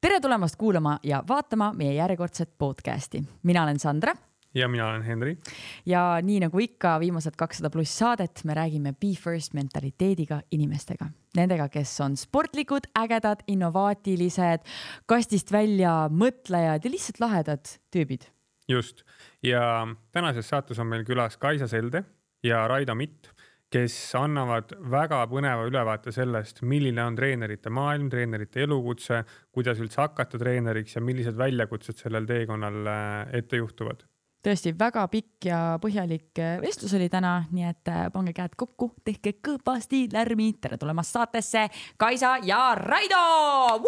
[0.00, 3.22] tere tulemast kuulama ja vaatama meie järjekordset podcasti.
[3.42, 4.14] mina olen Sandra.
[4.54, 5.38] ja mina olen Henri.
[5.86, 11.06] ja nii nagu ikka viimased kakssada pluss saadet, me räägime Be First mentaliteediga inimestega.
[11.36, 14.60] Nendega, kes on sportlikud, ägedad, innovaatilised,
[15.06, 18.30] kastist välja mõtlejad ja lihtsalt lahedad tüübid.
[18.68, 19.02] just
[19.42, 22.04] ja tänases saates on meil külas Kaisa Selde
[22.42, 23.37] ja Raido Mitt
[23.72, 30.40] kes annavad väga põneva ülevaate sellest, milline on treenerite maailm, treenerite elukutse, kuidas üldse hakata
[30.40, 34.06] treeneriks ja millised väljakutsed sellel teekonnal äh, ette juhtuvad.
[34.44, 38.94] tõesti väga pikk ja põhjalik äh, vestlus oli täna, nii et äh, pange käed kokku,
[39.04, 40.54] tehke kõvasti lärmi.
[40.60, 43.84] tere tulemast saatesse, Kaisa ja Raido.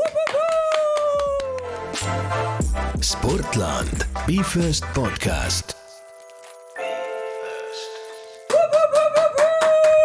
[3.00, 5.79] sportland, Be First podcast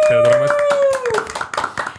[0.08, 0.76] tere tulemast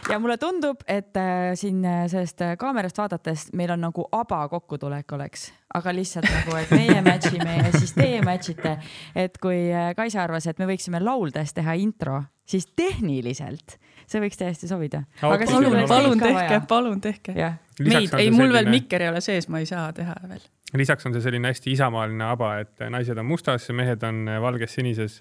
[0.08, 4.40] ja mulle tundub, et äh, siin äh, sellest äh, kaamerast vaadates meil on nagu aba
[4.48, 8.78] kokkutulek oleks, aga lihtsalt nagu, et meie match ime ja siis teie match ite.
[9.16, 13.76] et kui Kaisa arvas, et me võiksime lauldes teha intro, siis tehniliselt
[14.08, 15.04] see võiks täiesti sobida.
[15.20, 17.34] palun, palun tehke, palun tehke.
[17.36, 20.46] meid, ei, mul veel mikker ei ole sees, ma ei saa teha veel.
[20.80, 25.20] lisaks on see selline hästi isamaaline aba, et naised on mustas, mehed on valges-sinises.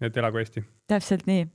[0.00, 0.68] et elagu Eesti.
[0.92, 1.48] täpselt nii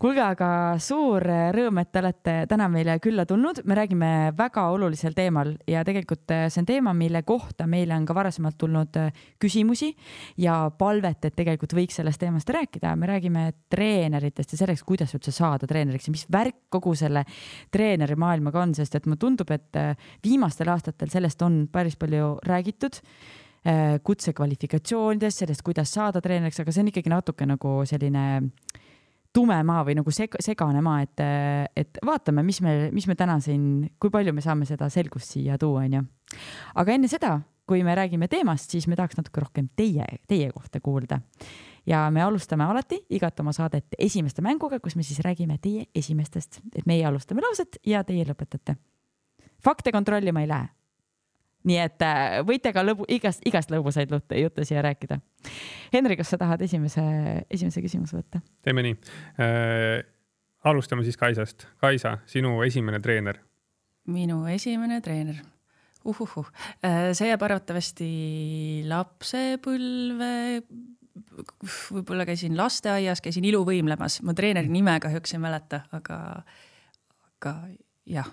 [0.00, 0.48] kuulge, aga
[0.82, 5.82] suur rõõm, et te olete täna meile külla tulnud, me räägime väga olulisel teemal ja
[5.86, 9.92] tegelikult eh, see on teema, mille kohta meile on ka varasemalt tulnud eh, küsimusi
[10.42, 12.94] ja palvet, et tegelikult võiks sellest teemast rääkida.
[12.96, 17.24] me räägime treeneritest ja sellest, kuidas üldse saada treeneriks ja mis värk kogu selle
[17.72, 19.94] treeneri maailmaga on, sest et mulle tundub, et eh,
[20.24, 23.02] viimastel aastatel sellest on päris palju räägitud
[24.06, 28.84] kutsekvalifikatsioonidest, sellest, kuidas saada treeneriks, aga see on ikkagi natuke nagu selline äh,
[29.34, 31.22] tume maa või nagu seg segane maa, et,
[31.76, 35.58] et vaatame, mis me, mis me täna siin, kui palju me saame seda selgust siia
[35.60, 36.02] tuua, onju.
[36.82, 40.80] aga enne seda, kui me räägime teemast, siis me tahaks natuke rohkem teie, teie kohta
[40.80, 41.20] kuulda.
[41.86, 46.60] ja me alustame alati igat oma saadet esimeste mänguga, kus me siis räägime teie esimestest,
[46.74, 48.76] et meie alustame lauset ja teie lõpetate.
[49.64, 50.68] fakte kontrollima ei lähe
[51.66, 55.18] nii et äh, võite ka lõbu, igast, igast lõbusaid jutte, jutte siia rääkida.
[55.94, 57.02] Henri, kas sa tahad esimese,
[57.52, 58.42] esimese küsimuse võtta?
[58.66, 58.96] teeme nii
[59.42, 60.06] äh,.
[60.66, 61.68] alustame siis Kaisast.
[61.82, 63.42] Kaisa, sinu esimene treener?
[64.06, 65.42] minu esimene treener
[66.06, 66.50] uhuhuh,
[66.86, 68.10] äh, see jääb arvatavasti
[68.86, 70.62] lapsepõlve.
[71.90, 76.18] võib-olla käisin lasteaias, käisin iluvõimlemas, ma treeneri nime kahjuks ei mäleta, aga,
[77.32, 77.54] aga
[78.06, 78.28] jah,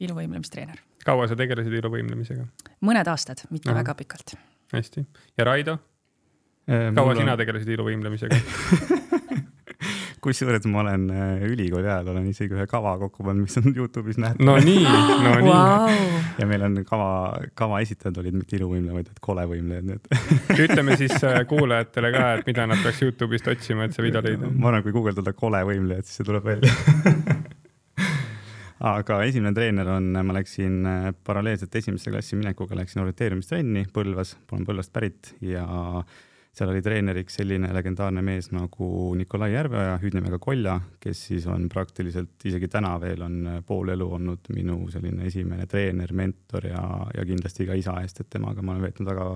[0.00, 2.46] iluvõimlemistreener kaua sa tegelesid iluvõimlemisega?
[2.86, 3.80] Mõned aastad, mitte Aha.
[3.82, 4.36] väga pikalt.
[4.72, 5.06] hästi.
[5.38, 5.78] ja Raido
[6.68, 6.90] eh,?
[6.94, 7.40] kaua sina on...
[7.40, 8.38] tegelesid iluvõimlemisega
[10.20, 14.20] kusjuures ma olen äh, ülikooli ajal olen isegi ühe kava kokku pannud, mis on Youtube'is
[14.20, 14.44] nähtav.
[14.44, 15.94] no nii, no nii wow..
[16.38, 17.10] ja meil on kava,
[17.56, 19.98] kava esitajad olid mitte iluvõimlejad, vaid kolevõimlejad, nii
[20.52, 24.24] et ütleme siis äh, kuulajatele ka, et mida nad peaks Youtube'ist otsima, et see video
[24.24, 24.50] leida.
[24.52, 26.74] ma arvan, kui guugeldada kolevõimlejad, siis see tuleb välja
[28.80, 34.66] aga esimene treener on, ma läksin äh, paralleelselt esimesse klassi minekuga, läksin orienteerumistrenni Põlvas, olen
[34.68, 35.66] Põlvast pärit ja
[36.50, 38.88] seal oli treeneriks selline legendaarne mees nagu
[39.18, 44.08] Nikolai Järveoja, hüüdnimega Kolja, kes siis on praktiliselt isegi täna veel on äh, pool elu
[44.18, 46.84] olnud minu selline esimene treener, mentor ja,
[47.16, 49.28] ja kindlasti ka isa eest, et temaga ma olen veetnud väga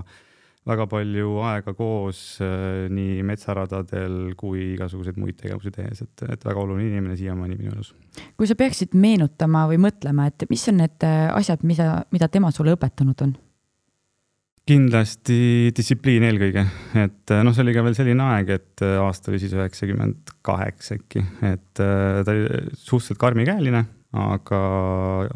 [0.69, 6.63] väga palju aega koos äh, nii metsaradadel kui igasuguseid muid tegevusi tehes, et, et väga
[6.63, 7.93] oluline inimene siiamaani minu elus.
[8.39, 12.53] kui sa peaksid meenutama või mõtlema, et mis on need äh, asjad, mida, mida tema
[12.55, 13.35] sulle õpetanud on?
[14.65, 16.65] kindlasti distsipliin eelkõige,
[16.97, 20.97] et äh, noh, see oli ka veel selline aeg, et aasta oli siis üheksakümmend kaheksa
[20.97, 23.85] äkki, et ta oli suhteliselt karmikäeline,
[24.17, 24.63] aga,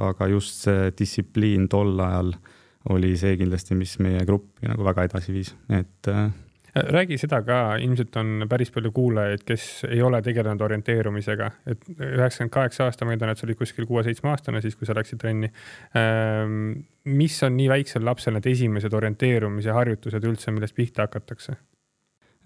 [0.09, 2.55] aga just see distsipliin tol ajal äh,
[2.95, 6.29] oli see kindlasti, mis meie gruppi nagu väga edasi viis, et äh,
[6.75, 12.53] räägi seda ka, ilmselt on päris palju kuulajaid, kes ei ole tegelenud orienteerumisega, et üheksakümmend
[12.55, 15.51] kaheksa aasta, ma eeldan, et sa olid kuskil kuue-seitsmeaastane siis, kui sa läksid trenni.
[15.99, 21.57] Ähm, mis on nii väiksel lapsel need esimesed orienteerumise harjutused üldse, millest pihta hakatakse?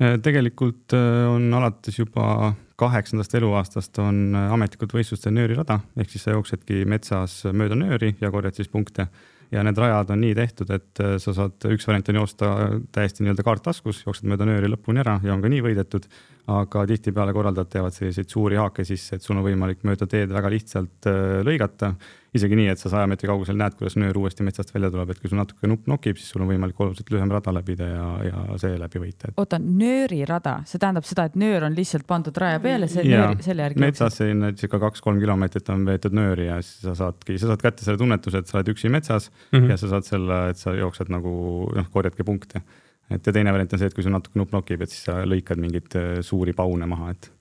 [0.02, 6.34] Äh, tegelikult äh, on alates juba kaheksandast eluaastast on ametlikult võistluste nöörirada, ehk siis sa
[6.34, 9.06] jooksedki metsas mööda nööri ja korjad siis punkte
[9.52, 12.52] ja need rajad on nii tehtud, et äh, sa saad, üks variant on joosta
[12.94, 16.08] täiesti nii-öelda kaart taskus, jooksed mööda nööri lõpuni ära ja on ka nii võidetud.
[16.52, 20.50] aga tihtipeale korraldajad teevad selliseid suuri haake sisse, et sul on võimalik mööda teed väga
[20.50, 21.92] lihtsalt äh, lõigata
[22.32, 25.20] isegi nii, et sa saja meetri kaugusel näed, kuidas nöör uuesti metsast välja tuleb, et
[25.20, 28.44] kui sul natuke nupp nokib, siis sul on võimalik oluliselt lühem rada läbida ja, ja
[28.62, 29.36] seeläbi võita et....
[29.40, 33.66] oota, nöörirada, see tähendab seda, et nöör on lihtsalt pandud raja peale, see nöör, selle
[33.68, 33.84] järgi.
[33.84, 37.84] metsas selline circa kaks-kolm kilomeetrit on veetud nööri ja siis sa saadki, sa saad kätte
[37.84, 39.74] selle tunnetuse, et sa oled üksi metsas mm -hmm.
[39.74, 41.34] ja sa saad selle, et sa jooksed nagu
[41.76, 42.64] noh, korjadki punkte.
[43.10, 45.20] et ja teine variant on see, et kui sul natuke nupp nokib, et siis sa
[45.28, 47.32] lõikad mingeid äh, suuri paune maha, et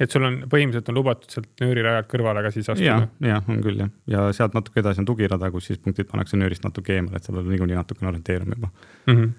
[0.00, 3.42] et sul on põhimõtteliselt on lubatud sealt nöörirajalt kõrvale ka siis astuda ja,?
[3.46, 6.96] on küll jah, ja sealt natuke edasi on tugirada, kus siis punktid pannakse nöörist natuke
[6.96, 9.14] eemale, et sa pead niikuinii natukene orienteeruma juba mm.
[9.14, 9.30] -hmm.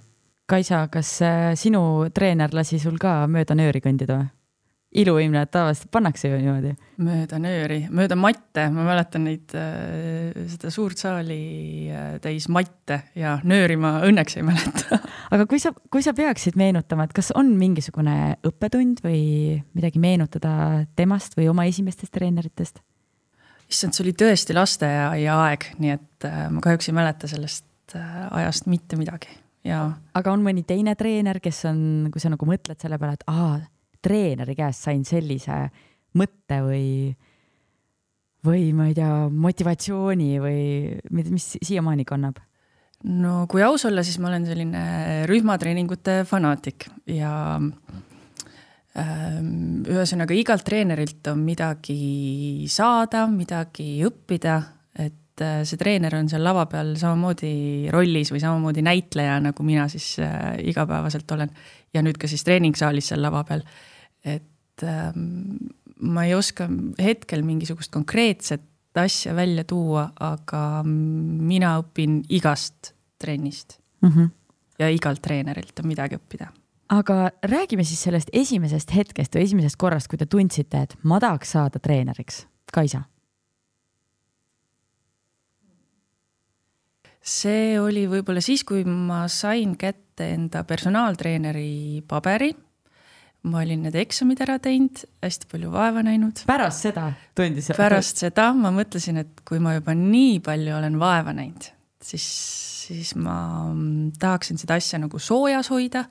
[0.51, 4.29] Kaisa, kas äh, sinu treener lasi sul ka mööda nööri kõndida või?
[4.91, 6.73] Iluvõimlejad tavaliselt pannakse ju niimoodi.
[7.01, 11.37] mööda nööri, mööda matte, ma mäletan neid, äh, seda suurt saali
[11.87, 14.99] äh, täis matte ja nööri ma õnneks ei mäleta
[15.33, 19.23] aga kui sa, kui sa peaksid meenutama, et kas on mingisugune õppetund või
[19.77, 22.83] midagi meenutada temast või oma esimestest treeneritest?
[23.71, 28.67] issand, see oli tõesti lasteaia aeg, nii et äh, ma kahjuks ei mäleta sellest ajast
[28.71, 29.31] mitte midagi
[29.67, 29.85] ja.
[30.15, 33.55] aga on mõni teine treener, kes on, kui sa nagu mõtled selle peale, et aa
[34.01, 35.63] treeneri käest sain sellise
[36.17, 36.85] mõtte või,
[38.45, 40.63] või ma ei tea, motivatsiooni või
[41.11, 42.41] mis, mis siiamaani kannab?
[43.07, 44.81] no kui aus olla, siis ma olen selline
[45.29, 47.71] rühmatreeningute fanaatik ja ähm,
[49.89, 54.57] ühesõnaga igalt treenerilt on midagi saada, midagi õppida,
[55.01, 59.87] et äh, see treener on seal lava peal samamoodi rollis või samamoodi näitleja, nagu mina
[59.91, 61.53] siis äh, igapäevaselt olen.
[61.93, 63.65] ja nüüd ka siis treeningsaalis seal lava peal
[64.23, 65.71] et ähm,
[66.01, 66.67] ma ei oska
[67.01, 68.63] hetkel mingisugust konkreetset
[68.99, 72.91] asja välja tuua, aga mina õpin igast
[73.21, 74.09] trennist mm.
[74.09, 74.29] -hmm.
[74.79, 76.47] ja igalt treenerilt on midagi õppida.
[76.89, 81.51] aga räägime siis sellest esimesest hetkest või esimesest korrast, kui te tundsite, et ma tahaks
[81.51, 82.47] saada treeneriks.
[82.73, 83.03] Kaisa.
[87.21, 92.55] see oli võib-olla siis, kui ma sain kätte enda personaaltreeneri paberi
[93.41, 96.43] ma olin need eksamid ära teinud, hästi palju vaeva näinud.
[96.49, 97.07] pärast seda
[97.37, 97.71] tundis?
[97.77, 101.71] pärast seda ma mõtlesin, et kui ma juba nii palju olen vaeva näinud,
[102.05, 102.27] siis,
[102.85, 103.35] siis ma
[104.21, 106.05] tahaksin seda asja nagu soojas hoida,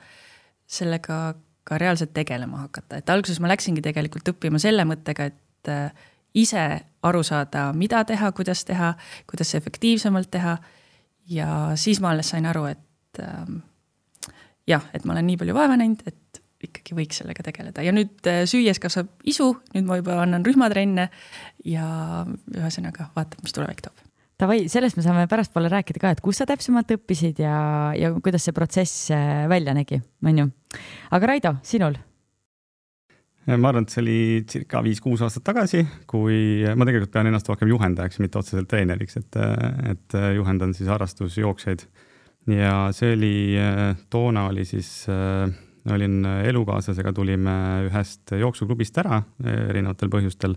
[0.71, 1.21] sellega
[1.67, 6.65] ka reaalselt tegelema hakata, et alguses ma läksingi tegelikult õppima selle mõttega, et äh, ise
[7.07, 8.95] aru saada, mida teha, kuidas teha,
[9.31, 10.59] kuidas efektiivsemalt teha.
[11.31, 11.49] ja
[11.79, 13.61] siis ma alles sain aru, et ähm,
[14.67, 16.17] jah, et ma olen nii palju vaeva näinud, et
[16.67, 21.09] ikkagi võiks sellega tegeleda ja nüüd äh, süües kasvab isu, nüüd ma juba annan rühmatrenne
[21.69, 21.87] ja
[22.57, 24.07] ühesõnaga vaatab, mis tulevik toob.
[24.41, 27.57] Davai, sellest me saame pärastpoole rääkida ka, et kus sa täpsemalt õppisid ja,
[27.97, 30.53] ja kuidas see protsess äh, välja nägi, on ju.
[31.17, 31.99] aga Raido, sinul?
[33.51, 37.73] ma arvan, et see oli circa viis-kuus aastat tagasi, kui ma tegelikult pean ennast rohkem
[37.73, 39.39] juhendajaks, mitte otseselt treeneriks, et,
[39.91, 41.83] et juhendan siis harrastusjooksjaid.
[42.53, 43.35] ja see oli,
[44.13, 45.49] toona oli siis äh,
[45.89, 47.57] olin äh, elukaaslasega, tulime
[47.89, 50.57] ühest jooksuklubist ära äh, erinevatel põhjustel.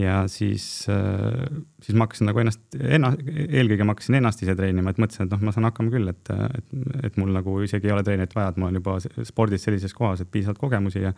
[0.00, 1.48] Ja siis, äh,
[1.82, 3.12] siis ma hakkasin nagu ennast, enna-,
[3.48, 6.32] eelkõige ma hakkasin ennast ise treenima, et mõtlesin, et noh, ma saan hakkama küll, et,
[6.60, 6.74] et,
[7.08, 8.96] et mul nagu isegi ei ole treenerit vaja, et ma olen juba
[9.28, 11.14] spordis sellises kohas, et piisavalt kogemusi ja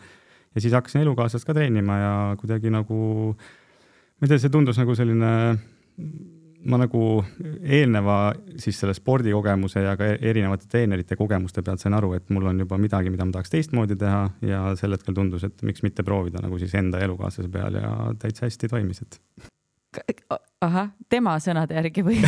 [0.53, 2.97] ja siis hakkasin elukaaslast ka treenima ja kuidagi nagu,
[3.33, 5.31] ma ei tea, see tundus nagu selline
[6.69, 7.03] ma nagu
[7.63, 8.17] eelneva
[8.59, 12.79] siis selle spordikogemuse ja ka erinevate treenerite kogemuste pealt sain aru, et mul on juba
[12.81, 16.59] midagi, mida ma tahaks teistmoodi teha ja sel hetkel tundus, et miks mitte proovida nagu
[16.61, 19.19] siis enda elukaaslase peal ja täitsa hästi toimis, et.
[20.63, 22.21] ahah, tema sõnade järgi või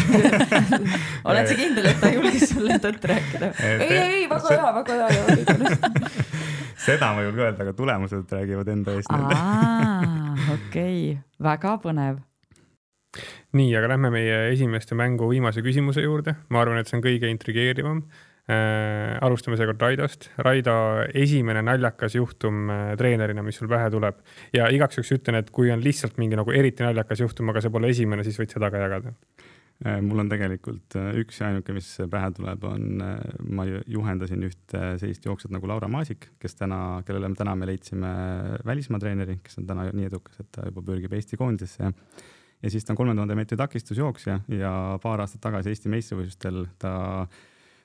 [1.30, 3.52] oled sa kindel, et ta julges sulle tõtt rääkida?
[3.64, 5.74] ei, ei, ei, väga hea, väga hea
[6.86, 9.12] seda ma ei julge öelda, aga tulemused räägivad enda eest.
[10.60, 12.20] okei väga põnev
[13.56, 16.36] nii, aga lähme meie esimeste mängu viimase küsimuse juurde.
[16.50, 18.04] ma arvan, et see on kõige intrigeerivam
[18.52, 19.16] äh,.
[19.26, 20.30] alustame seekord Raidost.
[20.38, 20.76] Raido,
[21.14, 24.22] esimene naljakas juhtum äh, treenerina, mis sul pähe tuleb
[24.56, 27.74] ja igaks juhuks ütlen, et kui on lihtsalt mingi nagu eriti naljakas juhtum, aga see
[27.74, 31.74] pole esimene, siis võid seda ka jagada äh, mul on tegelikult äh, üks ja ainuke,
[31.80, 33.18] mis pähe tuleb, on, äh,
[33.50, 38.16] ma juhendasin ühte sellist jooksjat nagu Laura Maasik, kes täna, kellele me täna me leidsime
[38.68, 41.96] välismaa treeneri, kes on täna nii edukas, et ta juba pürgib Eesti koondisesse
[42.66, 44.72] ja siis ta on kolme tuhande meetri takistusjooksja ja
[45.04, 46.96] paar aastat tagasi Eesti meistrivõistlustel ta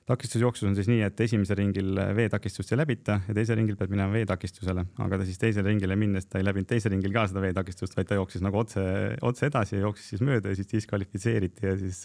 [0.09, 4.11] takistusjooksus on siis nii, et esimesel ringil veetakistust ei läbita ja teisel ringil pead minema
[4.15, 7.93] veetakistusele, aga ta siis teisele ringile minnes ta ei läbinud teisel ringil ka seda veetakistust,
[7.97, 8.81] vaid ta jooksis nagu otse,
[9.27, 11.99] otse edasi ja jooksis siis mööda ja siis diskvalifitseeriti ja siis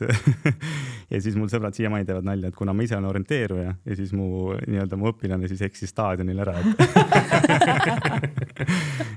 [1.13, 4.13] ja siis mul sõbrad siiamaani teevad nalja, et kuna ma ise olen orienteeruja ja siis
[4.17, 6.69] mu nii-öelda mu õpilane siis eksis staadionil ära, et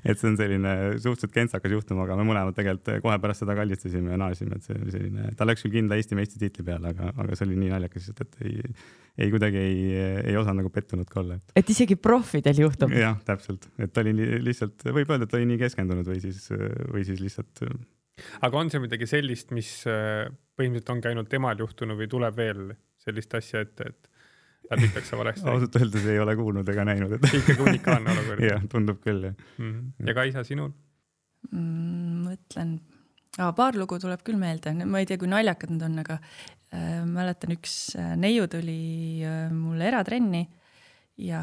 [0.10, 4.16] et see on selline suhteliselt kentsakas juhtum, aga me mõlemad tegelikult kohe pärast seda kallistasime
[4.16, 7.36] ja naersime, et see oli selline, ta läks küll kindla Eesti meistritiitli peale, aga, aga
[7.36, 8.69] see oli nii naljakas, et ei
[9.20, 9.80] ei kuidagi ei,
[10.32, 11.40] ei osanud nagu pettunud ka olla.
[11.58, 12.94] et isegi profidel juhtub?
[12.96, 14.14] jah, täpselt, et ta oli
[14.46, 16.46] lihtsalt, võib öelda, et ta oli nii keskendunud või siis,
[16.94, 17.64] või siis lihtsalt.
[18.46, 22.64] aga on see midagi sellist, mis äh, põhimõtteliselt ongi ainult temal juhtunud või tuleb veel
[23.00, 24.10] sellist asja ette, et
[24.70, 28.46] läbitakse valesti ausalt öeldes ei ole kuulnud ega näinud, et ikkagi unikaalne olukord.
[28.52, 29.74] jah, tundub küll jah mm.
[29.74, 30.08] -hmm.
[30.08, 30.72] ja Kaisa, sinul
[31.52, 32.30] mm,?
[32.30, 32.78] mõtlen
[33.38, 36.20] ah,, paar lugu tuleb küll meelde, ma ei tea, kui naljakad need on, aga
[36.70, 40.44] Äh, mäletan, üks äh, neiu tuli äh, mulle eratrenni
[41.18, 41.40] ja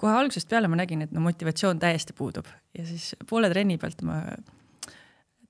[0.00, 4.00] kohe algusest peale ma nägin, et no motivatsioon täiesti puudub ja siis poole trenni pealt
[4.08, 4.22] ma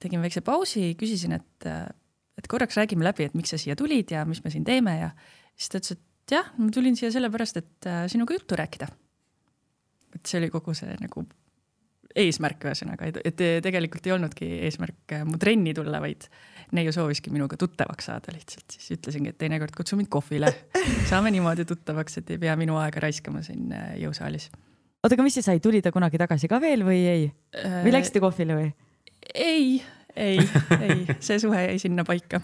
[0.02, 1.68] tegin väikse pausi, küsisin, et,
[2.34, 5.12] et korraks räägime läbi, et miks sa siia tulid ja mis me siin teeme ja
[5.54, 8.90] siis ta ütles, et jah, ma tulin siia sellepärast, et sinuga juttu rääkida.
[10.18, 11.22] et see oli kogu see nagu
[12.18, 16.26] eesmärk ühesõnaga, et tegelikult ei olnudki eesmärk mu trenni tulla, vaid
[16.76, 20.50] neiu sooviski minuga tuttavaks saada lihtsalt, siis ütlesingi, et teinekord kutsu mind kohvile.
[21.10, 24.48] saame niimoodi tuttavaks, et ei pea minu aega raiskama siin äh, jõusaalis.
[25.02, 27.28] oota, aga mis siis sai, tuli ta kunagi tagasi ka veel või ei?
[27.84, 28.72] või läksite kohvile või?
[29.34, 29.78] ei,
[30.16, 30.40] ei,
[30.80, 32.40] ei, see suhe jäi sinna paika.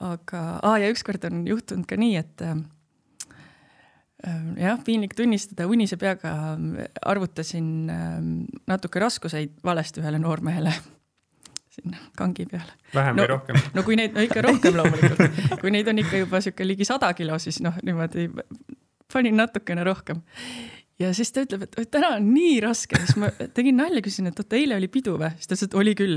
[0.00, 2.58] aga ah,, ja ükskord on juhtunud ka nii, et äh,
[4.56, 6.32] jah, piinlik tunnistada, unise peaga
[7.04, 8.30] arvutasin ähm,
[8.68, 10.72] natuke raskuseid valesti ühele noormehele
[11.76, 12.72] sinna kangi peale.
[12.94, 13.60] vähem no, või rohkem?
[13.76, 17.12] no kui neid, no ikka rohkem loomulikult, kui neid on ikka juba sihuke ligi sada
[17.18, 18.30] kilo, siis noh, niimoodi
[19.12, 20.22] panin natukene rohkem.
[20.98, 24.40] ja siis ta ütleb, et täna on nii raske, siis ma tegin nalja, küsisin, et
[24.40, 25.30] oota, eile oli pidu või?
[25.36, 26.16] siis ta ütles, et oli küll.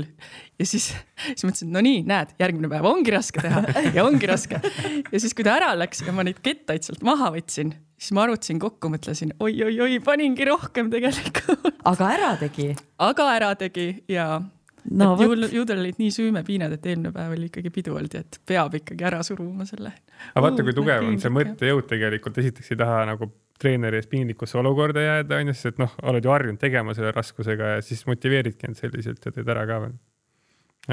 [0.56, 0.88] ja siis,
[1.28, 4.64] siis ma ütlesin, et no nii, näed, järgmine päev ongi raske teha ja ongi raske.
[5.04, 8.24] ja siis, kui ta ära läks ja ma neid kettaid sealt maha võtsin, siis ma
[8.24, 11.68] arvutasin kokku, mõtlesin oi-oi-oi, paningi rohkem tegelikult.
[11.90, 12.70] aga ära tegi?
[13.04, 17.72] aga ära tegi ja no, juul, juudel olid nii süümepiinad, et eelmine päev oli ikkagi
[17.74, 19.92] pidu olnud ja et peab ikkagi ära suruma selle.
[20.32, 23.30] aga vaata, kui tugev on see mõttejõud tegelikult, esiteks ei taha nagu
[23.60, 27.74] treeneri ees piinlikusse olukorda jääda, onju, sest et noh, oled ju harjunud tegema selle raskusega
[27.74, 29.96] ja siis motiveeridki end selliselt ja teed ära ka veel.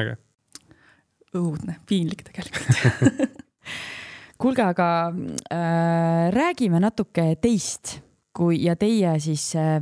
[0.04, 0.18] äge.
[1.38, 2.76] õudne, piinlik tegelikult
[4.38, 4.90] kuulge, aga
[5.52, 8.00] äh, räägime natuke teist,
[8.38, 9.82] kui ja teie siis äh,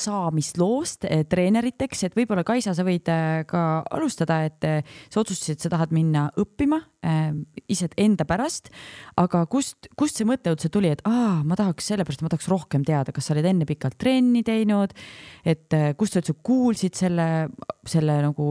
[0.00, 5.60] saamisloost eh, treeneriteks, et võib-olla Kaisa, sa võid eh, ka alustada, et eh, sa otsustasid,
[5.62, 6.80] sa tahad minna õppima
[7.72, 8.68] ise enda pärast,
[9.20, 12.84] aga kust, kust see mõte üldse tuli, et aa, ma tahaks sellepärast, ma tahaks rohkem
[12.84, 14.92] teada, kas sa olid enne pikalt trenni teinud,
[15.48, 17.48] et kust sa üldse kuulsid selle,
[17.88, 18.50] selle nagu,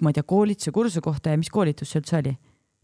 [0.00, 2.32] ma ei tea, koolituse kursuse kohta ja mis koolitus see üldse oli?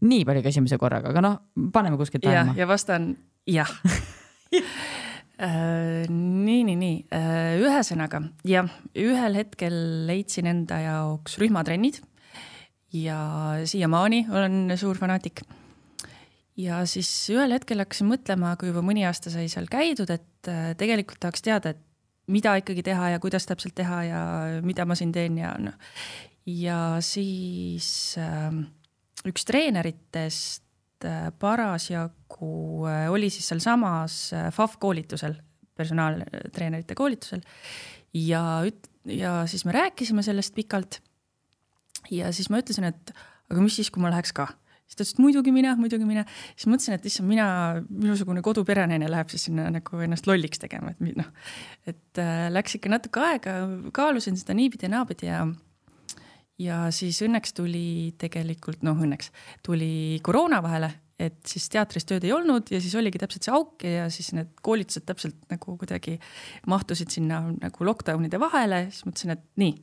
[0.01, 1.39] Nii palju küsimusi korraga, aga noh,
[1.73, 2.57] paneme kuskilt ajama.
[2.57, 3.13] ja vastan
[3.47, 3.71] jah
[5.35, 9.73] Äh, nii, nii, nii, äh, ühesõnaga jah, ühel hetkel
[10.07, 11.97] leidsin enda jaoks rühmatrennid
[12.95, 13.17] ja
[13.67, 15.41] siiamaani olen suur fanaatik.
[16.55, 20.71] ja siis ühel hetkel hakkasin mõtlema, kui juba mõni aasta sai seal käidud, et äh,
[20.79, 21.83] tegelikult tahaks teada, et
[22.31, 24.21] mida ikkagi teha ja kuidas täpselt teha ja
[24.63, 25.75] mida ma siin teen ja noh.
[26.47, 28.55] ja siis äh,
[29.25, 30.65] üks treeneritest
[31.05, 35.35] Äh, parasjagu äh, oli siis sealsamas äh, FAF koolitusel,
[35.75, 37.43] personaaltreenerite koolitusel
[38.15, 41.01] ja üt-, ja siis me rääkisime sellest pikalt.
[42.11, 43.11] ja siis ma ütlesin, et
[43.51, 44.47] aga mis siis, kui ma läheks ka
[44.85, 46.23] siis ta ütles, et muidugi mine, muidugi mine.
[46.55, 47.47] siis mõtlesin, et issand, mina,
[47.89, 51.29] minusugune koduperenaine läheb siis sinna nagu ennast lolliks tegema, et noh,
[51.85, 53.59] et äh, läks ikka natuke aega,
[53.93, 55.43] kaalusin seda niipidi ja naapidi ja
[56.61, 59.31] ja siis õnneks tuli tegelikult, noh õnneks
[59.65, 63.83] tuli koroona vahele, et siis teatris tööd ei olnud ja siis oligi täpselt see auk
[63.87, 66.17] ja siis need koolitused täpselt nagu kuidagi
[66.71, 69.75] mahtusid sinna nagu lockdown'ide vahele, siis mõtlesin, et nii,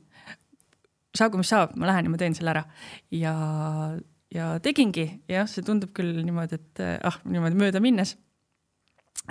[1.17, 2.65] saagu mis saab, ma lähen ja ma teen selle ära.
[3.13, 3.33] ja,
[4.33, 8.15] ja tegingi, jah, see tundub küll niimoodi, et ah, niimoodi mööda minnes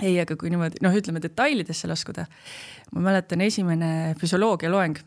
[0.01, 2.25] ei, aga kui niimoodi noh, ütleme detailidesse laskuda.
[2.95, 4.97] ma mäletan, esimene füsioloogia loeng,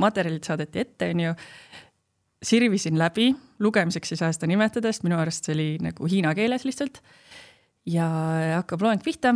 [0.00, 1.34] materjalid saadeti ette, onju
[2.44, 3.32] sirvisin läbi,
[3.64, 7.00] lugemiseks ei saa seda nimetada, sest minu arust see oli nagu hiina keeles lihtsalt.
[7.86, 8.06] ja
[8.56, 9.34] hakkab loeng pihta.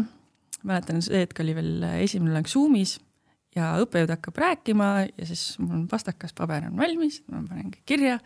[0.65, 2.99] mäletan, see hetk oli veel esimene loeng Zoomis
[3.57, 7.85] ja õppejõud hakkab rääkima ja siis mul on pastakas, paber on valmis, ma panen kõik
[7.89, 8.19] kirja.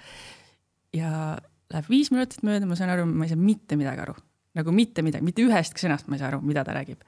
[0.96, 1.38] ja
[1.72, 4.16] läheb viis minutit mööda, ma saan aru, ma ei saa mitte midagi aru,
[4.58, 7.04] nagu mitte midagi, mitte ühestki sõnast ma ei saa aru, mida ta räägib.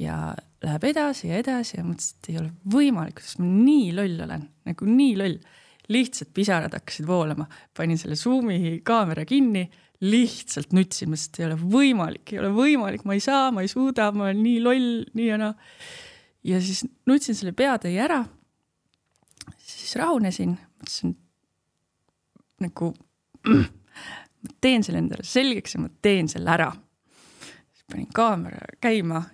[0.00, 0.34] ja
[0.64, 4.46] läheb edasi ja edasi ja mõtlesin, et ei ole võimalik, kuidas ma nii loll olen,
[4.70, 5.40] nagu nii loll.
[5.90, 9.64] Lihtsalt pisarad hakkasid voolama, panin selle Zoomi kaamera kinni,
[10.00, 13.68] lihtsalt nutsin, mõtlesin, et ei ole võimalik, ei ole võimalik, ma ei saa, ma ei
[13.68, 15.54] suuda, ma olen nii loll, nii ja naa.
[16.46, 18.22] ja siis nutsin selle peatäie ära.
[19.58, 21.16] siis rahunesin, mõtlesin
[22.64, 22.94] nagu
[23.48, 26.70] ma teen selle endale selgeks ja ma teen selle ära.
[27.72, 29.24] siis panin kaamera käima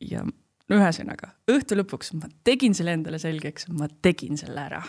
[0.00, 4.82] ja no ühesõnaga õhtu lõpuks ma tegin selle endale selgeks, ma tegin selle ära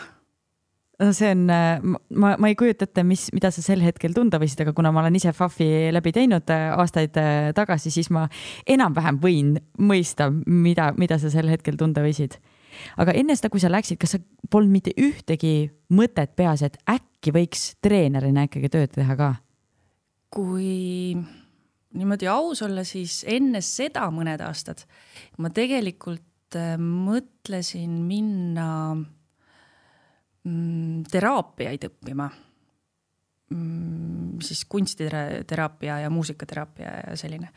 [1.02, 4.62] no see on, ma, ma ei kujuta ette, mis, mida sa sel hetkel tunda võisid,
[4.64, 8.26] aga kuna ma olen ise FAF-i läbi teinud äh, aastaid äh, tagasi, siis ma
[8.70, 12.38] enam-vähem võin mõista, mida, mida sa sel hetkel tunda võisid.
[12.96, 17.34] aga enne seda, kui sa läksid, kas sa polnud mitte ühtegi mõtet peas, et äkki
[17.34, 19.34] võiks treenerina ikkagi tööd teha ka?
[20.32, 21.12] kui
[21.92, 24.86] niimoodi aus olla, siis enne seda mõned aastad
[25.38, 28.70] ma tegelikult äh, mõtlesin minna
[30.42, 32.26] teraapiaid õppima
[33.50, 34.40] mm,.
[34.42, 37.52] siis kunstiteraapia ja muusikateraapia ja selline.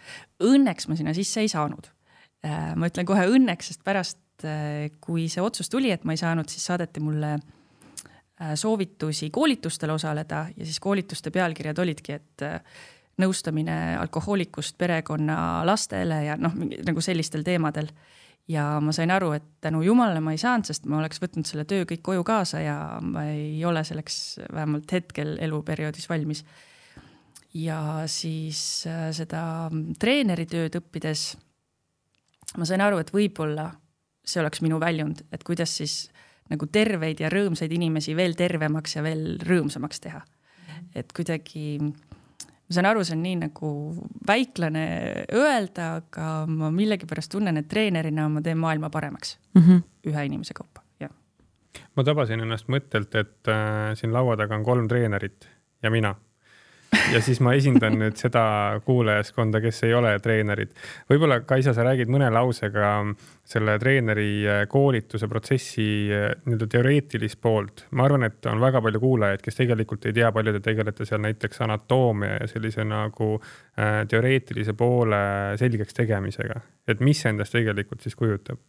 [0.45, 1.89] Õnneks ma sinna sisse ei saanud.
[2.45, 6.21] Äh, ma ütlen kohe õnneks, sest pärast, äh, kui see otsus tuli, et ma ei
[6.21, 7.37] saanud, siis saadeti mulle
[8.35, 12.43] soovitusi koolitustel osaleda ja siis koolituste pealkirjad olidki, et
[13.21, 15.37] nõustamine alkohoolikust perekonna
[15.67, 17.87] lastele ja noh, nagu sellistel teemadel.
[18.47, 21.65] Ja ma sain aru, et tänu jumalale ma ei saanud, sest ma oleks võtnud selle
[21.69, 26.45] töö kõik koju kaasa ja ma ei ole selleks vähemalt hetkel eluperioodis valmis.
[27.53, 31.35] ja siis äh, seda treeneritööd õppides
[32.57, 33.69] ma sain aru, et võib-olla
[34.25, 36.09] see oleks minu väljund, et kuidas siis
[36.51, 40.21] nagu terveid ja rõõmsaid inimesi veel tervemaks ja veel rõõmsamaks teha.
[40.95, 41.79] et kuidagi
[42.65, 43.71] ma saan aru, see on nii nagu
[44.27, 44.85] väiklane
[45.33, 49.83] öelda, aga ma millegipärast tunnen, et treenerina ma teen maailma paremaks mm -hmm.
[50.11, 51.11] ühe inimese kaupa, jah.
[51.95, 55.49] ma tabasin ennast mõttelt, et äh, siin laua taga on kolm treenerit
[55.83, 56.15] ja mina
[57.13, 58.43] ja siis ma esindan nüüd seda
[58.85, 60.73] kuulajaskonda, kes ei ole treenerid.
[61.11, 62.91] võib-olla, Kaisa, sa räägid mõne lausega
[63.45, 67.85] selle treeneri äh, koolituse protsessi äh, nii-öelda teoreetilist poolt.
[67.91, 71.21] ma arvan, et on väga palju kuulajaid, kes tegelikult ei tea, palju te tegelete seal
[71.25, 75.25] näiteks anatoomia ja sellise nagu äh, teoreetilise poole
[75.61, 76.61] selgeks tegemisega.
[76.87, 78.61] et mis endast tegelikult siis kujutab?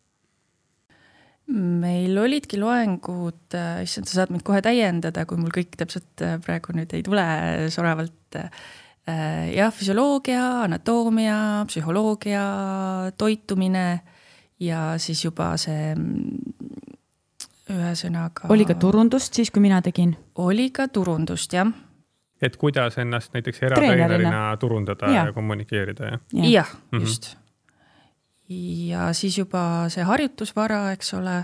[1.47, 6.41] Meil olidki loengud, äh, issand, sa saad mind kohe täiendada, kui mul kõik täpselt äh,
[6.43, 7.27] praegu nüüd ei tule
[7.73, 8.39] soravalt.
[9.07, 11.39] Äh, jah, füsioloogia, anatoomia,
[11.71, 12.43] psühholoogia,
[13.19, 13.87] toitumine
[14.59, 16.57] ja siis juba see mm,
[17.77, 18.51] ühesõnaga.
[18.51, 20.17] oli ka turundust siis, kui mina tegin?
[20.43, 21.71] oli ka turundust, jah.
[22.43, 26.23] et kuidas ennast näiteks eratreenerina turundada ja, ja kommunikeerida, jah?
[26.33, 27.37] jah ja, mm -hmm.
[28.49, 31.37] Ja siis juba see harjutusvara, eks ole,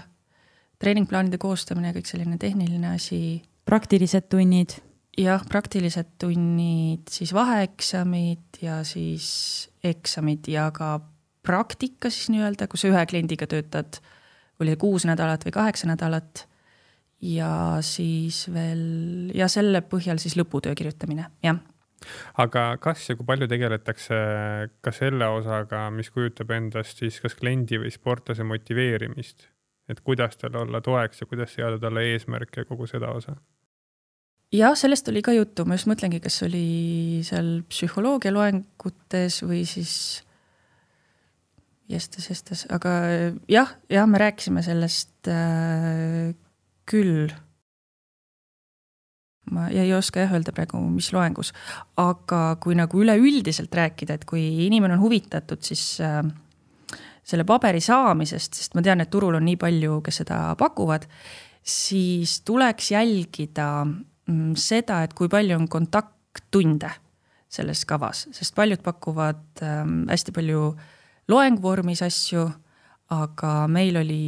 [0.83, 3.43] treeningplaanide koostamine, kõik selline tehniline asi.
[3.65, 4.79] praktilised tunnid.
[5.19, 11.01] jah, praktilised tunnid, siis vaheeksamid ja siis eksamid ja ka
[11.43, 13.99] praktika siis nii-öelda, kui sa ühe kliendiga töötad,
[14.63, 16.47] oli kuus nädalat või kaheksa nädalat.
[17.23, 21.61] ja siis veel ja selle põhjal siis lõputöö kirjutamine, jah
[22.43, 24.19] aga kas ja kui palju tegeletakse
[24.85, 29.49] ka selle osaga, mis kujutab endast siis kas kliendi või sportlase motiveerimist,
[29.91, 33.37] et kuidas talle olla toeks ja kuidas seada talle eesmärke ja kogu seda osa?
[34.53, 39.95] jah, sellest oli ka juttu, ma just mõtlengi, kas oli seal psühholoogia loengutes või siis
[41.93, 42.93] jestes, jestes, aga
[43.51, 46.33] jah, jah, me rääkisime sellest äh,
[46.89, 47.33] küll
[49.51, 51.51] ma ei oska jah öelda praegu, mis loengus,
[51.99, 56.23] aga kui nagu üleüldiselt rääkida, et kui inimene on huvitatud, siis äh,
[57.27, 61.09] selle paberi saamisest, sest ma tean, et turul on nii palju, kes seda pakuvad,
[61.63, 66.91] siis tuleks jälgida mm, seda, et kui palju on kontakttunde
[67.53, 70.73] selles kavas, sest paljud pakuvad äh, hästi palju
[71.33, 72.47] loengvormis asju,
[73.13, 74.23] aga meil oli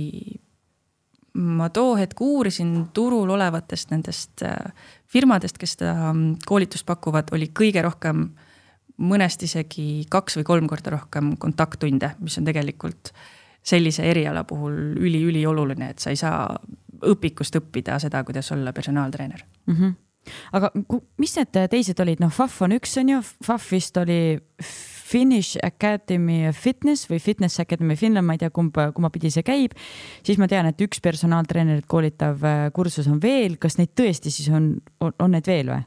[1.35, 4.73] ma too hetk uurisin turul olevatest nendest äh,
[5.11, 8.29] firmadest, kes seda mm, koolitust pakuvad, oli kõige rohkem,
[9.03, 13.11] mõnest isegi kaks või kolm korda rohkem kontakttunde, mis on tegelikult
[13.65, 16.47] sellise eriala puhul üliülioluline, et sa ei saa
[17.05, 19.75] õpikust õppida seda, kuidas olla personaaltreener mm.
[19.75, 19.95] -hmm.
[20.53, 20.71] aga
[21.19, 24.39] mis need teised olid, noh, FAF on üks, on ju, FAF vist oli
[25.05, 29.75] Finnish Academy Fitness või Fitness Academy Finland, ma ei tea, kumb, kumma pidi see käib.
[30.25, 34.49] siis ma tean, et üks personaaltreenerit koolitav äh, kursus on veel, kas neid tõesti siis
[34.49, 35.83] on, on, on neid veel või?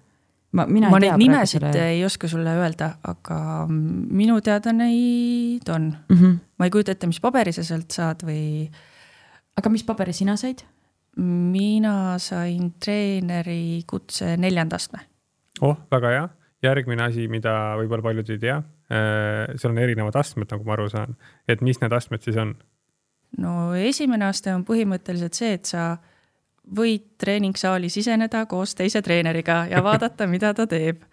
[0.58, 4.39] ma, mina ma ei neid tea nimesid praegu selle ei oska sulle öelda, aga minu
[4.45, 5.91] teada neid on.
[6.08, 6.17] mm.
[6.17, 6.39] -hmm.
[6.58, 8.69] ma ei kujuta ette, mis paberi sa sealt saad või
[9.58, 10.63] aga mis paberi sina said?
[11.17, 14.99] mina sain treeneri kutse neljanda astme.
[15.62, 16.25] oh, väga hea.
[16.63, 21.17] järgmine asi, mida võib-olla paljud ei tea, seal on erinevad astmed, nagu ma aru saan,
[21.47, 22.54] et mis need astmed siis on?
[23.36, 25.89] no esimene aste on põhimõtteliselt see, et sa
[26.78, 31.04] võid treeningsaali siseneda koos teise treeneriga ja vaadata, mida ta teeb.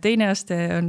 [0.00, 0.88] teine aste on,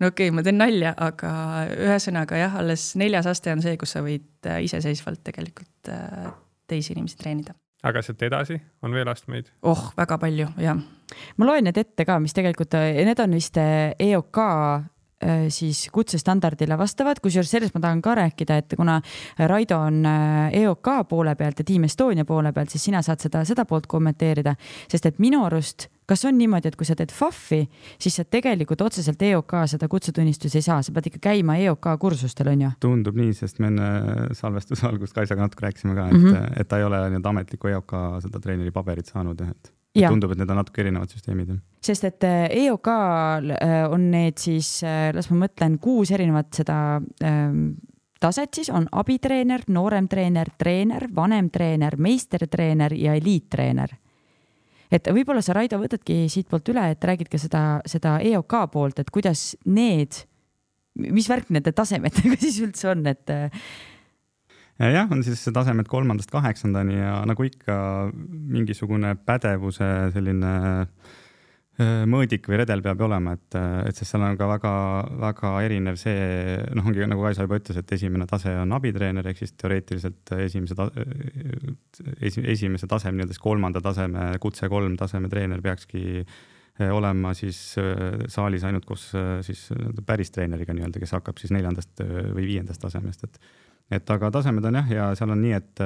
[0.00, 1.32] no okei okay,, ma teen nalja, aga
[1.78, 6.32] ühesõnaga jah, alles neljas aste on see, kus sa võid äh, iseseisvalt tegelikult äh,
[6.66, 7.54] teisi inimesi treenida.
[7.84, 9.52] aga sealt edasi on veel astmeid?
[9.62, 10.82] oh, väga palju, jah.
[11.36, 14.93] ma loen need ette ka, mis tegelikult, need on vist EOK Äh,
[15.48, 19.00] siis kutsestandardile vastavad, kusjuures sellest ma tahan ka rääkida, et kuna
[19.38, 23.44] Raido on äh, EOK poole pealt ja Team Estonia poole pealt, siis sina saad seda,
[23.48, 24.54] seda poolt kommenteerida,
[24.90, 27.62] sest et minu arust kas on niimoodi, et kui sa teed FAF-i,
[28.00, 32.52] siis sa tegelikult otseselt EOK seda kutsetunnistusi ei saa, sa pead ikka käima EOK kursustel,
[32.52, 32.72] on ju?
[32.84, 36.60] tundub nii, sest me enne salvestuse algust Kaisaga natuke rääkisime ka, et mm, -hmm.
[36.60, 39.72] et ta ei ole nii-öelda ametlikku EOK seda treeneri paberit saanud jah, et.
[39.94, 41.54] Tundub, et need on natuke erinevad süsteemid.
[41.84, 46.50] sest et EOK-l äh, e äh, on need siis, äh, las ma mõtlen, kuus erinevat
[46.56, 46.78] seda
[47.22, 47.74] ähm,
[48.20, 53.96] taset siis on abitreener, nooremtreener, treener, vanemtreener, meistertreener ja eliittreener.
[54.90, 59.10] et võib-olla sa, Raido, võtadki siitpoolt üle, et räägid ka seda, seda EOK poolt, et
[59.10, 60.24] kuidas need,
[60.94, 63.30] mis värk nende tasemetega siis üldse on, et
[64.78, 67.76] jah, on siis tasemed kolmandast kaheksandani ja nagu ikka
[68.14, 71.20] mingisugune pädevuse selline äh,
[72.10, 73.56] mõõdik või redel peab olema, et,
[73.88, 77.94] et sest seal on ka väga-väga erinev see, noh, ongi nagu Kaisa juba ütles, et
[77.96, 80.86] esimene tase on abitreener ehk siis teoreetiliselt esimese ta,,
[82.20, 87.58] esi, esimese taseme, nii-öelda siis kolmanda taseme, kutse kolm taseme treener peakski äh, olema siis
[87.82, 89.10] äh, saalis ainult koos
[89.46, 89.66] siis
[90.06, 93.42] päris treeneriga nii-öelda, kes hakkab siis neljandast või viiendast tasemest, et
[93.92, 95.84] et aga tasemed on jah, ja seal on nii, et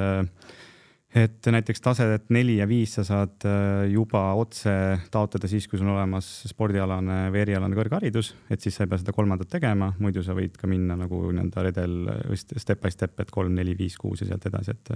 [1.09, 4.71] et näiteks taset neli ja viis sa saad äh, juba otse
[5.09, 9.01] taotleda siis, kui sul on olemas spordialane või erialane kõrgharidus, et siis sa ei pea
[9.01, 11.97] seda kolmandat tegema, muidu sa võid ka minna nagu nii-öelda redel
[12.37, 14.95] step by step, et kolm, neli, viis, kuus ja sealt edasi, et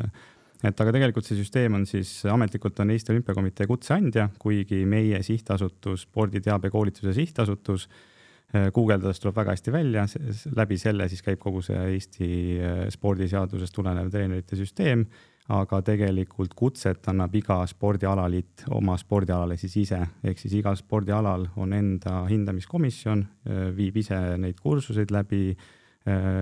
[0.64, 6.06] et aga tegelikult see süsteem on siis ametlikult on Eesti Olümpiakomitee kutseandja, kuigi meie sihtasutus,
[6.06, 8.10] sporditeabe koolituse sihtasutus Äh,
[8.54, 10.06] guugeldades tuleb väga hästi välja,
[10.54, 15.08] läbi selle siis käib kogu see Eesti äh, spordiseadusest tulenev treenerite süsteem,
[15.54, 21.74] aga tegelikult kutset annab iga spordialaliit oma spordialale siis ise, ehk siis igal spordialal on
[21.74, 25.56] enda hindamiskomisjon, äh, viib ise neid kursuseid läbi,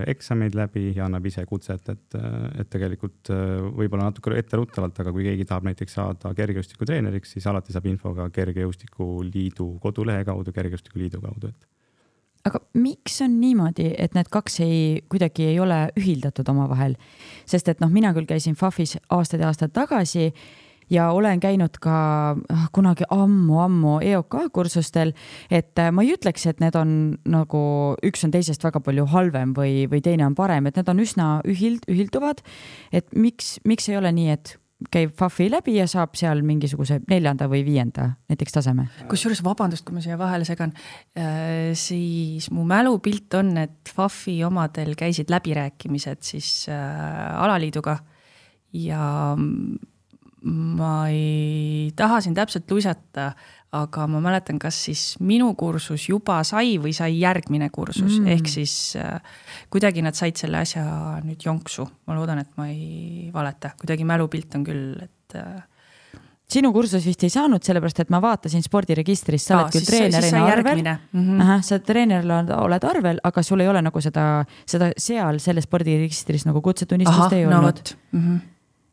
[0.10, 2.15] eksameid läbi ja annab ise kutset, et,
[2.58, 3.30] et tegelikult
[3.78, 8.26] võib-olla natuke etteruttavalt, aga kui keegi tahab näiteks saada kergejõustikutreeneriks, siis alati saab info ka
[8.34, 11.69] Kergejõustikuliidu kodulehe kaudu, Kergejõustikuliidu kaudu, et
[12.47, 16.97] aga miks on niimoodi, et need kaks ei, kuidagi ei ole ühildatud omavahel?
[17.45, 20.32] sest et noh, mina küll käisin FAF-is aastaid ja aastaid tagasi
[20.91, 21.95] ja olen käinud ka
[22.36, 25.13] ah, kunagi ammu-ammu EOK kursustel,
[25.51, 26.95] et äh, ma ei ütleks, et need on
[27.30, 27.62] nagu,
[28.06, 31.30] üks on teisest väga palju halvem või, või teine on parem, et need on üsna
[31.47, 32.43] ühild, ühilduvad.
[32.91, 34.58] et miks, miks ei ole nii, et
[34.91, 38.88] käib FAF-i läbi ja saab seal mingisuguse neljanda või viienda näiteks taseme.
[39.12, 40.74] kusjuures vabandust, kui ma siia vahele segan,
[41.17, 48.00] äh, siis mu mälupilt on, et FAF-i omadel käisid läbirääkimised siis äh, alaliiduga
[48.74, 49.36] ja
[50.41, 53.32] ma ei taha siin täpselt luisata,
[53.71, 58.51] aga ma mäletan, kas siis minu kursus juba sai või sai järgmine kursus mm., ehk
[58.51, 59.21] siis äh,
[59.71, 60.84] kuidagi nad said selle asja
[61.23, 61.88] nüüd jonksu.
[62.07, 65.62] ma loodan, et ma ei valeta, kuidagi mälupilt on küll, et äh,
[66.51, 70.45] sinu kursus vist ei saanud, sellepärast et ma vaatasin spordiregistris, sa Aa, oled küll treenerina
[70.51, 70.95] arvel mm.
[71.13, 71.43] -hmm.
[71.45, 76.45] ahah, sa treenerina oled arvel, aga sul ei ole nagu seda, seda seal selles spordiregistris
[76.49, 77.95] nagu kutsetunnistust ei no olnud.
[78.12, 78.47] Mm -hmm.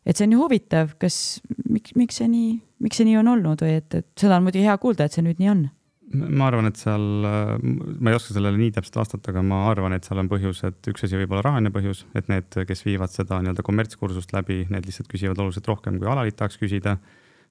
[0.08, 3.64] Et see on ju huvitav, kas, miks, miks see nii miks see nii on olnud
[3.64, 5.66] või et, et seda on muidugi hea kuulda, et see nüüd nii on?
[6.08, 10.06] ma arvan, et seal, ma ei oska sellele nii täpselt vastata, aga ma arvan, et
[10.08, 13.42] seal on põhjus, et üks asi võib olla rahaline põhjus, et need, kes viivad seda
[13.44, 16.96] nii-öelda kommertskursust läbi, need lihtsalt küsivad oluliselt rohkem, kui alaliit tahaks küsida.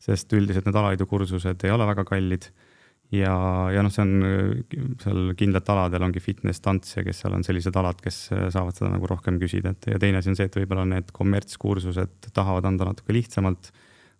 [0.01, 2.49] sest üldiselt need alaliidu kursused ei ole väga kallid.
[3.15, 3.33] Ja,
[3.71, 7.75] ja noh, see on seal kindlatel aladel ongi fitness, tants ja kes seal on sellised
[7.79, 10.87] alad, kes saavad seda nagu rohkem küsida, et ja teine asi on see, et võib-olla
[10.89, 13.71] need kommertskursused tahavad anda natuke lihtsamalt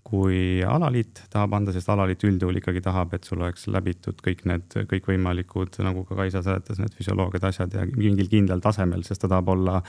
[0.08, 4.78] kui alaliit tahab anda, sest alaliit üldjuhul ikkagi tahab, et sul oleks läbitud kõik need
[4.94, 9.52] kõikvõimalikud, nagu ka Kaisa seletas, need füsioloogiad, asjad ja mingil kindlal tasemel, sest ta tahab
[9.58, 9.82] olla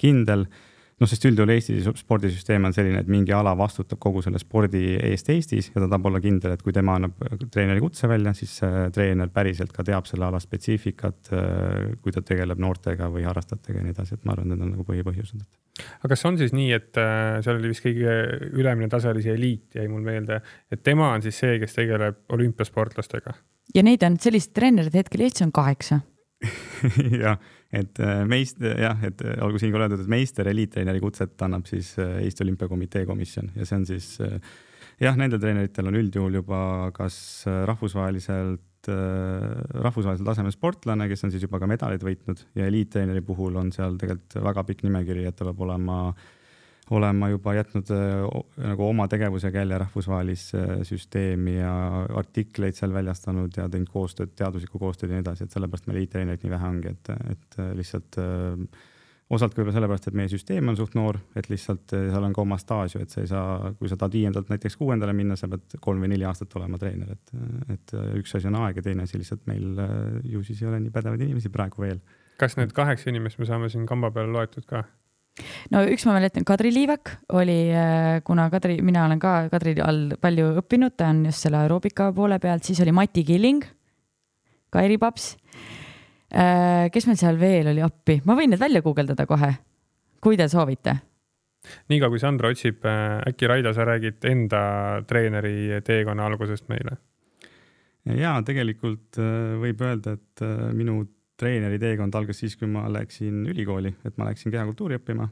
[0.00, 0.48] kindel.
[1.00, 5.30] Noh, sest üldjuhul Eesti spordisüsteem on selline, et mingi ala vastutab kogu selle spordi eest
[5.32, 7.16] Eestis ja ta tahab olla kindel, et kui tema annab
[7.52, 8.58] treeneri kutse välja, siis
[8.94, 11.32] treener päriselt ka teab selle ala spetsiifikat,
[12.02, 14.86] kui ta tegeleb noortega või harrastajatega ja nii edasi, et ma arvan, need on nagu
[14.88, 15.46] põhipõhjused.
[15.88, 18.18] aga kas on siis nii, et äh, seal oli vist kõige
[18.52, 22.20] ülemine tase oli see eliit, jäi mul meelde, et tema on siis see, kes tegeleb
[22.36, 23.34] olümpiasportlastega?
[23.74, 26.02] ja neid on, selliseid treenereid hetkel Eestis on kaheksa
[27.24, 31.68] jah, et äh, meist jah, et äh, olgu siinkohal öeldud, et meister eliittreeneri kutset annab
[31.70, 34.08] siis äh, Eesti Olümpiakomitee komisjon ja see on siis
[35.00, 36.62] jah, nendel treeneritel on üldjuhul juba
[36.96, 43.58] kas rahvusvaheliselt rahvusvahelisel tasemel sportlane, kes on siis juba ka medaleid võitnud ja eliittreeneri puhul
[43.60, 46.22] on seal tegelikult väga pikk nimekiri, et ta peab olema äh,
[46.90, 51.72] olen ma juba jätnud äh, nagu oma tegevusega jälle rahvusvahelisse süsteemi ja
[52.18, 56.46] artikleid seal väljastanud ja teinud koostööd, teaduslikku koostööd ja nii edasi, et sellepärast meil IT-treenereid
[56.46, 58.18] nii vähe ongi, et, et äh, lihtsalt
[59.30, 62.58] osalt võib-olla sellepärast, et meie süsteem on suht noor, et lihtsalt seal on ka oma
[62.58, 65.76] staaž ju, et sa ei saa, kui sa tahad viiendalt näiteks kuuendale minna, sa pead
[65.84, 67.34] kolm või neli aastat olema treener, et,
[67.76, 69.78] et üks asi on aeg ja teine asi lihtsalt meil
[70.26, 72.02] ju siis ei ole nii pädevaid inimesi praegu veel.
[72.42, 74.82] kas need kaheksa inimest me saame siin kamba peale loetud ka?
[75.74, 80.16] No üks ma mäletan, Kadri Liivak oli, äh, kuna Kadri, mina olen ka Kadri all
[80.20, 83.66] palju õppinud, ta on just selle aeroobika poole pealt, siis oli Mati Killing,
[84.70, 85.34] Kairi Paps.
[86.30, 89.52] Äh, kes meil seal veel oli appi, ma võin need välja guugeldada kohe,
[90.22, 90.96] kui te soovite.
[91.90, 94.60] niikaua kui Sandra otsib, äh, äkki Raida, sa räägid enda
[95.06, 96.98] treeneri teekonna algusest meile?
[98.16, 99.18] ja tegelikult
[99.60, 100.40] võib öelda, et
[100.72, 101.02] minu
[101.40, 105.28] treeneri teekond algas siis, kui ma läksin ülikooli, et ma läksin kehakultuuri õppima.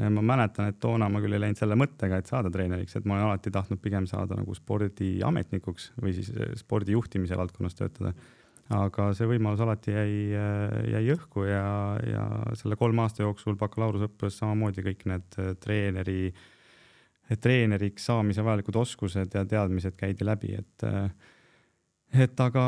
[0.00, 3.18] ma mäletan, et toona ma küll ei läinud selle mõttega, et saada treeneriks, et ma
[3.18, 8.14] olen alati tahtnud pigem saada nagu spordiametnikuks või siis eh, spordi juhtimise valdkonnas töötada.
[8.70, 11.66] aga see võimalus alati jäi, eh, jäi õhku ja,
[12.06, 12.22] ja
[12.56, 16.32] selle kolme aasta jooksul bakalaureuseõppes samamoodi kõik need treeneri,
[17.40, 20.88] treeneriks saamise vajalikud oskused ja teadmised käidi läbi, et
[22.10, 22.64] et aga,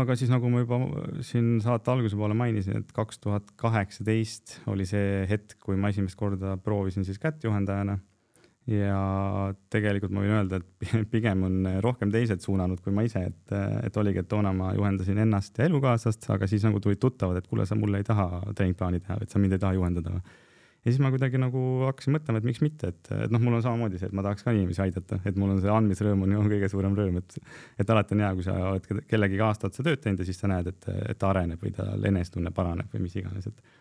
[0.00, 0.78] aga siis nagu ma juba
[1.26, 6.16] siin saate alguse poole mainisin, et kaks tuhat kaheksateist oli see hetk, kui ma esimest
[6.18, 7.98] korda proovisin siis kättjuhendajana.
[8.70, 8.98] ja
[9.74, 13.96] tegelikult ma võin öelda, et pigem on rohkem teised suunanud kui ma ise, et, et
[13.98, 17.66] oligi, et toona ma juhendasin ennast ja elukaaslast, aga siis nagu tulid tuttavad, et kuule,
[17.66, 20.20] sa mulle ei taha treeningplaani teha, et sa mind ei taha juhendada
[20.82, 23.64] ja siis ma kuidagi nagu hakkasin mõtlema, et miks mitte, et, et noh, mul on
[23.64, 26.42] samamoodi see, et ma tahaks ka inimesi aidata, et mul on see andmisrõõm on ju
[26.54, 27.38] kõige suurem rõõm, et,
[27.82, 30.50] et alati on hea, kui sa oled kellegagi aasta otsa tööd teinud ja siis sa
[30.50, 33.80] näed, et, et ta areneb või tal enesetunne paraneb või mis iganes, et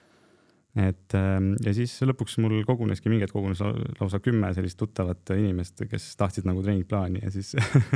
[0.72, 3.60] et ähm, ja siis lõpuks mul koguneski, mingi hetk kogunes
[4.00, 7.52] lausa kümme sellist tuttavat inimest, kes tahtsid nagu treeningplaani ja siis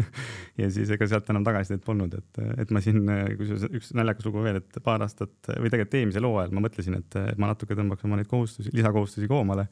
[0.61, 2.99] ja siis ega sealt enam tagasisidet polnud, et, et ma siin,
[3.39, 7.19] kusjuures üks naljakas lugu veel, et paar aastat või tegelikult eelmisel hooajal ma mõtlesin, et
[7.39, 9.69] ma natuke tõmbaks oma neid kohustusi, lisakohustusi koomale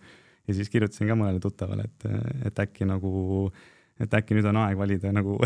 [0.48, 2.08] ja siis kirjutasin ka mõnele tuttavale, et,
[2.48, 3.52] et äkki nagu
[4.02, 5.38] et äkki nüüd on aeg valida nagu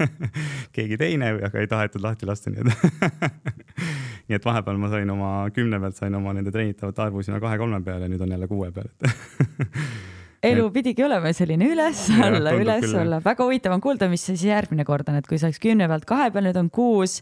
[0.76, 2.68] keegi teine, aga ei tahetud lahti lasta, nii et
[4.28, 7.80] nii et vahepeal ma sain oma kümne pealt sain oma nende treenitavate arvu sinna kahe-kolme
[7.84, 9.08] peale ja nüüd on jälle kuue peal, et
[10.46, 15.18] elu pidigi olema selline üles-alla, üles-alla, väga huvitav on kuulda, mis siis järgmine kord on,
[15.18, 17.18] et kui sa oleks kümne pealt kahe peal, nüüd on kuus,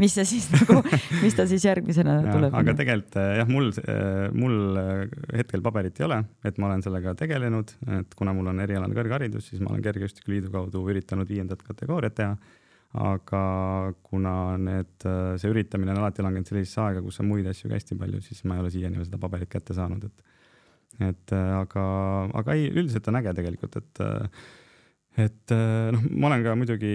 [0.00, 0.80] mis see siis nagu,
[1.20, 2.56] mis ta siis järgmisena ja, tuleb?
[2.56, 5.04] aga tegelikult eh, jah, mul, eh, mul eh,
[5.42, 9.52] hetkel paberit ei ole, et ma olen sellega tegelenud, et kuna mul on erialane kõrgharidus,
[9.52, 12.36] siis ma olen Kergejõustikuliidu kaudu üritanud viiendat kategooriat teha
[12.94, 17.70] aga kuna need, äh, see üritamine on alati langenud sellisesse aega, kus on muid asju
[17.70, 20.30] ka hästi palju, siis ma ei ole siiani veel seda paberit kätte saanud, et
[21.02, 21.84] et äh, aga,
[22.38, 24.44] aga ei, üldiselt on äge tegelikult, et äh,
[25.14, 26.92] et äh, noh, ma olen ka muidugi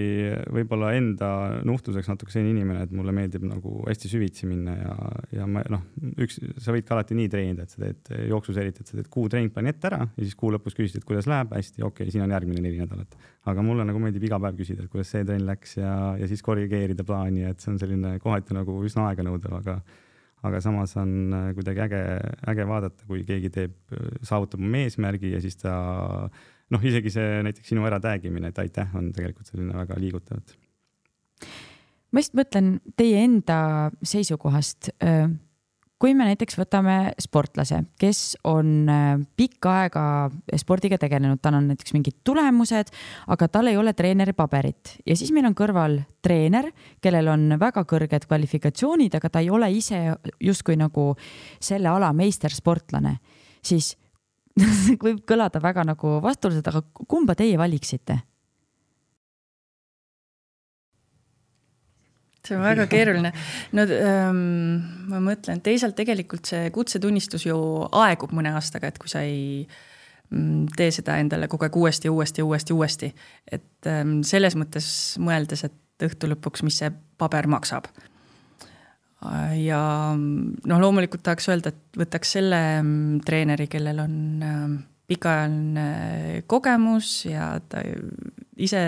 [0.51, 1.29] võib-olla enda
[1.67, 4.95] nuhtluseks natuke selline inimene, et mulle meeldib nagu hästi süvitsi minna ja,
[5.37, 5.85] ja ma noh,
[6.19, 9.07] üks, sa võid ka alati nii treenida, et sa teed jooksus eriti, et sa teed
[9.13, 12.15] kuu treeningplaani ette ära ja siis kuu lõpus küsid, et kuidas läheb, hästi, okei okay,,
[12.15, 13.15] siin on järgmine neli nädalat.
[13.47, 16.43] aga mulle nagu meeldib iga päev küsida, et kuidas see trenn läks ja, ja siis
[16.43, 19.79] korrigeerida plaani, et see on selline kohati nagu üsna aeganõudev, aga
[20.47, 22.03] aga samas on kuidagi äge,
[22.47, 23.73] äge vaadata, kui keegi teeb,
[24.23, 25.73] saavutab oma eesmärgi ja siis ta
[26.73, 30.41] noh, isegi see näiteks sinu ära tag imine, et aitäh, on tegelikult selline väga liigutav.
[32.11, 34.91] ma just mõtlen teie enda seisukohast.
[35.99, 38.87] kui me näiteks võtame sportlase, kes on
[39.35, 40.03] pikka aega
[40.55, 42.93] spordiga tegelenud, tal on näiteks mingid tulemused,
[43.27, 47.83] aga tal ei ole treeneri paberit ja siis meil on kõrval treener, kellel on väga
[47.83, 50.05] kõrged kvalifikatsioonid, aga ta ei ole ise
[50.39, 51.11] justkui nagu
[51.59, 53.17] selle ala meistersportlane,
[53.59, 53.97] siis
[55.05, 58.19] võib kõlada väga nagu vastuoluliselt, aga kumba teie valiksite?
[62.49, 63.31] see on väga keeruline.
[63.77, 64.39] no ähm,
[65.11, 67.59] ma mõtlen, teisalt tegelikult see kutsetunnistus ju
[68.01, 69.67] aegub mõne aastaga, et kui sa ei
[70.31, 73.11] mm, tee seda endale kogu aeg uuesti uuesti uuesti, uuesti.
[73.51, 74.89] et ähm, selles mõttes
[75.21, 77.89] mõeldes, et õhtu lõpuks, mis see paber maksab.
[79.59, 79.81] Ja
[80.15, 84.79] noh, loomulikult tahaks öelda, et võtaks selle mm, treeneri, kellel on ähm,
[85.09, 87.83] pikaajaline kogemus ja ta
[88.55, 88.81] ise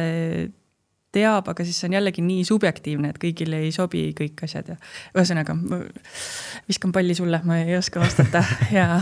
[1.12, 4.78] teab, aga siis see on jällegi nii subjektiivne, et kõigile ei sobi kõik asjad ja
[5.12, 5.56] ühesõnaga
[6.70, 8.44] viskan palli sulle, ma ei oska vastata
[8.78, 9.02] ja.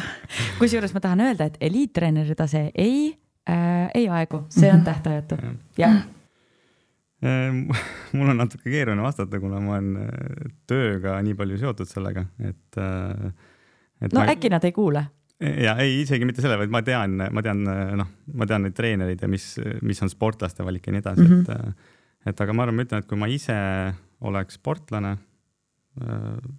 [0.58, 3.12] kusjuures ma tahan öelda, et eliittreeneri tase ei
[3.50, 5.38] äh,, ei aegu, see on tähtajatu,
[5.78, 6.00] jah.
[6.00, 6.08] ehm,
[8.16, 12.80] mul on natuke keeruline vastata, kuna ma olen äh, tööga nii palju seotud sellega, et,
[12.80, 13.32] äh,
[14.00, 14.14] et.
[14.14, 14.30] no ma...
[14.32, 15.04] äkki nad ei kuule
[15.40, 17.64] ja ei, isegi mitte selle, vaid ma tean, ma tean,
[18.00, 19.54] noh, ma tean neid treenereid ja mis,
[19.88, 21.42] mis on sportlaste valik ja nii edasi mm, -hmm.
[21.42, 22.32] et, mhm.
[22.32, 23.60] et aga ma arvan, ma ütlen, et kui ma ise
[24.28, 26.50] oleks sportlane äh,,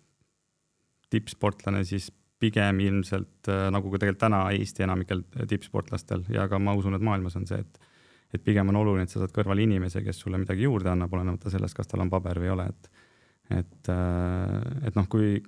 [1.10, 2.08] tippsportlane, siis
[2.40, 7.04] pigem ilmselt äh, nagu ka tegelikult täna Eesti enamikel tippsportlastel ja ka ma usun, et
[7.04, 7.89] maailmas on see, et
[8.34, 11.52] et pigem on oluline, et sa saad kõrval inimese, kes sulle midagi juurde annab, olenemata
[11.52, 12.92] sellest, kas tal on paber või ei ole, et
[13.50, 15.40] et, äh, et noh, kui,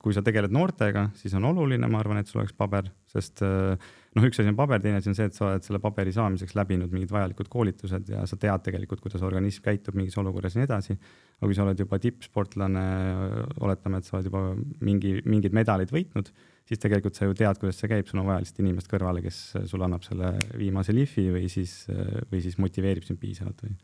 [0.00, 3.90] kui sa tegeled noortega, siis on oluline, ma arvan, et sul oleks paber, sest äh,
[4.16, 6.56] noh, üks asi on paber, teine asi on see, et sa oled selle paberi saamiseks
[6.56, 10.70] läbinud mingid vajalikud koolitused ja sa tead tegelikult, kuidas organism käitub mingis olukorras ja nii
[10.70, 10.96] edasi.
[11.36, 12.86] aga kui sa oled juba tippsportlane,
[13.60, 14.44] oletame, et sa oled juba
[14.80, 16.32] mingi, mingid medalid võitnud,
[16.68, 19.40] siis tegelikult sa ju tead, kuidas see käib, sul on vaja lihtsalt inimest kõrvale, kes
[19.70, 21.82] sulle annab selle viimase lihvi või siis,
[22.30, 23.74] või siis motiveerib sind piisavalt või?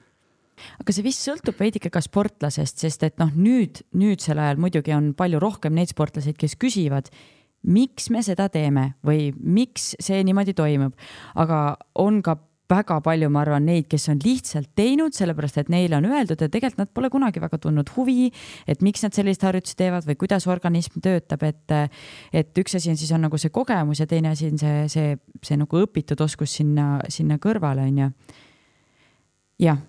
[0.83, 5.13] Aga see vist sõltub veidike ka sportlasest, sest et noh, nüüd, nüüdsel ajal muidugi on
[5.19, 7.13] palju rohkem neid sportlaseid, kes küsivad,
[7.69, 10.95] miks me seda teeme või miks see niimoodi toimub,
[11.39, 12.39] aga on ka
[12.69, 16.51] väga palju, ma arvan, neid, kes on lihtsalt teinud, sellepärast et neile on öeldud ja
[16.53, 18.29] tegelikult nad pole kunagi väga tundnud huvi,
[18.69, 21.77] et miks nad selliseid harjutusi teevad või kuidas organism töötab, et,
[22.33, 25.15] et üks asi on siis on nagu see kogemus ja teine asi on see, see,
[25.45, 28.11] see nagu õpitud oskus sinna, sinna kõrvale on ju.
[29.69, 29.87] jah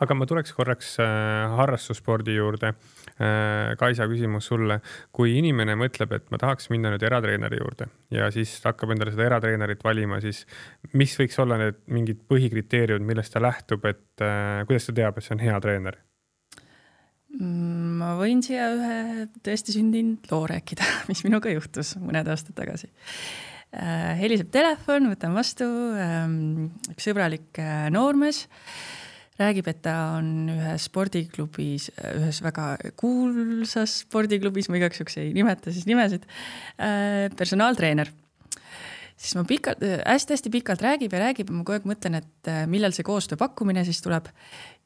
[0.00, 2.72] aga ma tuleks korraks äh, harrastusspordi juurde.
[3.20, 4.78] Äh, Kaisa, küsimus sulle,
[5.12, 9.26] kui inimene mõtleb, et ma tahaks minna nüüd eratreeneri juurde ja siis hakkab endale seda
[9.26, 10.46] eratreenerit valima, siis
[10.96, 15.26] mis võiks olla need mingid põhikriteeriumid, millest ta lähtub, et äh, kuidas ta teab, et
[15.26, 15.98] see on hea treener?
[17.36, 22.88] Mm, ma võin siia ühe tõesti sündinud loo rääkida, mis minuga juhtus mõned aastad tagasi.
[23.70, 25.68] Heliseb telefon, võtan vastu,
[26.00, 27.60] ähm, üks sõbralik
[27.94, 28.48] noormees
[29.40, 35.72] räägib, et ta on ühes spordiklubis, ühes väga kuulsas spordiklubis, ma igaks juhuks ei nimeta
[35.74, 38.10] siis nimesid äh,, personaaltreener.
[39.20, 42.50] siis ma pikalt hästi,, hästi-hästi pikalt räägib ja räägib ja ma kogu aeg mõtlen, et
[42.52, 44.28] äh, millal see koostööpakkumine siis tuleb.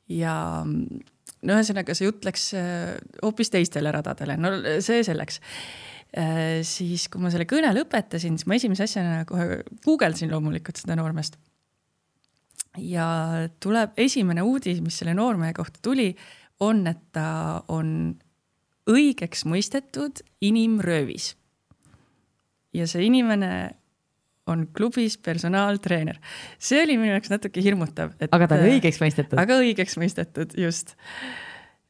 [0.08, 5.42] ja no ühesõnaga, see jutt läks äh, hoopis teistele radadele, no see selleks
[6.62, 11.40] siis, kui ma selle kõne lõpetasin, siis ma esimese asjana kohe guugeldasin loomulikult seda noormeest
[12.78, 13.06] ja
[13.62, 16.10] tuleb esimene uudis, mis selle noormehe kohta tuli,
[16.64, 18.14] on, et ta on
[18.90, 21.34] õigeks mõistetud inimröövis.
[22.74, 23.50] ja see inimene
[24.50, 26.18] on klubis personaaltreener.
[26.58, 28.12] see oli minu jaoks natuke hirmutav.
[28.30, 29.38] aga ta on õigeks mõistetud?
[29.40, 30.94] aga õigeks mõistetud, just.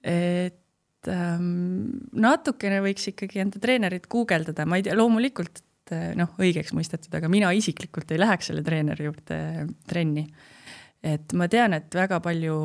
[0.05, 5.65] et ähm, natukene võiks ikkagi enda treenerit guugeldada, ma ei tea, loomulikult
[6.17, 9.39] noh, õigeks mõistetud, aga mina isiklikult ei läheks selle treeneri juurde
[9.91, 10.29] trenni
[11.05, 12.57] et ma tean, et väga palju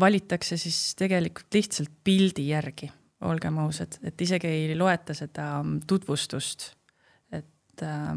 [0.00, 2.90] valitakse siis tegelikult lihtsalt pildi järgi,
[3.26, 5.48] olgem ausad, et isegi ei loeta seda
[5.88, 6.68] tutvustust,
[7.32, 8.16] et äh,.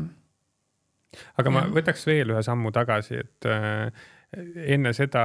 [1.39, 4.07] aga ma võtaks veel ühe sammu tagasi, et äh,
[4.75, 5.23] enne seda,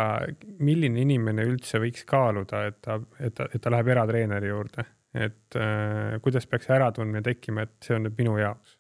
[0.65, 4.87] milline inimene üldse võiks kaaluda, et ta, et ta, et ta läheb eratreeneri juurde,
[5.27, 8.79] et äh, kuidas peaks äratundmine tekkima, et see on nüüd minu jaoks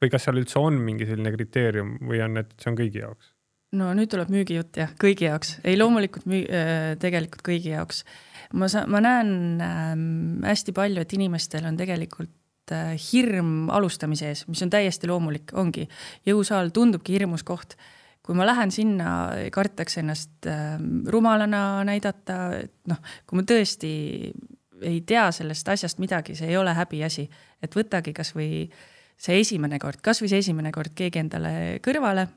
[0.00, 3.34] või kas seal üldse on mingi selline kriteerium või on, et see on kõigi jaoks?
[3.76, 8.02] no nüüd tuleb müügijutt jah, kõigi jaoks, ei loomulikult müü-, äh, tegelikult kõigi jaoks.
[8.58, 9.94] ma saan, ma näen äh,
[10.50, 15.86] hästi palju, et inimestel on tegelikult äh, hirm alustamise ees, mis on täiesti loomulik, ongi.
[16.26, 17.76] jõusaal tundubki hirmus koht.
[18.26, 19.10] kui ma lähen sinna,
[19.52, 23.92] kartakse ennast äh, rumalana näidata, et noh, kui ma tõesti
[24.80, 27.26] ei tea sellest asjast midagi, see ei ole häbiasi,
[27.62, 28.88] et võtagi kasvõi äh,
[29.20, 31.52] see esimene kord, kasvõi see esimene kord keegi endale
[31.84, 32.28] kõrvale.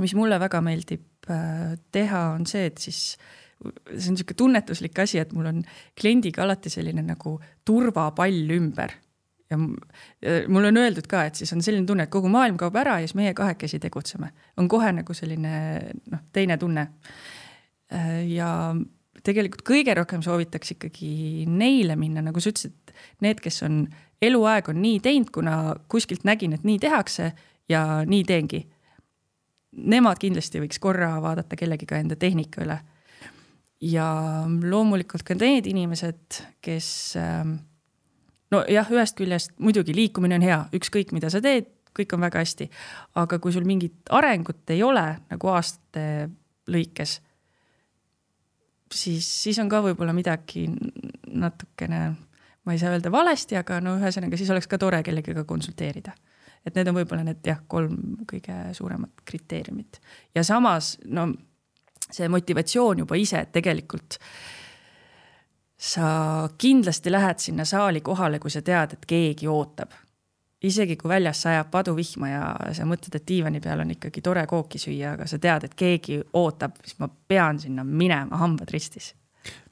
[0.00, 3.16] mis mulle väga meeldib äh, teha, on see, et siis
[3.64, 5.60] see on niisugune tunnetuslik asi, et mul on
[5.98, 8.96] kliendiga alati selline nagu turvapall ümber.
[9.50, 12.98] ja mulle on öeldud ka, et siis on selline tunne, et kogu maailm kaob ära
[12.98, 14.32] ja siis meie kahekesi tegutseme.
[14.56, 15.54] on kohe nagu selline
[16.10, 16.88] noh, teine tunne.
[17.92, 18.74] Äh, ja
[19.24, 22.94] tegelikult kõige rohkem soovitaks ikkagi neile minna, nagu sa ütlesid,
[23.24, 23.84] need, kes on
[24.22, 27.32] eluaeg on nii teinud, kuna kuskilt nägin, et nii tehakse
[27.68, 28.64] ja nii teengi.
[29.74, 32.80] Nemad kindlasti võiks korra vaadata kellegiga enda tehnika üle.
[33.84, 34.06] ja
[34.70, 36.86] loomulikult ka need inimesed, kes
[37.20, 37.56] ähm,
[38.54, 42.70] nojah, ühest küljest muidugi liikumine on hea, ükskõik mida sa teed, kõik on väga hästi.
[43.14, 46.30] aga kui sul mingit arengut ei ole nagu aastate
[46.70, 47.18] lõikes,
[48.92, 50.68] siis, siis on ka võib-olla midagi
[51.28, 52.00] natukene,
[52.64, 56.14] ma ei saa öelda valesti, aga no ühesõnaga, siis oleks ka tore kellegagi konsulteerida.
[56.64, 59.98] et need on võib-olla need jah, kolm kõige suuremat kriteeriumit.
[60.34, 61.26] Ja samas no
[62.10, 64.16] see motivatsioon juba ise, et tegelikult
[65.76, 69.92] sa kindlasti lähed sinna saali kohale, kui sa tead, et keegi ootab.
[70.64, 74.80] Isegi kui väljas sajab paduvihma ja sa mõtled, et diivani peal on ikkagi tore kooki
[74.80, 79.12] süüa, aga sa tead, et keegi ootab, siis ma pean sinna minema, hambad ristis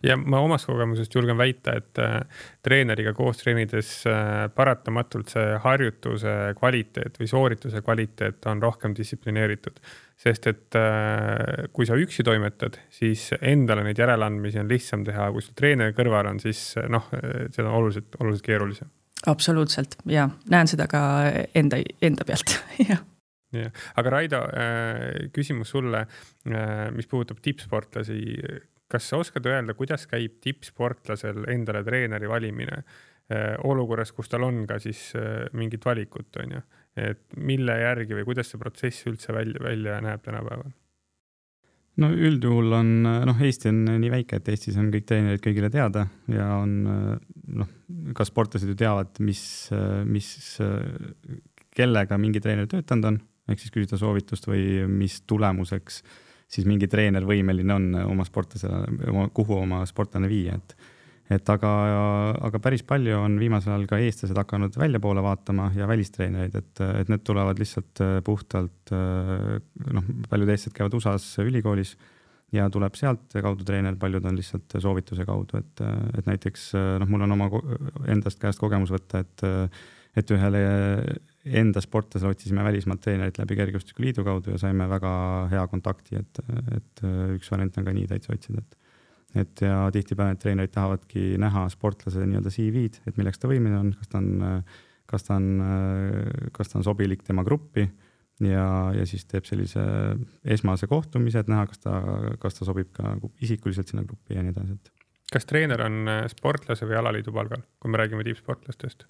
[0.02, 2.20] ja ma omast kogemusest julgen väita, et äh,
[2.64, 9.78] treeneriga koos treenides äh, paratamatult see harjutuse kvaliteet või soorituse kvaliteet on rohkem distsiplineeritud.
[10.22, 15.42] sest et äh, kui sa üksi toimetad, siis endale neid järeleandmisi on lihtsam teha, kui
[15.42, 17.08] sul treener kõrval on, siis noh,
[17.50, 18.90] see on oluliselt, oluliselt keerulisem
[19.26, 21.00] absoluutselt ja näen seda ka
[21.54, 22.56] enda, enda pealt
[22.90, 23.04] jah
[23.52, 23.70] jah,
[24.00, 24.40] aga Raido,
[25.34, 26.06] küsimus sulle,
[26.96, 28.18] mis puudutab tippsportlasi.
[28.92, 34.66] Kas sa oskad öelda, kuidas käib tippsportlasel endale treeneri valimine äh, olukorras, kus tal on
[34.68, 35.10] ka siis
[35.56, 36.62] mingit valikut, on ju,
[37.00, 40.72] et mille järgi või kuidas see protsess üldse välja, välja näeb tänapäeval?
[42.00, 46.06] no üldjuhul on, noh, Eesti on nii väike, et Eestis on kõik treenerid kõigile teada
[46.32, 47.72] ja on noh,
[48.16, 49.42] ka sportlased ju teavad, mis,
[50.08, 50.30] mis,
[51.76, 53.18] kellega mingi treener töötanud on,
[53.50, 56.02] ehk siis küsida soovitust või mis tulemuseks
[56.52, 60.76] siis mingi treener võimeline on oma sportlasele, kuhu oma sportlane viia, et
[61.32, 61.68] et aga,
[62.44, 67.12] aga päris palju on viimasel ajal ka eestlased hakanud väljapoole vaatama ja välistreenereid, et, et
[67.12, 69.54] need tulevad lihtsalt äh, puhtalt äh,
[69.96, 71.94] noh, paljud eestlased käivad USA-s ülikoolis
[72.52, 75.84] ja tuleb sealtkaudu treener, paljud on lihtsalt soovituse kaudu, et,
[76.18, 77.48] et näiteks noh, mul on oma
[78.12, 79.46] endast käest kogemus võtta, et,
[80.20, 80.60] et ühele
[81.44, 85.12] enda sportlasele otsisime välismaalt treenerit läbi Kergejõustiku Liidu kaudu ja saime väga
[85.50, 86.40] hea kontakti, et,
[86.76, 87.02] et
[87.36, 88.78] üks variant on ka nii täitsa otsida, et
[89.32, 93.92] et ja tihtipeale need treenerid tahavadki näha sportlase nii-öelda CV-d, et milleks ta võimeline on,
[93.96, 94.58] kas ta on,
[95.08, 95.46] kas ta on,
[96.52, 97.86] kas ta on sobilik tema gruppi
[98.44, 99.84] ja, ja siis teeb sellise
[100.44, 101.96] esmase kohtumise, et näha, kas ta,
[102.42, 104.92] kas ta sobib ka isikuliselt sinna gruppi ja nii edasi, et.
[105.32, 109.08] kas treener on sportlase või alaliidu palgal, kui me räägime tippsportlastest?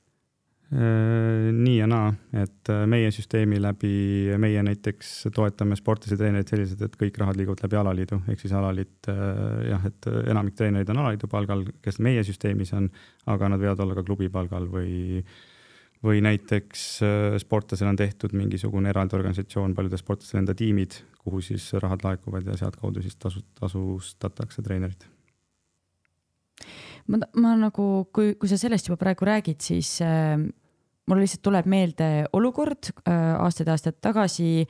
[0.73, 2.07] Äh, nii ja naa,
[2.41, 7.61] et äh, meie süsteemi läbi, meie näiteks toetame sportlasi, treenereid selliselt, et kõik rahad liiguvad
[7.67, 12.23] läbi alaliidu, ehk siis alaliit äh, jah, et enamik treenereid on alaliidu palgal, kes meie
[12.25, 12.87] süsteemis on,
[13.29, 15.21] aga nad võivad olla ka klubi palgal või,
[16.01, 16.87] või näiteks
[17.45, 22.57] sportlasel on tehtud mingisugune eraldi organisatsioon, paljudel sportlastel enda tiimid, kuhu siis rahad laekuvad ja
[22.63, 25.05] sealtkaudu siis tasu, tasustatakse treenerit
[27.13, 30.41] ma, ma nagu, kui, kui sa sellest juba praegu räägid, siis äh,
[31.09, 34.65] mul lihtsalt tuleb meelde olukord äh, aastaid-aastaid tagasi,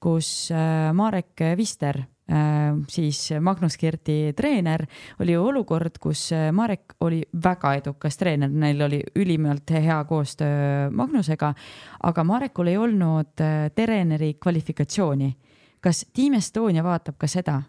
[0.00, 4.84] kus äh, Marek Vister äh,, siis Magnus Kirdi treener,
[5.22, 11.54] oli olukord, kus äh, Marek oli väga edukas treener, neil oli ülimalt hea koostöö Magnusega,
[12.02, 15.36] aga Marekul ei olnud äh, treeneri kvalifikatsiooni.
[15.80, 17.62] kas Team Estonia vaatab ka seda,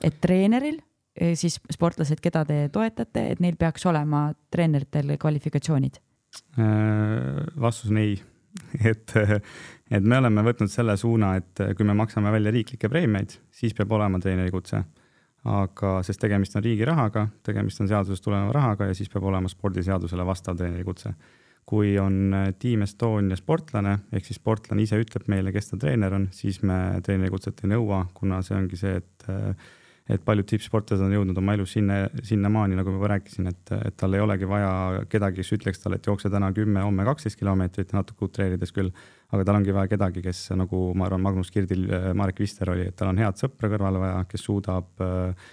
[0.00, 6.11] et treeneril äh, siis sportlased, keda te toetate, et neil peaks olema treeneritel kvalifikatsioonid Äh,
[7.62, 8.14] vastus on ei
[8.90, 9.14] et,
[9.90, 13.92] et me oleme võtnud selle suuna, et kui me maksame välja riiklikke preemiaid, siis peab
[13.98, 14.82] olema treenerikutse.
[15.42, 19.50] aga, sest tegemist on riigi rahaga, tegemist on seadusest tuleneva rahaga ja siis peab olema
[19.50, 21.14] spordiseadusele vastav treenerikutse.
[21.66, 26.26] kui on Team Estonia sportlane, ehk siis sportlane ise ütleb meile, kes ta treener on,
[26.34, 29.26] siis me treenerikutset ei nõua, kuna see ongi see, et
[30.10, 33.96] et paljud tippsportlased on jõudnud oma elus sinna, sinnamaani, nagu ma juba rääkisin, et, et
[33.98, 37.94] tal ei olegi vaja kedagi, kes ütleks talle, et jookse täna kümme, homme kaksteist kilomeetrit,
[37.94, 38.90] natuke utreerides küll.
[39.32, 41.86] aga tal ongi vaja kedagi, kes nagu ma arvan, Magnus Kirdil,
[42.18, 45.52] Marek Vister oli, et tal on head sõpra kõrvale vaja, kes suudab äh,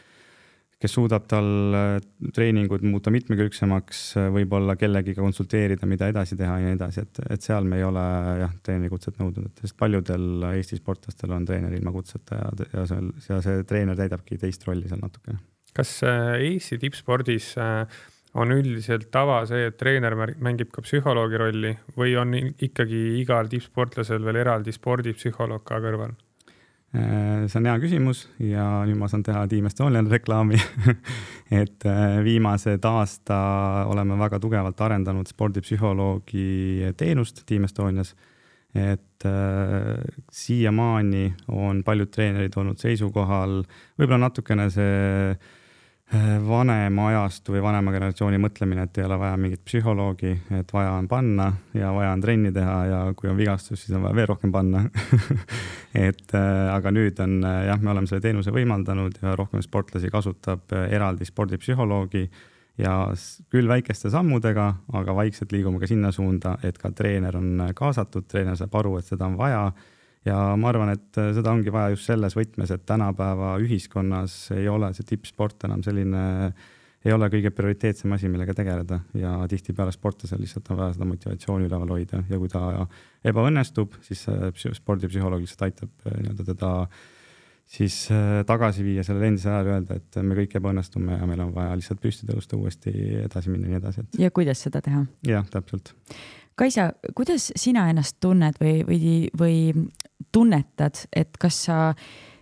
[0.80, 1.98] kes suudab tal äh,
[2.36, 7.44] treeningud muuta mitmekülgsemaks, äh, võib-olla kellegiga konsulteerida, mida edasi teha ja nii edasi, et, et
[7.44, 8.04] seal me ei ole
[8.46, 13.12] jah, treenerikutset nõudnud, et sest paljudel Eesti sportlastel on treener ilma kutseta ja, ja seal,
[13.28, 15.42] ja see treener täidabki teist rolli seal natukene.
[15.76, 17.52] kas äh, Eesti tippspordis
[18.40, 24.24] on üldiselt tava see, et treener mängib ka psühholoogi rolli või on ikkagi igal tippsportlasel
[24.24, 26.16] veel eraldi spordipsühholoog ka kõrval?
[26.90, 30.58] See on hea küsimus ja nüüd ma saan teha Team Estonian reklaami.
[31.62, 31.86] Et
[32.26, 33.38] viimased aasta
[33.90, 38.16] oleme väga tugevalt arendanud spordipsühholoogi teenust Team Estonias.
[38.74, 41.24] Et äh, siiamaani
[41.58, 43.64] on paljud treenerid olnud seisukohal,
[43.98, 45.00] võib-olla natukene see
[45.32, 45.48] äh,
[46.48, 51.08] vanema ajastu või vanema generatsiooni mõtlemine, et ei ole vaja mingit psühholoogi, et vaja on
[51.08, 54.52] panna ja vaja on trenni teha ja kui on vigastus, siis on vaja veel rohkem
[54.52, 54.82] panna
[56.08, 60.10] et äh, aga nüüd on äh, jah, me oleme selle teenuse võimaldanud ja rohkem sportlasi
[60.10, 62.26] kasutab äh, eraldi spordipsühholoogi
[62.80, 62.96] ja
[63.52, 68.58] küll väikeste sammudega, aga vaikselt liigume ka sinna suunda, et ka treener on kaasatud, treener
[68.58, 69.66] saab aru, et seda on vaja.
[70.28, 74.92] Ja ma arvan, et seda ongi vaja just selles võtmes, et tänapäeva ühiskonnas ei ole
[74.98, 76.24] see tippsport enam selline,
[77.06, 81.70] ei ole kõige prioriteetsem asi, millega tegeleda ja tihtipeale sportlasel lihtsalt on vaja seda motivatsiooni
[81.70, 82.66] üleval hoida ja kui ta
[83.32, 84.26] ebaõnnestub, siis
[84.82, 86.74] spordipsühholoog lihtsalt aitab eh, nii-öelda teda
[87.70, 91.54] siis äh, tagasi viia sellele endisele ajale, öelda, et me kõik ebaõnnestume ja meil on
[91.54, 92.94] vaja lihtsalt püsti tõusta, uuesti
[93.24, 94.20] edasi minna ja nii edasi, et.
[94.26, 95.04] ja kuidas seda teha?
[95.28, 95.94] jah, täpselt.
[96.60, 99.88] Kaisa, kuidas sina ennast tunned või, või, või
[100.36, 101.78] tunnetad, et kas sa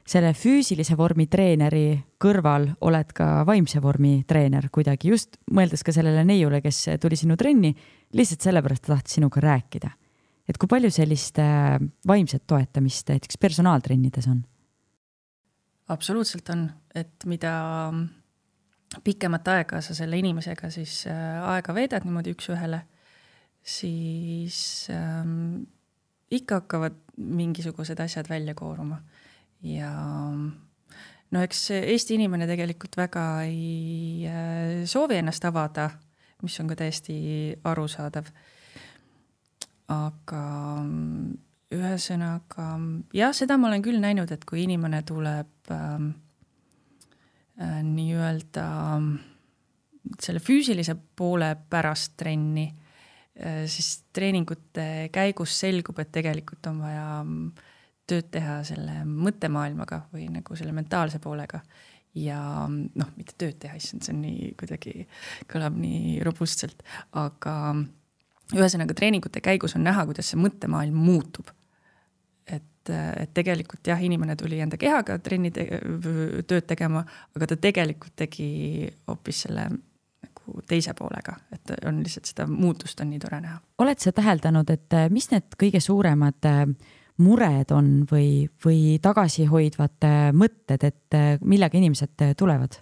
[0.08, 6.24] selle füüsilise vormi treeneri kõrval oled ka vaimse vormi treener kuidagi, just mõeldes ka sellele
[6.28, 7.74] neiule, kes tuli sinu trenni,
[8.16, 9.92] lihtsalt sellepärast ta tahtis sinuga rääkida.
[10.48, 11.76] et kui palju sellist äh,
[12.08, 14.46] vaimset toetamist näiteks personaaltrennides on?
[15.88, 17.92] absoluutselt on, et mida
[19.04, 22.82] pikemat aega sa selle inimesega siis äh, aega veedad niimoodi üks-ühele,
[23.68, 25.64] siis ähm,
[26.32, 29.02] ikka hakkavad mingisugused asjad välja kooruma
[29.62, 29.92] ja
[31.32, 35.90] no eks Eesti inimene tegelikult väga ei äh, soovi ennast avada,
[36.44, 37.18] mis on ka täiesti
[37.64, 38.32] arusaadav.
[39.88, 40.44] aga
[41.76, 42.70] ühesõnaga
[43.16, 46.10] jah, seda ma olen küll näinud, et kui inimene tuleb ähm,
[47.60, 48.68] äh, nii-öelda
[50.24, 52.87] selle füüsilise poole pärast trenni äh,,
[53.70, 57.68] siis treeningute käigus selgub, et tegelikult on vaja mm,
[58.08, 61.62] tööd teha selle mõttemaailmaga või nagu selle mentaalse poolega.
[62.18, 65.06] Ja noh, mitte tööd teha, issand, see on nii kuidagi,
[65.52, 66.82] kõlab nii robustselt,
[67.20, 67.76] aga
[68.56, 71.52] ühesõnaga treeningute käigus on näha, kuidas see mõttemaailm muutub.
[72.48, 75.68] Et, et tegelikult jah, inimene tuli enda kehaga trenni te
[76.48, 77.04] tööd tegema,
[77.36, 79.68] aga ta tegelikult tegi hoopis selle
[80.48, 83.60] nagu teise poolega, et on lihtsalt seda muutust on nii tore näha.
[83.84, 86.64] oled sa täheldanud, et äh, mis need kõige suuremad äh,
[87.24, 92.80] mured on või, või tagasihoidvad äh, mõtted, et millega inimesed tulevad?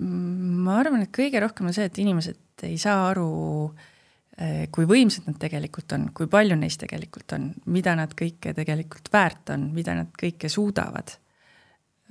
[0.00, 3.30] Mm, ma arvan, et kõige rohkem on see, et inimesed ei saa aru
[4.72, 9.50] kui võimsad nad tegelikult on, kui palju neist tegelikult on, mida nad kõike tegelikult väärt
[9.52, 11.12] on, mida nad kõike suudavad.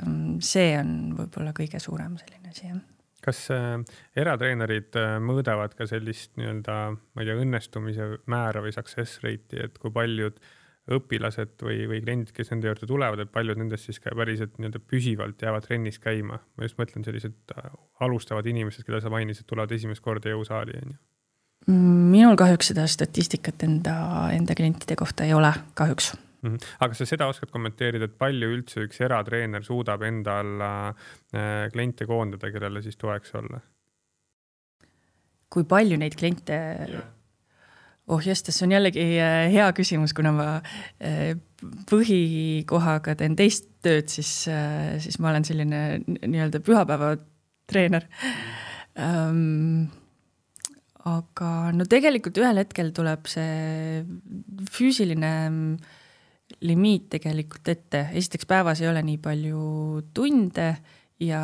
[0.04, 2.78] Mm, see on võib-olla kõige suurem selline asi, jah.
[3.24, 3.74] Kas äh,
[4.20, 9.78] eratreenerid äh, mõõdavad ka sellist nii-öelda, ma ei tea, õnnestumise määra või success rate'i, et
[9.82, 10.40] kui paljud
[10.90, 14.82] õpilased või, või kliendid, kes nende juurde tulevad, et paljud nendest siis ka päriselt nii-öelda
[14.90, 16.40] püsivalt jäävad trennis käima.
[16.58, 17.54] ma just mõtlen sellised
[18.02, 21.00] alustavad inimesed, keda sa mainisid, tulevad esimest korda jõusaali, on ju
[21.70, 23.94] minul kahjuks seda statistikat enda,
[24.34, 26.54] enda klientide kohta ei ole, kahjuks mm.
[26.54, 26.70] -hmm.
[26.80, 32.06] aga sa seda oskad kommenteerida, et palju üldse üks eratreener suudab enda alla äh, kliente
[32.06, 33.62] koondada, kellele siis toeks olla?
[35.50, 36.60] kui palju neid kliente
[36.90, 37.08] yeah.?
[38.10, 40.48] oh jestas, see on jällegi äh, hea küsimus, kuna ma
[41.00, 41.36] äh,
[41.90, 48.08] põhikohaga teen teist tööd, siis, äh, siis ma olen selline nii-öelda pühapäevatreener
[48.98, 49.90] um,
[51.10, 54.04] aga no tegelikult ühel hetkel tuleb see
[54.74, 55.32] füüsiline
[56.66, 59.62] limiit tegelikult ette, esiteks päevas ei ole nii palju
[60.14, 60.70] tunde
[61.24, 61.42] ja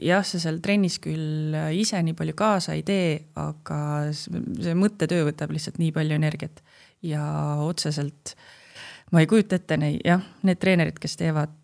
[0.00, 3.78] jah, sa seal trennis küll ise nii palju kaasa ei tee, aga
[4.16, 6.62] see mõttetöö võtab lihtsalt nii palju energiat.
[7.04, 7.22] Ja
[7.64, 8.34] otseselt
[9.12, 11.54] ma ei kujuta ette neid, jah, need treenerid, kes teevad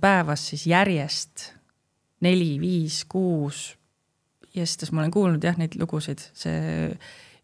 [0.00, 1.50] päevas siis järjest
[2.24, 3.72] neli, viis, kuus.
[4.54, 6.92] Ja siis ma olen kuulnud jah, neid lugusid, see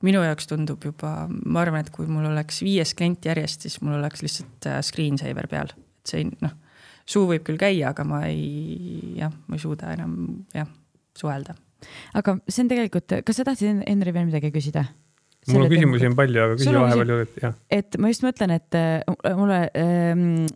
[0.07, 3.99] minu jaoks tundub juba, ma arvan, et kui mul oleks viies klient järjest, siis mul
[3.99, 6.55] oleks lihtsalt äh, screensaver peal, et see noh,
[7.09, 10.15] suu võib küll käia, aga ma ei, jah, ma ei suuda enam
[10.57, 10.71] jah,
[11.19, 11.57] suhelda.
[12.17, 14.87] aga see on tegelikult, kas sa tahtsid, Henri, veel midagi küsida?
[15.49, 17.55] mul on küsimusi on palju, aga küsi vahepeal jah.
[17.73, 20.49] et ma just mõtlen, et äh, mulle ähm,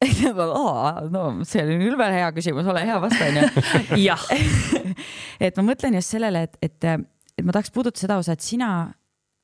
[1.14, 3.64] no see oli küll veel hea küsimus, ole hea, vasta onju.
[4.08, 4.22] jah
[5.44, 6.88] et ma mõtlen just sellele, et, et,
[7.40, 8.70] et ma tahaks puudutada seda osa, et sina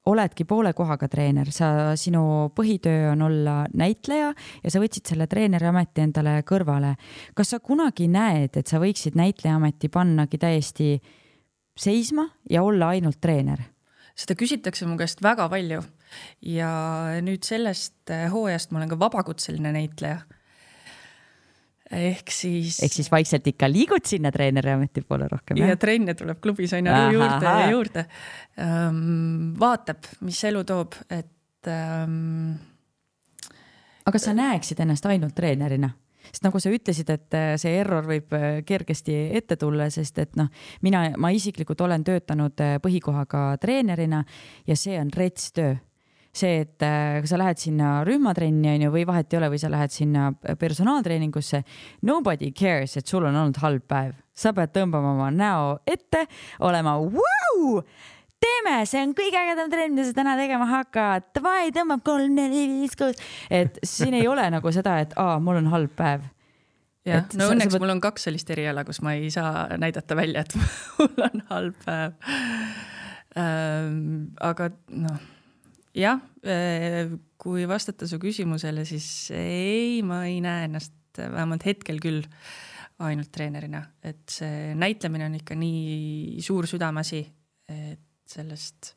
[0.06, 2.22] oledki poole kohaga treener, sa, sinu
[2.54, 4.30] põhitöö on olla näitleja
[4.62, 6.94] ja sa võtsid selle treeneri ameti endale kõrvale.
[7.34, 10.92] kas sa kunagi näed, et sa võiksid näitleja ameti pannagi täiesti
[11.76, 13.72] seisma ja olla ainult treener?
[14.16, 15.82] seda küsitakse mu käest väga palju
[16.40, 16.70] ja
[17.20, 20.22] nüüd sellest hooajast ma olen ka vabakutseline näitleja
[21.90, 22.80] ehk siis.
[22.82, 25.60] ehk siis vaikselt ikka liigud sinna treeneriameti poole rohkem.
[25.60, 28.06] ja trenne tuleb klubis aina juurde ja juurde
[28.62, 29.52] um,.
[29.60, 32.56] vaatab, mis elu toob, et um....
[34.06, 35.92] aga sa näeksid ennast ainult treenerina?
[36.26, 40.34] sest nagu sa ütlesid, et äh, see error võib äh, kergesti ette tulla, sest et
[40.38, 40.50] noh,
[40.82, 44.24] mina, ma isiklikult olen töötanud äh, põhikohaga treenerina
[44.66, 45.76] ja see on rets töö
[46.36, 49.60] see, et äh, kui sa lähed sinna rühmatrenni on ju, või vahet ei ole, või
[49.62, 50.28] sa lähed sinna
[50.60, 51.62] personaaltreeningusse.
[52.08, 56.26] Nobody cares, et sul on olnud halb päev, sa pead tõmbama oma näo ette,
[56.66, 57.80] olema vau
[58.42, 61.30] teeme, see on kõige ägedam trenn, mida sa täna tegema hakkad.
[61.36, 63.20] Davai, tõmbab kolm, neli, viis, kuus.
[63.50, 66.26] et siin ei ole nagu seda, et aa, mul on halb päev.
[67.06, 67.80] jah, no sa, õnneks sa...
[67.80, 70.58] mul on kaks sellist eriala, kus ma ei saa näidata välja, et
[70.98, 72.20] mul on halb päev
[73.36, 74.28] ähm,.
[74.44, 75.24] aga noh
[75.96, 82.24] jah, äh, kui vastata su küsimusele, siis ei, ma ei näe ennast vähemalt hetkel küll
[83.06, 87.20] ainult treenerina, et see näitlemine on ikka nii suur südameasi,
[87.72, 88.94] et sellest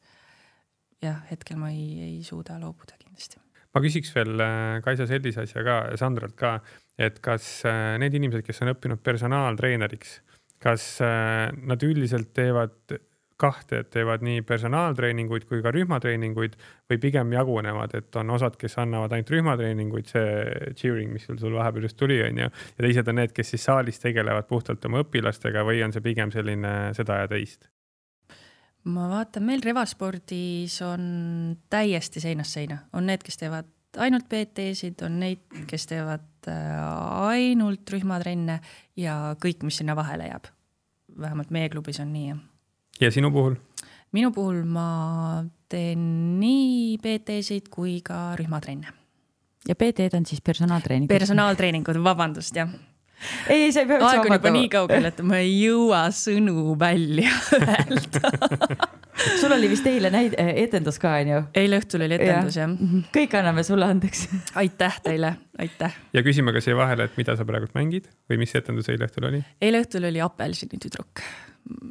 [1.04, 3.42] jah, hetkel ma ei, ei suuda loobuda kindlasti.
[3.76, 6.58] ma küsiks veel äh, Kaisa sellise asja ka, Sandralt ka,
[7.00, 10.20] et kas äh, need inimesed, kes on õppinud personaaltreeneriks,
[10.60, 12.98] kas nad üldiselt teevad
[13.40, 16.58] kahte, et teevad nii personaaltreeninguid kui ka rühmatreeninguid
[16.92, 21.56] või pigem jagunevad, et on osad, kes annavad ainult rühmatreeninguid, see cheering, mis sul, sul
[21.56, 25.04] vahepeal just tuli, on ju, ja teised on need, kes siis saalis tegelevad puhtalt oma
[25.06, 27.70] õpilastega või on see pigem selline seda ja teist?
[28.90, 31.02] ma vaatan, meil revaspordis on
[31.70, 33.68] täiesti seinast seina, on need, kes teevad
[34.00, 36.78] ainult PT-sid, on neid, kes teevad äh,
[37.32, 38.60] ainult rühmatrenne
[39.00, 40.54] ja kõik, mis sinna vahele jääb.
[41.20, 42.48] vähemalt meie klubis on nii, jah
[43.02, 43.58] ja sinu puhul?
[44.16, 46.06] minu puhul ma teen
[46.42, 48.94] nii PT-sid kui ka rühmatrenne.
[49.68, 51.14] ja PT-d on siis personaaltreeningud?
[51.14, 52.72] personaaltreeningud, vabandust, jah
[53.50, 56.76] ei, ei, sa ei pea aeg on juba nii kaugel, et ma ei jõua sõnu
[56.80, 58.32] välja öelda
[59.42, 61.42] sul oli vist eile näid-, etendus ka, onju?
[61.60, 62.66] eile õhtul oli etendus ja.
[62.66, 62.72] jah.
[62.76, 63.04] Mhm.
[63.16, 64.26] kõik anname sulle andeks
[64.62, 66.00] aitäh teile, aitäh.
[66.16, 69.30] ja küsime ka siia vahele, et mida sa praegult mängid või mis etendus eile õhtul
[69.32, 69.44] oli?
[69.62, 71.24] eile õhtul oli Apelsinitüdruk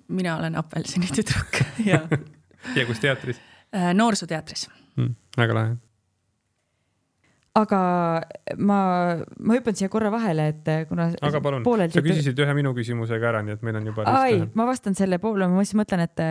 [0.08, 2.02] mina olen apelsinitüdruk ja
[2.76, 3.40] ja kus teatris?
[3.74, 5.14] Äh, noorsooteatris mm,.
[5.36, 5.76] väga lahe.
[7.58, 7.80] aga
[8.56, 8.78] ma,
[9.40, 11.10] ma hüppan siia korra vahele, et äh, kuna.
[11.20, 14.06] aga palun, sa küsisid ühe minu küsimuse ka ära, nii et meil on juba.
[14.22, 16.24] ai, ma vastan selle poole, ma siis mõtlen, et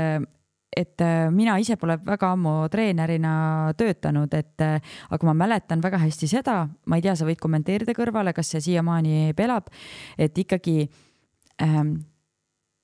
[0.78, 3.34] et äh, mina ise pole väga ammu treenerina
[3.80, 8.34] töötanud, et aga ma mäletan väga hästi seda, ma ei tea, sa võid kommenteerida kõrvale,
[8.36, 9.72] kas see siiamaani elab,
[10.18, 10.84] et ikkagi
[11.64, 11.98] ähm,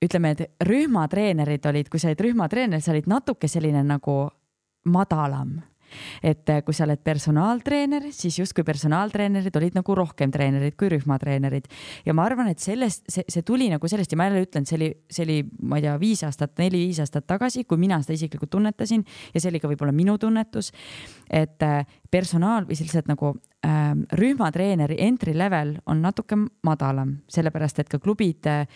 [0.04, 4.24] ütleme, et rühmatreenerid olid, kui sa olid rühmatreener, sa olid natuke selline nagu
[4.84, 5.56] madalam
[6.22, 11.68] et äh, kui sa oled personaaltreener, siis justkui personaaltreenerid olid nagu rohkem treenerid kui rühmatreenerid.
[12.06, 14.78] ja ma arvan, et sellest, see, see tuli nagu sellest ja ma jälle ütlen, see
[14.78, 18.52] oli, see oli, ma ei tea, viis aastat, neli-viis aastat tagasi, kui mina seda isiklikult
[18.56, 20.72] tunnetasin ja see oli ka võib-olla minu tunnetus.
[21.30, 23.34] et äh, personaal või lihtsalt nagu
[23.66, 28.66] äh, rühmatreeneri entry level on natuke madalam, sellepärast et ka klubid äh,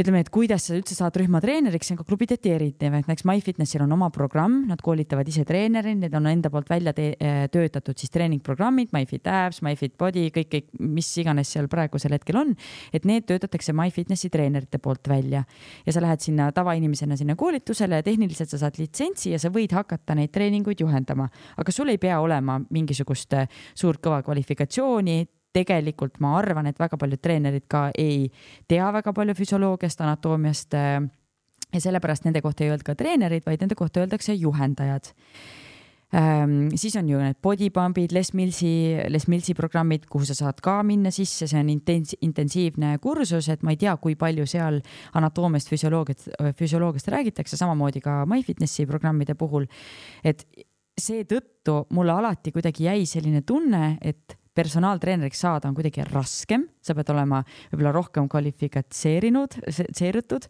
[0.00, 3.82] ütleme, et kuidas sa üldse saad rühmatreeneriks, see on ka klubideti erinev, et näiteks MyFitnessil
[3.84, 8.12] on oma programm, nad koolitavad ise treenereid, need on enda poolt välja äh, töötatud siis
[8.14, 12.54] treeningprogrammid, MyFit Abs, MyFit Body, kõik, kõik, mis iganes seal praegusel hetkel on.
[12.92, 15.42] et need töötatakse MyFitnessi treenerite poolt välja
[15.86, 19.74] ja sa lähed sinna tavainimesena sinna koolitusele ja tehniliselt sa saad litsentsi ja sa võid
[19.76, 25.20] hakata neid treeninguid juhendama, aga sul ei pea olema mingisugust äh, suurt kõva kvalifikatsiooni
[25.52, 28.28] tegelikult ma arvan, et väga paljud treenerid ka ei
[28.68, 30.74] tea väga palju füsioloogiast, anatoomiast.
[30.74, 31.00] Äh,
[31.70, 35.12] ja sellepärast nende kohta ei öelda ka treenerid, vaid nende kohta öeldakse juhendajad
[36.14, 36.70] ähm,.
[36.74, 38.72] siis on ju need bodypump'id, Les Millsi,
[39.08, 43.62] Les Millsi programmid, kuhu sa saad ka minna sisse, see on intens-, intensiivne kursus, et
[43.62, 44.80] ma ei tea, kui palju seal
[45.14, 46.26] anatoomiast, füsioloogiat,
[46.58, 49.66] füsioloogiast räägitakse, samamoodi ka MyFitnessi programmide puhul.
[50.24, 50.46] et
[51.00, 57.10] seetõttu mulle alati kuidagi jäi selline tunne, et personaaltreeneriks saada on kuidagi raskem, sa pead
[57.14, 57.40] olema
[57.72, 59.56] võib-olla rohkem kvalifikatseerinud,
[59.96, 60.46] seeritud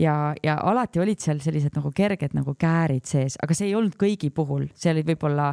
[0.00, 3.98] ja, ja alati olid seal sellised nagu kerged nagu käärid sees, aga see ei olnud
[3.98, 5.52] kõigi puhul, see oli võib-olla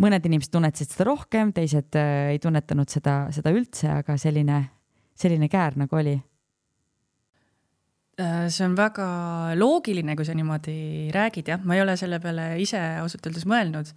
[0.00, 4.62] mõned inimesed tunnetasid seda rohkem, teised äh, ei tunnetanud seda, seda üldse, aga selline,
[5.18, 6.16] selline käär nagu oli.
[8.20, 9.06] Äh, see on väga
[9.60, 13.92] loogiline, kui sa niimoodi räägid, jah, ma ei ole selle peale ise ausalt öeldes mõelnud.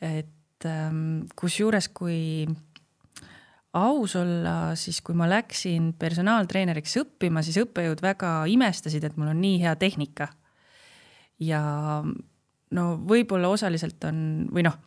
[0.00, 0.32] et
[0.64, 2.46] ähm, kusjuures, kui
[3.76, 9.40] aus olla, siis kui ma läksin personaaltreeneriks õppima, siis õppejõud väga imestasid, et mul on
[9.42, 10.30] nii hea tehnika.
[11.38, 11.60] ja
[12.72, 14.78] no võib-olla osaliselt on, või noh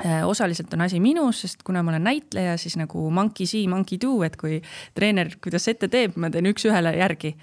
[0.00, 3.98] Äh, osaliselt on asi minus, sest kuna ma olen näitleja, siis nagu monkey see, monkey
[4.00, 4.56] do, et kui
[4.96, 7.34] treener, kuidas ette teeb, ma teen üks-ühele järgi.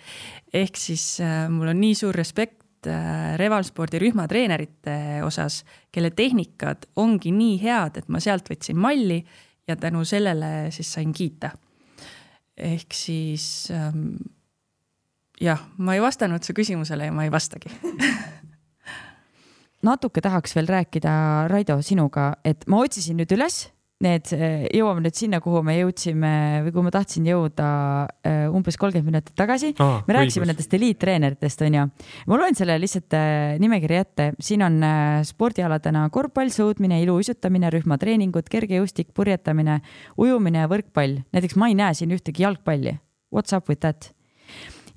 [0.54, 7.34] ehk siis äh, mul on nii suur respekt äh, revalspordi rühmatreenerite osas, kelle tehnikad ongi
[7.36, 9.20] nii head, et ma sealt võtsin malli
[9.68, 11.52] ja tänu sellele siis sain kiita.
[12.58, 14.18] ehk siis ähm,
[15.42, 17.72] jah, ma ei vastanud su küsimusele ja ma ei vastagi
[19.90, 21.12] natuke tahaks veel rääkida,
[21.48, 23.70] Raido, sinuga, et ma otsisin nüüd üles
[24.04, 24.32] need,
[24.76, 26.32] jõuame nüüd sinna, kuhu me jõudsime
[26.66, 27.70] või kuhu ma tahtsin jõuda
[28.24, 30.00] äh, umbes kolmkümmend minutit tagasi ah,.
[30.08, 30.54] me rääkisime õigus.
[30.54, 31.86] nendest eliittreeneritest, onju.
[32.32, 38.48] ma loen selle lihtsalt äh, nimekirja ette, siin on äh, spordialadena korvpall, sõudmine, iluuisutamine, rühmatreeningud,
[38.52, 39.82] kergejõustik, purjetamine,
[40.20, 41.20] ujumine ja võrkpall.
[41.36, 42.96] näiteks ma ei näe siin ühtegi jalgpalli.
[43.36, 44.14] What's up with that?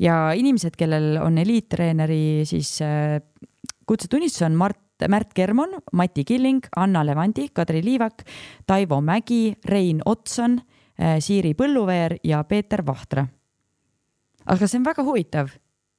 [0.03, 2.79] ja inimesed, kellel on eliittreeneri siis
[3.87, 4.79] kutsetunnistus on Mart,
[5.09, 8.25] Märt Kermon, Mati Killing, Anna Levanti, Kadri Liivak,
[8.67, 10.59] Taivo Mägi, Rein Otson,
[10.99, 13.27] äh, Siiri Põlluveer ja Peeter Vahtra.
[14.47, 15.53] aga see on väga huvitav,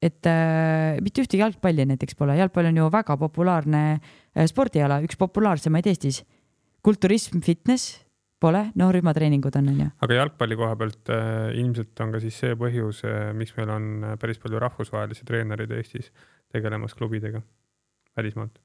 [0.04, 5.16] et äh, mitte ühtegi jalgpalli näiteks pole, jalgpall on ju väga populaarne äh, spordiala, üks
[5.16, 6.24] populaarsemaid Eestis.
[6.84, 8.04] kulturism, fitness
[8.44, 9.88] pole, no rühmatreeningud on, onju.
[10.04, 13.90] aga jalgpalli koha pealt äh, ilmselt on ka siis see põhjus äh,, miks meil on
[14.04, 16.10] äh, päris palju rahvusvahelisi treenereid Eestis
[16.52, 17.42] tegelemas klubidega
[18.18, 18.60] välismaalt?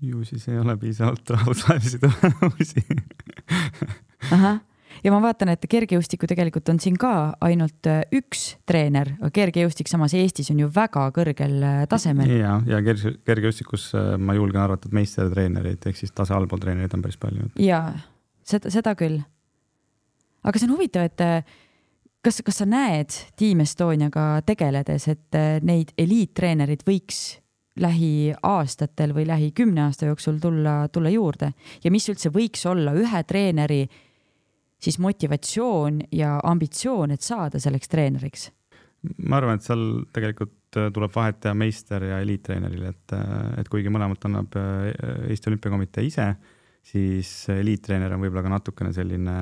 [0.00, 2.84] Ju siis ei ole piisavalt rahvusvahelisi tulemusi
[4.32, 4.60] ahah,
[5.04, 7.12] ja ma vaatan, et kergejõustiku tegelikult on siin ka
[7.44, 12.30] ainult äh, üks treener, kergejõustik samas Eestis on ju väga kõrgel äh, tasemel.
[12.38, 16.96] ja, ja kerge, kergejõustikus äh, ma julgen arvata, et meistertreenereid ehk siis tase allpool treenereid
[16.96, 17.50] on päris palju.
[17.60, 17.84] ja
[18.46, 19.20] seda, seda küll.
[20.44, 21.24] aga see on huvitav, et
[22.24, 27.24] kas, kas sa näed Team Estoniaga tegeledes, et neid eliittreenereid võiks
[27.80, 31.52] lähiaastatel või lähi kümne aasta jooksul tulla, tulla juurde
[31.84, 33.82] ja mis üldse võiks olla ühe treeneri
[34.84, 38.50] siis motivatsioon ja ambitsioon, et saada selleks treeneriks?
[39.28, 39.82] ma arvan, et seal
[40.14, 44.92] tegelikult äh, tuleb vahet teha meister ja eliittreeneril, et, äh, et kuigi mõlemat annab äh,
[45.28, 46.28] Eesti Olümpiakomitee ise,
[46.84, 49.36] siis eliittreener on võib-olla ka natukene selline,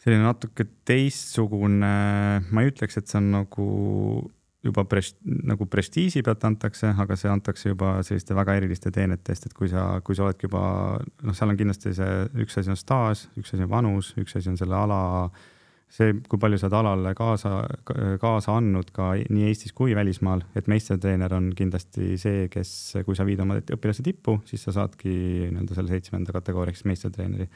[0.00, 1.94] selline natuke teistsugune,
[2.46, 3.66] ma ei ütleks, et see on nagu
[4.64, 9.48] juba pres-, nagu prestiiži pealt antakse, aga see antakse juba selliste väga eriliste teenete eest,
[9.48, 10.62] et kui sa, kui sa oledki juba
[10.98, 14.52] noh, seal on kindlasti see, üks asi on staaž, üks asi on vanus, üks asi
[14.52, 15.00] on selle ala,
[15.90, 17.54] see, kui palju sa oled alale kaasa,
[18.20, 22.74] kaasa andnud ka nii Eestis kui välismaal, et meistertreener on kindlasti see, kes,
[23.06, 25.10] kui sa viid oma õpilase tippu, siis sa saadki
[25.48, 27.48] nii-öelda selle seitsmenda kategooriaks meistertreeneri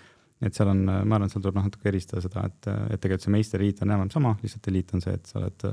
[0.45, 3.35] et seal on, ma arvan, seal tuleb noh natuke eristada seda, et, et tegelikult see
[3.35, 5.67] meisterliit on enam-vähem sama, lihtsalt eliit on see, et sa oled,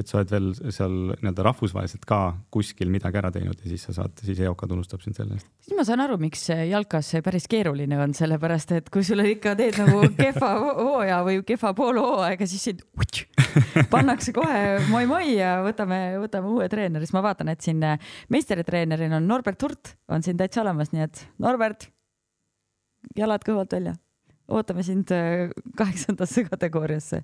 [0.00, 2.20] et sa oled veel seal nii-öelda rahvusvaheliselt ka
[2.54, 5.48] kuskil midagi ära teinud ja siis sa saad, siis EOK tunnustab sind selle eest.
[5.64, 9.78] siis ma saan aru, miks jalkas päris keeruline on, sellepärast et kui sulle ikka teed
[9.82, 12.84] nagu kehva hooaja või kehva poolhooaega, siis sind
[13.92, 17.84] pannakse kohe moi-moi ja võtame, võtame uue treeneri, siis ma vaatan, et siin
[18.32, 21.88] meistritreeneril on Norbert Hurt on siin täitsa olemas, nii et Norbert,
[23.18, 23.96] jalad kõhvalt välja
[24.48, 27.22] ootame sind äh, kaheksandasse kategooriasse.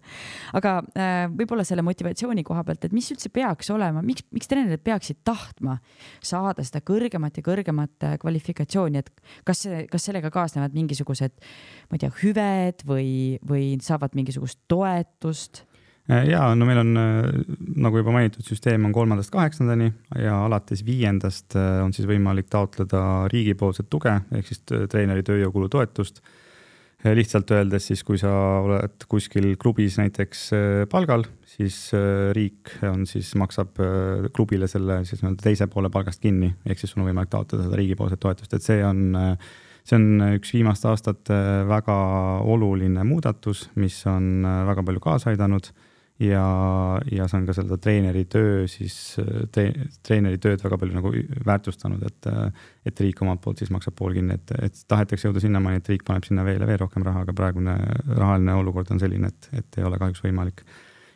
[0.57, 4.85] aga äh, võib-olla selle motivatsiooni koha pealt, et mis üldse peaks olema, miks, miks treenerid
[4.85, 5.79] peaksid tahtma
[6.25, 9.13] saada seda kõrgemat ja kõrgemat äh, kvalifikatsiooni, et
[9.49, 11.37] kas, kas sellega kaasnevad mingisugused,
[11.89, 13.09] ma ei tea, hüved või,
[13.49, 15.65] või saavad mingisugust toetust?
[16.05, 16.91] ja no meil on,
[17.81, 19.87] nagu juba mainitud, süsteem on kolmandast kaheksandani
[20.21, 23.01] ja alates viiendast on siis võimalik taotleda
[23.33, 26.21] riigipoolset tuge ehk siis treeneri tööjõukulu toetust
[27.13, 28.31] lihtsalt öeldes siis, kui sa
[28.65, 35.03] oled kuskil klubis näiteks äh, palgal, siis äh, riik on siis, maksab äh, klubile selle
[35.05, 38.57] siis nii-öelda teise poole palgast kinni, ehk siis sul on võimalik taotleda seda riigipoolset toetust,
[38.57, 39.19] et see on,
[39.85, 41.99] see on üks viimaste aastate väga
[42.55, 45.69] oluline muudatus, mis on väga palju kaasa aidanud
[46.23, 46.45] ja,
[47.11, 48.97] ja see on ka seda treeneri töö siis
[49.55, 49.67] tre,,
[50.07, 51.13] treeneri tööd väga palju nagu
[51.47, 52.29] väärtustanud, et,
[52.87, 56.05] et riik omalt poolt siis maksab pool kinni, et, et tahetakse jõuda sinnamaani, et riik
[56.07, 57.77] paneb sinna veel ja veel rohkem raha, aga praegune
[58.13, 60.63] rahaline olukord on selline, et, et ei ole kahjuks võimalik.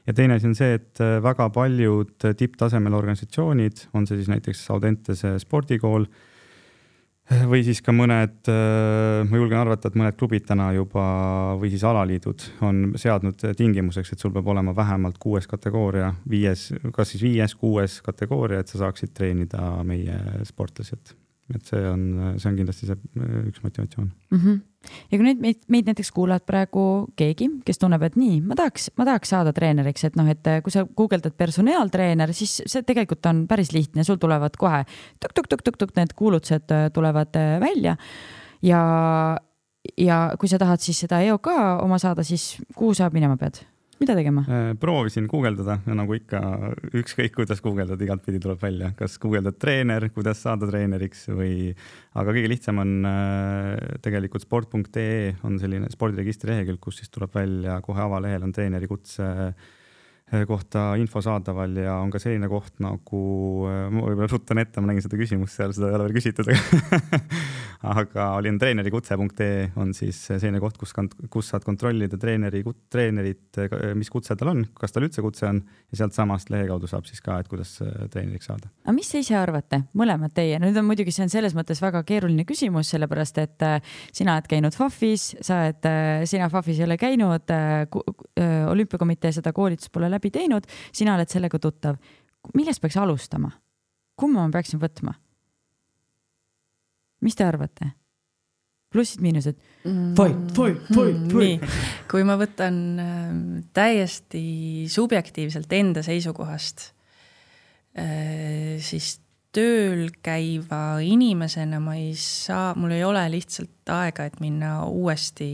[0.09, 5.37] ja teine asi on see, et väga paljud tipptasemel organisatsioonid, on see siis näiteks Audentese
[5.39, 6.09] spordikool
[7.51, 11.05] või siis ka mõned, ma julgen arvata, et mõned klubid täna juba
[11.61, 17.15] või siis alaliidud on seadnud tingimuseks, et sul peab olema vähemalt kuues kategooria, viies, kas
[17.15, 21.17] siis viies, kuues kategooria, et sa saaksid treenida meie sportlasi, et
[21.55, 22.03] et see on,
[22.37, 24.39] see on kindlasti see äh, üks motivatsioon mm.
[24.39, 24.59] -hmm.
[25.11, 26.85] ja kui nüüd meid, meid näiteks kuulab praegu
[27.17, 30.61] keegi, kes tunneb, et nii, ma tahaks, ma tahaks saada treeneriks, et noh, et äh,
[30.63, 34.85] kui sa guugeldad personaaltreener, siis see tegelikult on päris lihtne, sul tulevad kohe
[35.25, 37.35] tuk-tuk-tuk-tuk-tuk need kuulutused äh, tulevad
[37.65, 37.97] välja
[38.63, 38.83] ja
[39.97, 41.47] ja kui sa tahad siis seda EOK
[41.83, 43.63] oma saada, siis kuhu sa minema pead?
[44.01, 44.45] Mida tegema?
[44.49, 46.41] Äh, proovisin guugeldada nagu ikka,
[46.99, 51.73] ükskõik kuidas guugeldad, igatpidi tuleb välja, kas guugeldad treener, kuidas saada treeneriks või,
[52.19, 57.81] aga kõige lihtsam on äh, tegelikult sport.ee on selline spordiregistri lehekülg, kus siis tuleb välja
[57.85, 59.29] kohe avalehel on treeneri kutse
[60.49, 63.21] kohta info saadaval ja on ka selline koht nagu,
[63.65, 67.21] ma võib-olla ruttan ette, ma nägin seda küsimust seal, seda ei ole veel küsitud, aga
[68.03, 70.93] aga oli on treenerikutse.ee on siis selline koht, kus,
[71.31, 73.61] kus saad kontrollida treeneri, treenerit,
[73.99, 77.23] mis kutse tal on, kas tal üldse kutse on ja sealtsamast lehe kaudu saab siis
[77.25, 77.77] ka, et kuidas
[78.13, 78.69] treeneriks saada.
[78.85, 82.03] aga mis te ise arvate, mõlemad teie, nüüd on muidugi, see on selles mõttes väga
[82.09, 83.67] keeruline küsimus, sellepärast et
[84.13, 85.91] sina oled käinud FAF-is, sa oled,
[86.29, 87.55] sina FAF-is ei ole käinud,
[88.75, 91.97] olümpiakomitee seda koolitust pole läbi teinud, sina oled sellega tuttav.
[92.55, 93.51] millest peaks alustama?
[94.17, 95.15] kumma ma peaksin võtma?
[97.21, 97.93] mis te arvate?
[98.93, 100.13] plussid-miinused mm,?
[100.17, 101.81] fight, fight, fight, fight.
[102.11, 103.33] kui ma võtan äh,
[103.77, 104.45] täiesti
[104.91, 106.91] subjektiivselt enda seisukohast
[107.99, 109.19] äh,, siis
[109.55, 115.49] tööl käiva inimesena ma ei saa, mul ei ole lihtsalt aega, et minna uuesti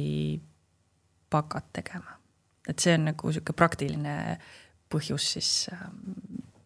[1.31, 2.14] bakat tegema.
[2.69, 4.39] Et see on nagu sihuke praktiline
[4.93, 5.89] põhjus siis äh,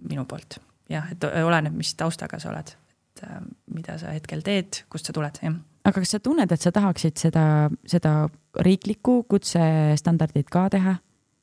[0.09, 0.61] minu poolt.
[0.89, 2.77] jah, et oleneb, mis taustaga sa oled
[3.19, 3.41] et äh,
[3.75, 5.55] mida sa hetkel teed, kust sa tuled, jah.
[5.85, 7.45] aga kas sa tunned, et sa tahaksid seda,
[7.89, 8.29] seda
[8.65, 10.99] riiklikku kutsestandardit ka teha?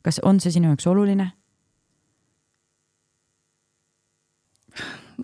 [0.05, 1.31] kas on see sinu jaoks oluline?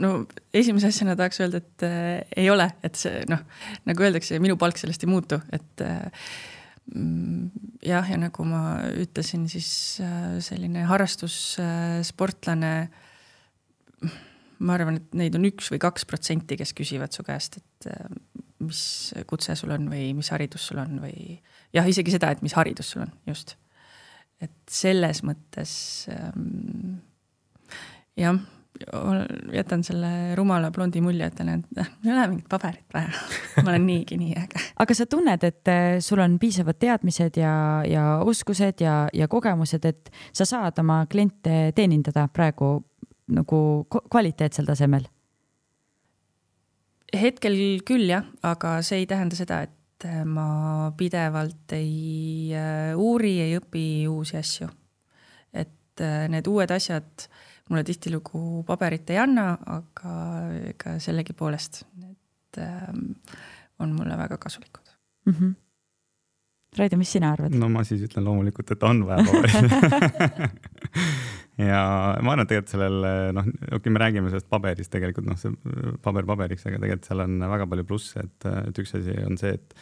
[0.01, 0.13] no
[0.53, 3.43] esimese asjana tahaks öelda, et äh, ei ole, et see noh,
[3.85, 6.27] nagu öeldakse, minu palk sellest ei muutu, et äh,
[6.91, 8.61] jah, ja nagu ma
[8.99, 13.09] ütlesin, siis äh, selline harrastussportlane äh,
[14.61, 18.13] ma arvan, et neid on üks või kaks protsenti, kes küsivad su käest, et äh,
[18.61, 18.83] mis
[19.29, 21.39] kutse sul on või mis haridus sul on või
[21.73, 23.55] jah, isegi seda, et mis haridus sul on, just.
[24.41, 25.73] et selles mõttes
[26.13, 26.99] ähm,
[28.19, 28.37] jah,
[29.53, 33.11] jätan selle rumala blondi mulje, ütlen, et äh, ei ole mingit paberit vaja
[33.61, 34.61] ma olen niigi nii äge.
[34.83, 37.53] aga sa tunned, et äh, sul on piisavad teadmised ja,
[37.87, 42.79] ja oskused ja, ja kogemused, et sa saad oma kliente teenindada praegu
[43.31, 45.07] nagu kvaliteetsel tasemel?
[47.11, 53.35] hetkel küll jah, aga see ei tähenda seda, et äh, ma pidevalt ei äh, uuri,
[53.43, 54.71] ei õpi uusi asju.
[55.51, 56.01] et
[56.31, 57.27] need uued asjad
[57.69, 60.13] mulle tihtilugu paberit ei anna, aga
[60.73, 63.11] ega sellegipoolest need ähm,
[63.81, 64.95] on mulle väga kasulikud
[65.25, 65.33] mm.
[65.33, 65.53] -hmm.
[66.77, 67.55] Raido, mis sina arvad?
[67.55, 70.55] no ma siis ütlen loomulikult, et on vaja paberit
[71.69, 71.81] ja
[72.21, 72.99] ma arvan, et tegelikult sellel
[73.37, 75.51] noh, okei okay,, me räägime sellest paberist tegelikult noh, see
[76.03, 79.57] paber paberiks, aga tegelikult seal on väga palju plusse, et, et üks asi on see,
[79.59, 79.75] et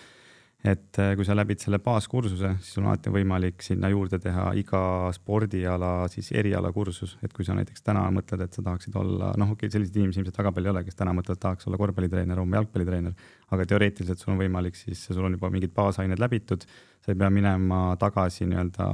[0.68, 4.82] et kui sa läbid selle baaskursuse, siis sul on alati võimalik sinna juurde teha iga
[5.16, 9.70] spordiala siis erialakursus, et kui sa näiteks täna mõtled, et sa tahaksid olla, noh, okei
[9.70, 12.60] okay,, selliseid inimesi ilmselt väga palju ei ole, kes täna mõtlevad, tahaks olla korvpallitreener, homme
[12.60, 16.68] jalgpallitreener, aga teoreetiliselt sul on võimalik siis, sul on juba mingid baasained läbitud
[16.99, 18.86] sa ei pea minema tagasi nii-öelda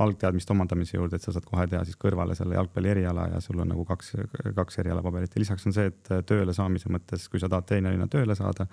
[0.00, 3.60] algteadmiste omandamise juurde, et sa saad kohe teha siis kõrvale selle jalgpalli eriala ja sul
[3.60, 4.14] on nagu kaks,
[4.56, 5.36] kaks erialapaberit.
[5.36, 8.66] Ja lisaks on see, et tööle saamise mõttes, kui sa tahad treenerina tööle saada,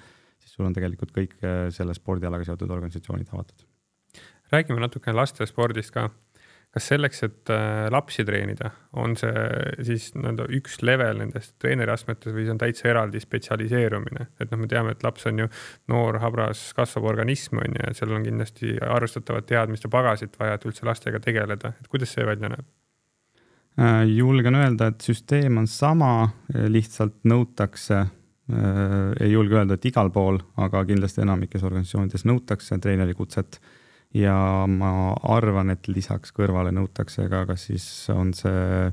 [0.43, 1.37] siis sul on tegelikult kõik
[1.73, 3.65] selle spordialaga seotud organisatsioonid avatud.
[4.53, 6.09] räägime natukene lastespordist ka
[6.73, 9.33] kas selleks, et äh, lapsi treenida, on see
[9.85, 14.69] siis nii-öelda üks level nendest treeneriastmetes või see on täitsa eraldi spetsialiseerumine, et noh, me
[14.71, 15.49] teame, et laps on ju
[15.93, 20.65] noor, habras, kasvav organism on ju, et seal on kindlasti arvestatavat teadmiste pagasit vaja, et
[20.69, 22.65] üldse lastega tegeleda, et kuidas see välja näeb?
[23.77, 26.31] Äh, julgen öelda, et süsteem on sama,
[26.73, 28.11] lihtsalt nõutakse äh,
[28.51, 33.61] ei julge öelda, et igal pool, aga kindlasti enamikes organisatsioonides nõutakse treeneri kutset
[34.13, 34.35] ja
[34.69, 38.91] ma arvan, et lisaks kõrvale nõutakse ka, kas siis on see,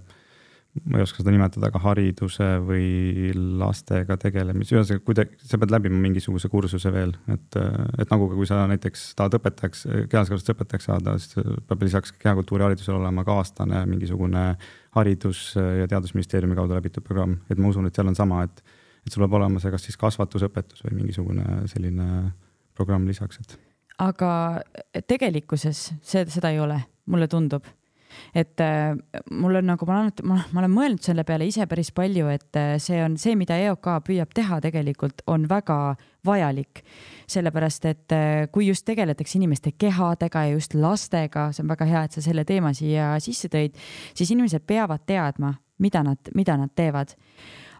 [0.86, 6.00] ma ei oska seda nimetada, aga hariduse või lastega tegelemise, ühesõnaga kuidagi, sa pead läbima
[6.00, 7.60] mingisuguse kursuse veel, et,
[8.00, 11.36] et nagu ka kui sa näiteks tahad õpetajaks, kehalisest kasvatuse õpetajaks saada, siis
[11.68, 14.52] peab lisaks kehakultuuri haridusele olema ka aastane mingisugune
[14.96, 18.64] haridus- ja teadusministeeriumi kaudu läbitud programm, et ma usun, et seal on sama, et
[19.06, 22.06] et sul peab olema see kas siis kasvatusõpetus või mingisugune selline
[22.76, 23.58] programm lisaks, et.
[23.98, 24.32] aga
[25.06, 26.80] tegelikkuses see, seda ei ole,
[27.10, 27.66] mulle tundub
[28.34, 28.96] et äh,
[29.30, 32.74] mul on nagu, ma olen, ma, olen mõelnud selle peale ise päris palju, et äh,
[32.82, 35.96] see on see, mida EOK püüab teha tegelikult on väga
[36.26, 36.84] vajalik.
[37.30, 42.04] sellepärast, et äh, kui just tegeletakse inimeste kehadega ja just lastega, see on väga hea,
[42.04, 43.76] et sa selle teema siia sisse tõid,
[44.18, 47.14] siis inimesed peavad teadma, mida nad, mida nad teevad.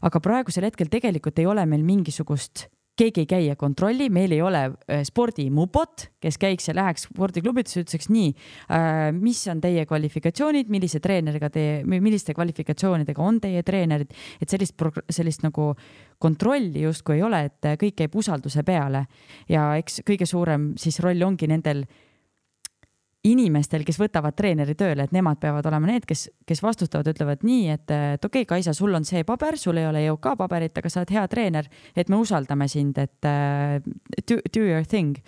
[0.01, 2.69] Aga praegusel hetkel tegelikult ei ole meil mingisugust
[3.01, 7.85] keegi ei käi ja kontrolli, meil ei ole äh, spordimupot, kes käiks ja läheks spordiklubidesse,
[7.85, 14.13] ütleks nii äh,, mis on teie kvalifikatsioonid, millise treeneriga te, milliste kvalifikatsioonidega on teie treenerid,
[14.41, 14.77] et sellist,
[15.09, 15.71] sellist nagu
[16.21, 19.07] kontrolli justkui ei ole, et kõik käib usalduse peale.
[19.49, 21.87] Ja eks kõige suurem siis roll ongi nendel
[23.29, 27.67] inimestel, kes võtavad treeneri tööle, et nemad peavad olema need, kes, kes vastutavad, ütlevad nii,
[27.75, 30.93] et, et okei okay,, Kaisa, sul on see paber, sul ei ole EOK paberit, aga
[30.93, 33.31] sa oled hea treener, et me usaldame sind, et
[34.25, 35.21] do, do your thing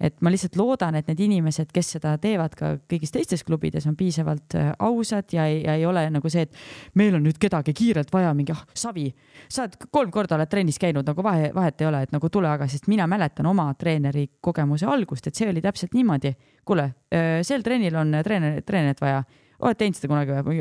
[0.00, 3.96] et ma lihtsalt loodan, et need inimesed, kes seda teevad ka kõigis teistes klubides, on
[3.98, 7.74] piisavalt äh, ausad ja ei, ja ei ole nagu see, et meil on nüüd kedagi
[7.76, 9.08] kiirelt vaja, mingi ah, Savi,
[9.48, 12.50] sa oled kolm korda oled trennis käinud, nagu vahe, vahet ei ole, et nagu tule
[12.50, 16.34] aga, sest mina mäletan oma treeneri kogemuse algust, et see oli täpselt niimoodi.
[16.68, 19.22] kuule, äh, sel trennil on treener, treenerit vaja
[19.58, 20.60] oled teinud seda kunagi või?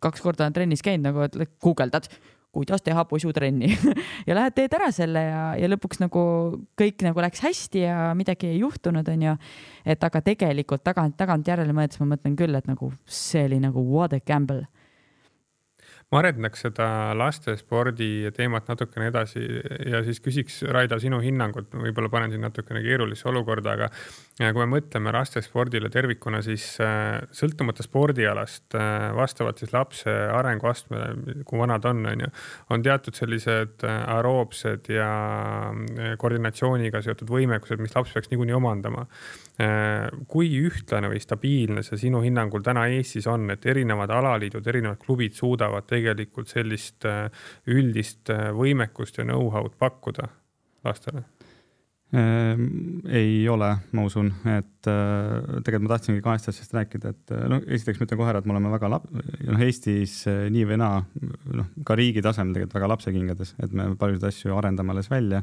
[0.00, 2.08] kaks korda olen trennis käinud, nagu guugeldad,
[2.56, 3.70] kuidas teha posutrenni
[4.28, 6.22] ja lähed, teed ära selle ja, ja lõpuks nagu
[6.78, 9.36] kõik nagu läks hästi ja midagi ei juhtunud, onju.
[9.84, 14.16] et aga tegelikult tagant, tagantjärele mõeldes ma mõtlen küll, et nagu see oli nagu what
[14.16, 14.64] a gamble
[16.14, 16.86] ma arendaks seda
[17.18, 19.40] lastespordi teemat natukene edasi
[19.90, 24.62] ja siis küsiks, Raida, sinu hinnangut, võib-olla panen sind natukene keerulisse olukorda, aga äh, kui
[24.62, 31.80] me mõtleme lastespordile tervikuna, siis äh, sõltumata spordialast, äh, vastavalt siis lapse arenguastmele, kui vana
[31.82, 32.30] ta on, on ju,
[32.70, 35.10] on teatud sellised aeroobsed ja
[36.22, 39.08] koordinatsiooniga seotud võimekused, mis laps peaks niikuinii omandama.
[40.28, 45.36] Kui ühtlane või stabiilne see sinu hinnangul täna Eestis on, et erinevad alaliidud, erinevad klubid
[45.36, 47.30] suudavad tegelikult sellist äh,
[47.72, 50.28] üldist äh, võimekust ja know-how'd pakkuda
[50.84, 51.24] lastele?
[52.16, 57.64] Ehm, ei ole, ma usun, et äh, tegelikult ma tahtsingi kahest asjast rääkida, et noh,
[57.64, 61.00] esiteks ma ütlen kohe ära, et me oleme väga lap-, noh, Eestis nii või naa,
[61.56, 65.42] noh, ka riigi tasemel tegelikult väga lapsekingades, et me paljusid asju arendame alles välja.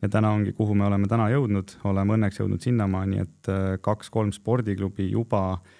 [0.00, 3.50] Ja täna ongi, kuhu me oleme täna jõudnud, oleme õnneks jõudnud sinnamaani, et
[3.84, 5.76] kaks-kolm spordiklubi juba äh,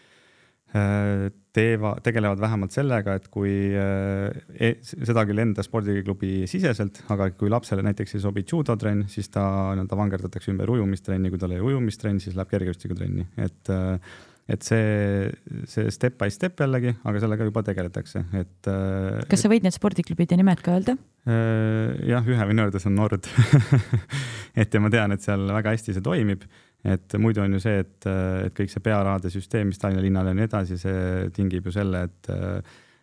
[0.70, 7.26] Äh, teeva, tegelevad vähemalt sellega, et kui äh, e, seda küll enda spordiklubi siseselt, aga
[7.34, 9.42] kui lapsele näiteks ei sobi judotrenn, siis ta
[9.74, 14.14] nii-öelda vangerdatakse ümber ujumistrenni, kui tal ei ole ujumistrenn, siis läheb kergejõustikutrenni, et äh,
[14.50, 15.28] et see,
[15.70, 18.70] see step by step jällegi, aga sellega juba tegeletakse, et.
[19.30, 20.96] kas sa võid need spordiklubide nimed ka öelda?
[21.26, 23.28] jah, ühe võin öelda, see on Nord
[24.60, 26.46] et ja ma tean, et seal väga hästi see toimib
[26.84, 28.06] et muidu on ju see, et,
[28.46, 32.06] et kõik see pearahade süsteem, mis Tallinna linnal ja nii edasi, see tingib ju selle,
[32.08, 32.32] et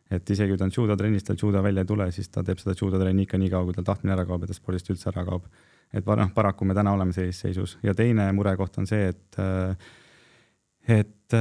[0.08, 2.78] et isegi kui ta on judotrennis, tal judo välja ei tule, siis ta teeb seda
[2.80, 5.50] judotrenni ikka nii kaua, kui tal tahtmine ära kaob ja ta spordist üldse ära kaob.
[5.92, 9.40] et noh, paraku me täna oleme sellises seisus ja teine murekoht on see, et
[10.88, 11.36] et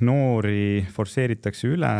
[0.00, 1.90] noori forsseeritakse üle,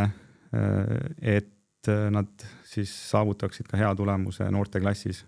[1.21, 5.21] et nad siis saavutaksid ka hea tulemuse noorteklassis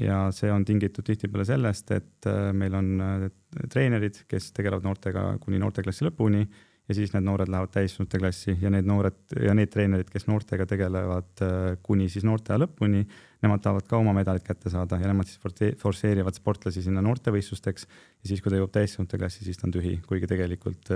[0.00, 3.28] ja see on tingitud tihtipeale sellest, et äh, meil on äh,
[3.72, 8.72] treenerid, kes tegelevad noortega kuni noorteklassi lõpuni ja siis need noored lähevad täiskasvanute klassi ja
[8.72, 13.04] need noored ja need treenerid, kes noortega tegelevad äh, kuni siis noorteaja lõpuni,
[13.44, 18.32] nemad tahavad ka oma medalid kätte saada ja nemad siis forsseerivad sportlasi sinna noortevõistlusteks ja
[18.32, 20.92] siis, kui ta jõuab täiskasvanute klassi, siis ta on tühi, kuigi tegelikult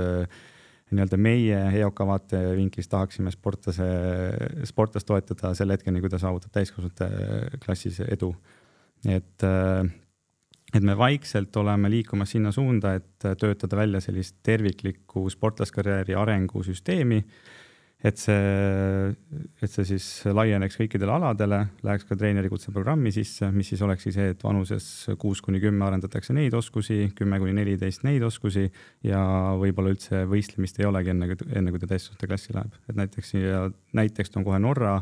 [0.94, 3.86] nii-öelda meie EOK vaatevinklist tahaksime sportlase,
[4.68, 7.08] sportlast toetada selle hetkeni, kui ta saavutab täiskasvanute
[7.64, 8.34] klassis edu
[9.08, 9.84] et, äh,
[10.74, 17.20] et me vaikselt oleme liikumas sinna suunda, et töötada välja sellist terviklikku sportlaskarjääri arengusüsteemi.
[18.04, 19.12] Et see,
[19.64, 24.34] et see siis laieneks kõikidele aladele, läheks ka treeneri kutseprogrammi sisse, mis siis olekski see,
[24.34, 24.88] et vanuses
[25.20, 28.66] kuus kuni kümme arendatakse neid oskusi, kümme kuni neliteist neid oskusi
[29.08, 29.22] ja
[29.60, 33.68] võib-olla üldse võistlemist ei olegi enne, enne kui ta täiskasvanute klassi läheb, et näiteks ja
[33.96, 34.98] näiteks toon kohe Norra.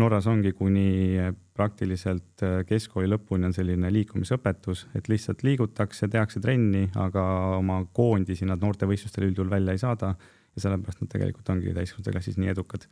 [0.00, 1.18] Norras ongi kuni
[1.54, 7.24] praktiliselt keskkooli lõpuni on selline liikumisõpetus, et lihtsalt liigutakse, tehakse trenni, aga
[7.58, 10.14] oma koondisi nad noortevõistlustele üldjuhul välja ei saada
[10.56, 12.86] ja sellepärast nad tegelikult ongi täiskasvanute klassis nii edukad.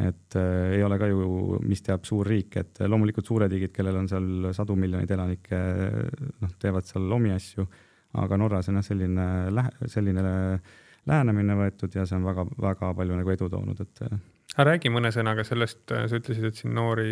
[0.00, 3.98] et äh, ei ole ka ju, mis teab, suur riik, et loomulikult suured riigid, kellel
[4.00, 5.58] on seal sadu miljoneid elanikke,
[6.40, 7.66] noh, teevad seal omi asju,
[8.22, 9.26] aga Norras on jah, selline,
[9.92, 10.24] selline
[11.10, 14.04] lähenemine võetud ja see on väga-väga palju nagu edu toonud, et
[14.56, 17.10] aga räägi mõne sõnaga sellest, sa ütlesid, et siin noori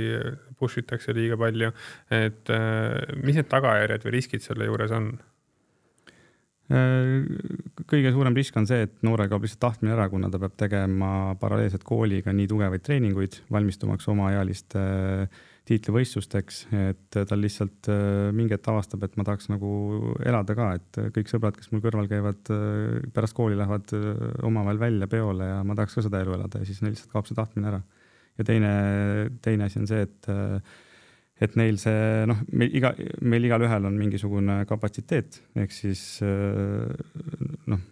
[0.58, 1.70] push itakse liiga palju,
[2.14, 2.54] et
[3.20, 5.12] mis need tagajärjed või riskid selle juures on?
[6.68, 11.10] Kõige suurem risk on see, et noorel kaob lihtsalt tahtmine ära, kuna ta peab tegema
[11.40, 15.38] paralleelselt kooliga nii tugevaid treeninguid, valmistumaks omaealiste äh,
[15.68, 16.58] tiitlivõistlusteks,
[16.90, 19.70] et tal lihtsalt äh, mingi hetk avastab, et ma tahaks nagu
[20.28, 23.94] elada ka, et kõik sõbrad, kes mul kõrval käivad, äh, pärast kooli lähevad
[24.44, 27.30] omavahel välja peole ja ma tahaks ka seda elu elada ja siis neil lihtsalt kaob
[27.30, 27.80] see tahtmine ära.
[28.38, 28.74] ja teine,
[29.42, 30.28] teine asi on see, et
[31.42, 36.02] et neil see noh, meil iga, meil igalühel on mingisugune kapatsiteet, ehk siis
[37.70, 37.82] noh,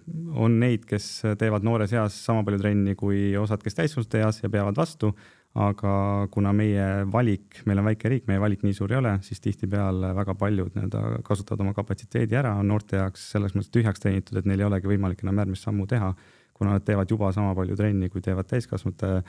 [0.43, 4.53] on neid, kes teevad noores eas sama palju trenni kui osad, kes täiskasvanute eas ja
[4.53, 5.15] peavad vastu.
[5.57, 5.91] aga
[6.29, 10.11] kuna meie valik, meil on väike riik, meie valik nii suur ei ole, siis tihtipeale
[10.19, 14.51] väga paljud nii-öelda kasutavad oma kapatsiteedi ära, on noorte jaoks selles mõttes tühjaks treenitud, et
[14.51, 16.13] neil ei olegi võimalik enam järgmist sammu teha,
[16.53, 19.23] kuna nad teevad juba sama palju trenni, kui teevad täiskasvanute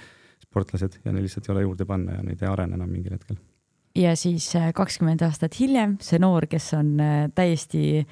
[0.44, 3.40] sportlased ja neil lihtsalt ei ole juurde panna ja neid ei arene enam mingil hetkel
[3.98, 8.06] ja siis äh, kakskümmend aastat hiljem see noor, kes on äh, täiesti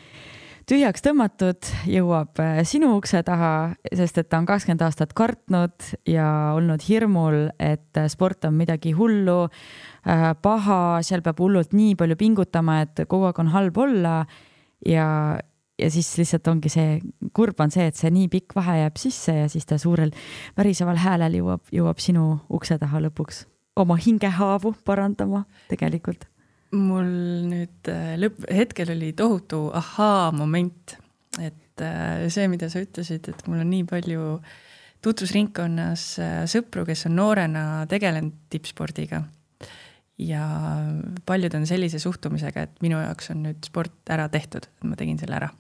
[0.66, 3.54] tühjaks tõmmatud, jõuab äh, sinu ukse taha,
[3.94, 6.28] sest et ta on kakskümmend aastat kartnud ja
[6.58, 9.46] olnud hirmul, et sport on midagi hullu,
[10.42, 14.20] paha, seal peab hullult nii palju pingutama, et kogu aeg on halb olla.
[14.86, 15.08] ja,
[15.82, 17.00] ja siis lihtsalt ongi see,
[17.34, 20.14] kurb on see, et see nii pikk vahe jääb sisse ja siis ta suurel
[20.58, 23.46] väriseval häälel jõuab, jõuab sinu ukse taha lõpuks
[23.76, 26.28] oma hingehaavu parandama tegelikult?
[26.76, 27.08] mul
[27.48, 30.98] nüüd äh, lõpp, hetkel oli tohutu ahaa-moment,
[31.40, 34.26] et äh, see, mida sa ütlesid, et mul on nii palju
[35.06, 39.24] tutvusringkonnas äh, sõpru, kes on noorena tegelenud tippspordiga.
[40.20, 40.44] ja
[41.28, 45.40] paljud on sellise suhtumisega, et minu jaoks on nüüd sport ära tehtud, ma tegin selle
[45.40, 45.52] ära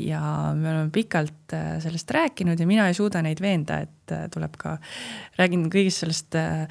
[0.00, 0.22] ja
[0.56, 4.78] me oleme pikalt sellest rääkinud ja mina ei suuda neid veenda, et tuleb ka,
[5.38, 6.64] räägin kõigist sellest äh,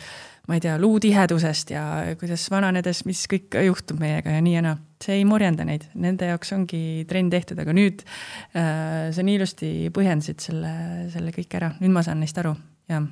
[0.47, 1.83] ma ei tea, luutihedusest ja
[2.19, 4.79] kuidas vananedes, mis kõik juhtub meiega ja nii ja naa.
[5.01, 9.71] see ei morjenda neid, nende jaoks ongi trenn tehtud, aga nüüd äh, sa nii ilusti
[9.93, 10.75] põhjendasid selle,
[11.13, 12.55] selle kõik ära, nüüd ma saan neist aru,
[12.91, 13.05] jah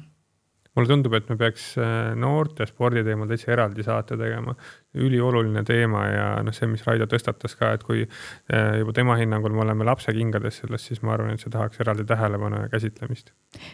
[0.78, 4.56] mulle tundub, et me peaks äh, noorte spordi teemal täitsa eraldi saate tegema.
[5.00, 9.54] ülioluline teema ja noh, see, mis Raido tõstatas ka, et kui äh, juba tema hinnangul
[9.54, 13.32] me oleme lapse kingades selles, siis ma arvan, et see tahaks eraldi tähelepanu ja käsitlemist.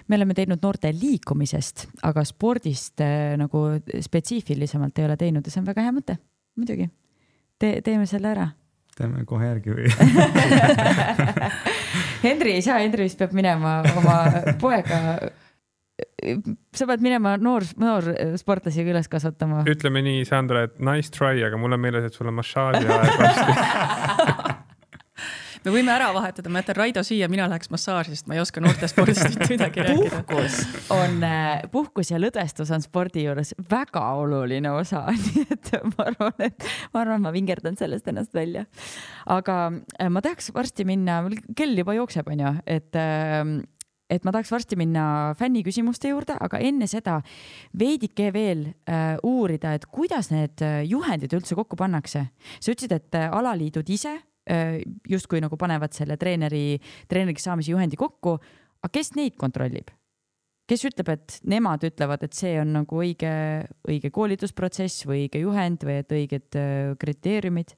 [0.07, 3.67] me oleme teinud noorte liikumisest, aga spordist äh, nagu
[4.09, 6.19] spetsiifilisemalt ei ole teinud ja see on väga hea mõte,
[6.59, 6.91] muidugi
[7.55, 7.69] Te.
[7.79, 8.49] teeme selle ära
[8.95, 9.91] teeme kohe järgi või
[12.25, 14.17] Henri ei saa, Henri vist peab minema oma
[14.59, 14.99] poega
[16.75, 19.63] sa pead minema noor, noorsportlasi üles kasvatama.
[19.69, 23.19] ütleme nii, Sandra, et nice try, aga mul on meeles, et sul on massaaži aeg
[23.21, 24.53] varsti
[25.65, 28.61] me võime ära vahetada, ma jätan Raido siia, mina läheks massaaži, sest ma ei oska
[28.61, 30.21] noortespordist mitte midagi rääkida.
[30.21, 30.59] puhkus
[30.93, 36.35] on, äh, puhkus ja lõdvestus on spordi juures väga oluline osa, nii et ma arvan,
[36.45, 38.65] et ma arvan, ma vingerdan sellest ennast välja.
[39.25, 41.23] aga äh, ma tahaks varsti minna,
[41.57, 43.57] kell juba jookseb, onju, et ähm,
[44.09, 47.17] et ma tahaks varsti minna fänniküsimuste juurde, aga enne seda
[47.77, 52.27] veidike veel äh, uurida, et kuidas need äh, juhendid üldse kokku pannakse.
[52.59, 54.15] sa ütlesid, et äh, alaliidud ise
[54.49, 54.79] äh,
[55.09, 56.79] justkui nagu panevad selle treeneri,
[57.09, 58.37] treeneriks saamise juhendi kokku,
[58.83, 59.93] aga kes neid kontrollib?
[60.65, 63.31] kes ütleb, et nemad ütlevad, et see on nagu õige,
[63.85, 67.75] õige koolitusprotsess või õige juhend või et õiged äh, kriteeriumid?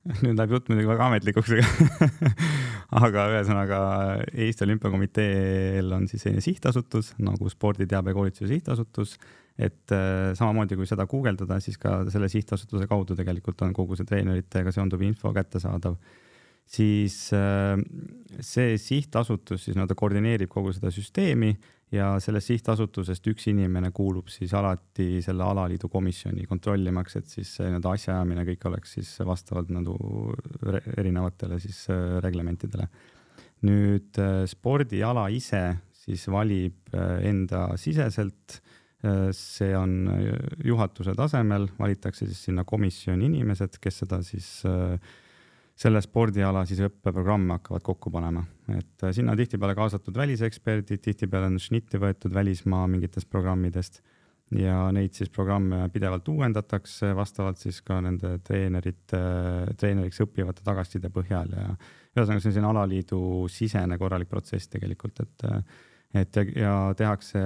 [0.24, 1.50] nüüd läheb jutt muidugi väga ametlikuks
[3.04, 3.80] aga ühesõnaga
[4.32, 9.18] Eesti Olümpiakomiteel on siis selline sihtasutus nagu Sporditeabekoolituse Sihtasutus,
[9.60, 14.08] et äh, samamoodi kui seda guugeldada, siis ka selle sihtasutuse kaudu tegelikult on kogu see
[14.08, 15.98] treeneritega seonduv info kättesaadav.
[16.70, 17.76] Siis äh,
[18.40, 21.52] see sihtasutus siis nii-öelda koordineerib kogu seda süsteemi
[21.94, 27.94] ja sellest sihtasutusest üks inimene kuulub siis alati selle alaliidu komisjoni kontrollimaks, et siis nii-öelda
[27.96, 29.96] asjaajamine kõik oleks siis vastavalt nagu
[30.96, 32.88] erinevatele siis äh, reglementidele.
[33.66, 35.64] nüüd äh, spordiala ise
[36.04, 38.60] siis valib äh, enda siseselt,
[39.32, 40.10] see on
[40.60, 44.98] juhatuse tasemel, valitakse siis sinna komisjoni inimesed, kes seda siis äh,
[45.80, 51.48] selle spordiala siis õppeprogramme hakkavad kokku panema, et äh, sinna on tihtipeale kaasatud väliseksperdid, tihtipeale
[51.48, 54.02] on šnitti võetud välismaa mingitest programmidest
[54.58, 59.20] ja neid siis programme pidevalt uuendatakse vastavalt siis ka nende treenerite,
[59.78, 63.20] treeneriks õppivate tagasiside põhjal ja ühesõnaga, see on selline alaliidu
[63.52, 65.46] sisene korralik protsess tegelikult, et
[66.10, 67.40] et ja tehakse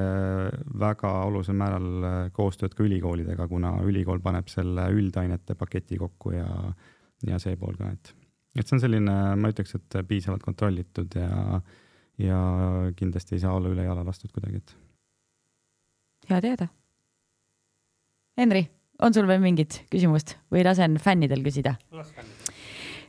[0.80, 6.48] väga olulisel määral koostööd ka ülikoolidega, kuna ülikool paneb selle üldainete paketi kokku ja,
[7.28, 8.14] ja see pool ka, et
[8.54, 11.60] et see on selline, ma ütleks, et piisavalt kontrollitud ja,
[12.22, 12.40] ja
[12.96, 14.76] kindlasti ei saa olla üle jala lastud kuidagi, et
[16.30, 16.68] hea teada.
[18.38, 18.64] Henri,
[19.02, 21.76] on sul veel mingit küsimust või lasen fännidel küsida?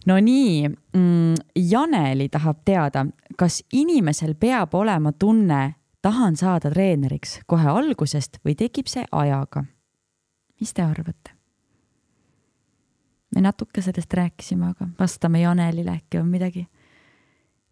[0.05, 3.05] no nii mm,, Janeli tahab teada,
[3.37, 9.65] kas inimesel peab olema tunne, tahan saada treeneriks kohe algusest või tekib see ajaga?
[10.59, 11.34] mis te arvate?
[13.35, 16.65] Me natuke sellest rääkisime, aga vastame Janelile, äkki on midagi,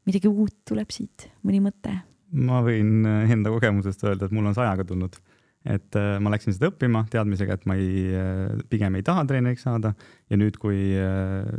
[0.09, 1.95] midagi uut tuleb siit, mõni mõte?
[2.33, 5.19] ma võin enda kogemusest öelda, et mul on see ajaga tulnud
[5.63, 9.63] et äh, ma läksin seda õppima teadmisega, et ma ei, äh, pigem ei taha treeneriks
[9.63, 9.93] saada
[10.31, 10.79] ja nüüd, kui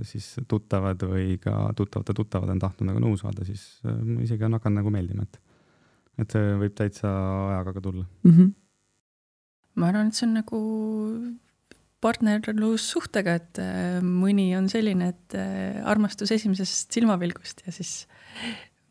[0.05, 4.59] siis tuttavad või ka tuttavate tuttavad on tahtnud nagu nõu saada, siis ma isegi on
[4.59, 5.41] hakanud nagu meeldima, et,
[6.21, 7.09] et see võib täitsa
[7.55, 8.35] ajaga ka tulla mm.
[8.35, 8.53] -hmm.
[9.81, 10.61] ma arvan, et see on nagu
[12.05, 13.63] partnerlussuhtega, et
[14.05, 15.37] mõni on selline, et
[15.89, 18.05] armastus esimesest silmapilgust ja siis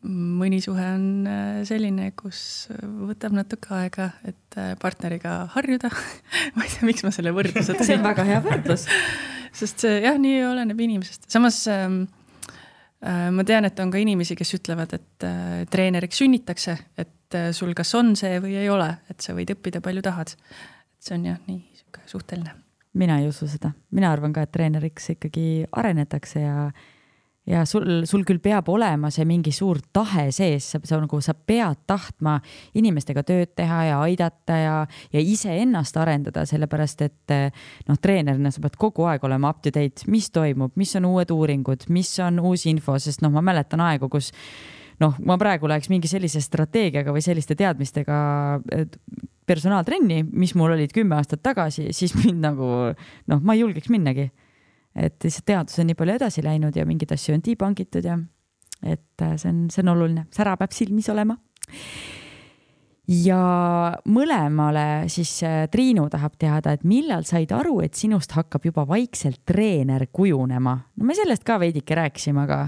[0.04, 2.68] mõni suhe on äh, selline, kus
[3.08, 5.90] võtab natuke aega, et äh, partneriga harjuda
[6.56, 7.86] ma ei tea, miks ma selle võrdluse tõin.
[7.88, 8.84] see on väga hea võrdlus
[9.60, 12.02] sest see jah, nii oleneb inimesest, samas ähm,
[13.00, 17.48] äh, ma tean, et on ka inimesi, kes ütlevad, et äh, treeneriks sünnitakse, et äh,
[17.56, 20.36] sul kas on see või ei ole, et sa võid õppida palju tahad.
[20.36, 22.63] et see on jah, nii sihuke suhteline.
[22.94, 26.68] Mina ei usu seda, mina arvan ka, et treeneriks ikkagi arenetakse ja
[27.46, 31.34] ja sul, sul küll peab olema see mingi suur tahe sees, sa, sa nagu, sa
[31.36, 32.38] pead tahtma
[32.78, 34.76] inimestega tööd teha ja aidata ja,
[35.12, 37.34] ja iseennast arendada, sellepärast et
[37.88, 41.34] noh, treenerina sa pead kogu aeg olema up to date, mis toimub, mis on uued
[41.34, 44.32] uuringud, mis on uus info, sest noh, ma mäletan aegu, kus
[45.02, 48.16] noh, ma praegu läheks mingi sellise strateegiaga või selliste teadmistega
[49.44, 54.30] personaaltrenni, mis mul olid kümme aastat tagasi, siis mind nagu noh, ma ei julgeks minnagi
[54.94, 58.18] et lihtsalt teadus on nii palju edasi läinud ja mingeid asju on debunk itud ja
[58.84, 61.36] et äh, see on, see on oluline, sära peab silmis olema.
[63.08, 63.40] ja
[64.06, 69.42] mõlemale siis äh, Triinu tahab teada, et millal said aru, et sinust hakkab juba vaikselt
[69.46, 70.76] treener kujunema?
[70.96, 72.60] no me sellest ka veidike rääkisime, aga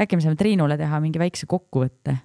[0.00, 2.16] äkki me saame Triinule teha mingi väikse kokkuvõtte?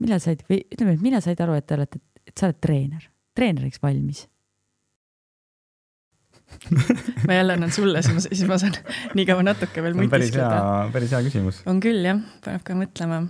[0.00, 3.08] millal said või ütleme, et millal said aru, et te olete, et sa oled treener,
[3.36, 4.24] treeneriks valmis?
[7.28, 8.74] ma jälle annan sulle, siis ma, siis ma saan
[9.14, 10.88] nii kaua natuke veel mõtiskleda.
[10.94, 11.60] päris hea küsimus.
[11.70, 13.20] on küll jah, paneb ka mõtlema.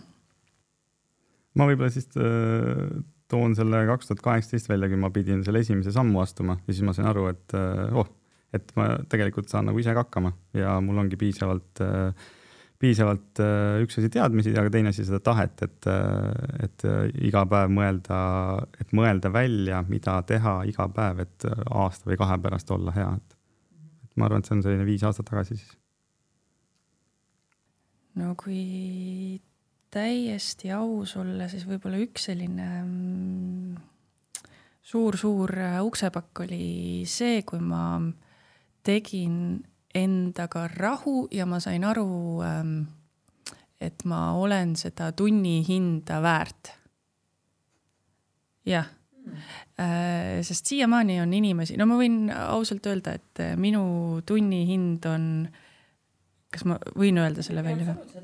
[1.58, 2.94] ma võib-olla siis äh,
[3.30, 6.86] toon selle kaks tuhat kaheksateist välja, kui ma pidin selle esimese sammu astuma ja siis
[6.86, 8.08] ma sain aru, et äh, oh,
[8.56, 12.28] et ma tegelikult saan nagu ise ka hakkama ja mul ongi piisavalt äh,
[12.80, 13.40] piisavalt
[13.84, 15.88] üks asi teadmisi, aga teine asi seda tahet, et,
[16.64, 16.84] et
[17.28, 18.20] iga päev mõelda,
[18.80, 23.36] et mõelda välja, mida teha iga päev, et aasta või kahe pärast olla hea, et.
[24.06, 25.76] et ma arvan, et see on selline viis aastat tagasi siis.
[28.16, 29.42] no kui
[29.92, 32.66] täiesti aus olla, siis võib-olla üks selline
[34.90, 38.00] suur-suur mm, uksepakk oli see, kui ma
[38.82, 39.60] tegin
[39.94, 42.74] endaga rahu ja ma sain aru, ähm,
[43.80, 46.76] et ma olen seda tunnihinda väärt.
[48.66, 48.86] jah,
[49.80, 55.24] äh, sest siiamaani on inimesi, no ma võin ausalt öelda, et äh, minu tunnihind on,
[56.52, 58.22] kas ma võin öelda selle välja või?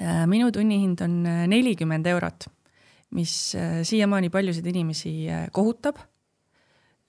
[0.00, 1.18] Äh, minu tunnihind on
[1.50, 2.46] nelikümmend eurot,
[3.18, 3.34] mis
[3.84, 5.98] siiamaani paljusid inimesi kohutab.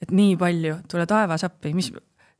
[0.03, 1.94] et nii palju, tule taevas appi, mis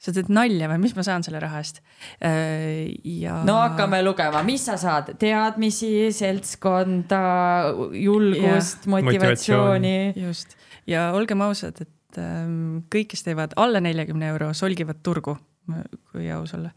[0.04, 1.80] sa teed nalja või mis ma saan selle raha eest?
[2.20, 3.40] Äh, ja.
[3.48, 7.24] no hakkame lugema, mis sa saad, teadmisi, seltskonda,
[7.96, 9.98] julgust, motivatsiooni.
[10.20, 10.58] just
[10.90, 15.38] ja olgem ausad, et ähm, kõik, kes teevad alla neljakümne euro, solgivad turgu,
[16.12, 16.74] kui aus olla.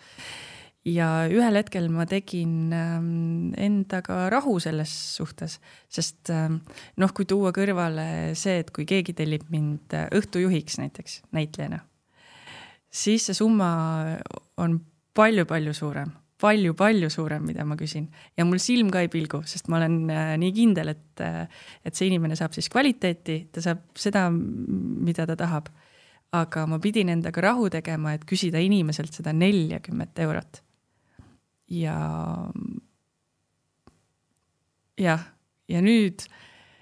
[0.86, 5.59] ja ühel hetkel ma tegin ähm, endaga rahu selles suhtes,
[5.90, 6.61] sest ähm,
[7.03, 11.82] noh, kui tuua kõrvale see, et kui keegi tellib mind äh, õhtujuhiks näiteks näitlejana
[12.97, 13.68] siis see summa
[14.62, 14.78] on
[15.16, 19.78] palju-palju suurem palju-palju suurem, mida ma küsin ja mul silm ka ei pilgu, sest ma
[19.81, 21.47] olen äh, nii kindel, et, äh,
[21.86, 25.73] et see inimene saab siis kvaliteeti, ta saab seda, mida ta tahab.
[26.36, 30.60] aga ma pidin endaga rahu tegema, et küsida inimeselt seda neljakümmet eurot.
[31.73, 31.97] ja
[35.01, 35.24] jah,
[35.68, 36.27] ja nüüd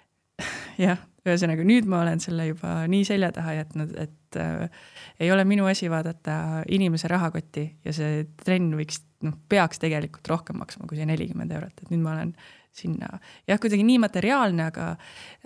[0.86, 4.82] jah, ühesõnaga nüüd ma olen selle juba nii selja taha jätnud, et äh,
[5.24, 10.60] ei ole minu asi vaadata inimese rahakotti ja see trenn võiks, noh, peaks tegelikult rohkem
[10.60, 12.34] maksma kui see nelikümmend eurot, et nüüd ma olen
[12.74, 13.08] sinna,
[13.48, 14.90] jah, kuidagi nii materiaalne, aga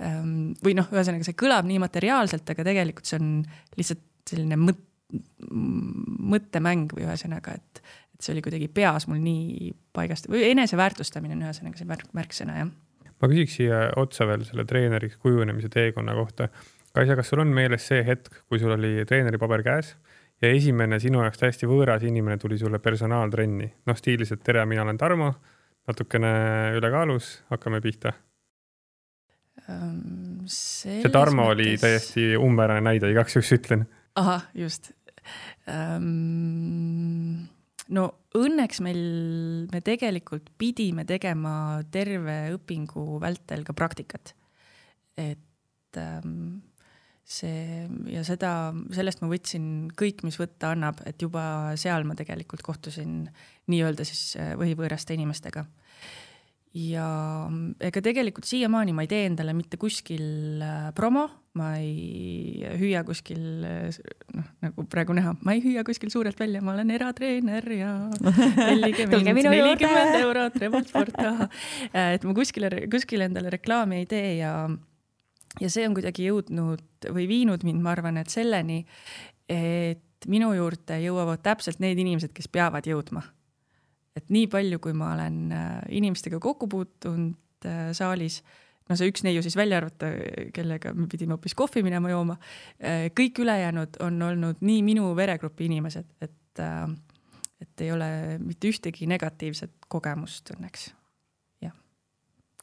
[0.03, 3.31] ähm, või noh, ühesõnaga see kõlab nii materiaalselt, aga tegelikult see on
[3.79, 4.85] lihtsalt selline mõt-,
[6.35, 7.83] mõttemäng või ühesõnaga, et,
[8.17, 12.61] et see oli kuidagi peas mul nii paigast või eneseväärtustamine on ühesõnaga see märk, märksõna,
[12.65, 12.77] jah
[13.21, 16.49] ma küsiks siia otsa veel selle treeneriks kujunemise teekonna kohta.
[16.95, 19.93] Kaisa, kas sul on meeles see hetk, kui sul oli treeneripaber käes
[20.43, 24.85] ja esimene sinu jaoks täiesti võõras inimene tuli sulle personaaltrenni, noh stiilis, et tere, mina
[24.87, 25.33] olen Tarmo,
[25.89, 26.33] natukene
[26.79, 28.15] ülekaalus, hakkame pihta
[29.67, 30.47] um,.
[30.47, 31.55] see Tarmo mõttes...
[31.57, 33.87] oli täiesti umbmäärane näide, igaks juhuks ütlen.
[34.17, 34.93] ahah, just
[35.69, 37.49] um
[37.97, 38.07] no
[38.39, 39.03] õnneks meil,
[39.73, 44.35] me tegelikult pidime tegema terve õpingu vältel ka praktikat.
[45.19, 46.61] et ähm,
[47.29, 52.63] see ja seda, sellest ma võtsin kõik, mis võtta annab, et juba seal ma tegelikult
[52.65, 53.27] kohtusin
[53.69, 55.67] nii-öelda siis äh, võhivõõraste inimestega
[56.77, 57.09] ja
[57.81, 61.27] ega tegelikult siiamaani ma ei tee endale mitte kuskil äh, promo,
[61.59, 63.43] ma ei hüüa kuskil,
[64.35, 67.93] noh, nagu praegu näha, ma ei hüüa kuskil suurelt välja, ma olen eratreener ja
[68.71, 71.19] nelikümmend eurot, Revolt Sport,
[71.93, 74.53] et ma kuskile, kuskile endale reklaami ei tee ja,
[75.61, 78.85] ja see on kuidagi jõudnud või viinud mind, ma arvan, et selleni,
[79.49, 83.23] et minu juurde jõuavad täpselt need inimesed, kes peavad jõudma.
[84.19, 88.41] Et nii palju, kui ma olen äh, inimestega kokku puutunud äh, saalis,
[88.89, 90.11] no see üks neiu siis välja arvata,
[90.55, 92.39] kellega me pidime hoopis kohvi minema jooma,
[92.83, 96.63] äh, kõik ülejäänud on olnud nii minu veregrupi inimesed, et,
[97.63, 98.11] et ei ole
[98.43, 100.93] mitte ühtegi negatiivset kogemust õnneks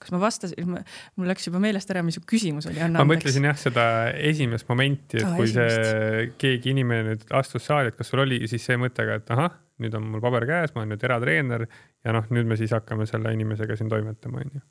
[0.05, 0.75] kas ma vastasin,
[1.15, 3.07] mul läks juba meelest ära, mis su küsimus oli, anna andeks.
[3.07, 3.85] ma mõtlesin jah, seda
[4.29, 5.79] esimest momenti, et oh, kui esimest.
[5.79, 9.31] see keegi inimene nüüd astus saali, et kas sul oli siis see mõte ka, et
[9.35, 12.75] ahah, nüüd on mul paber käes, ma olen nüüd eratreener ja noh, nüüd me siis
[12.75, 14.67] hakkame selle inimesega siin toimetama, onju äh,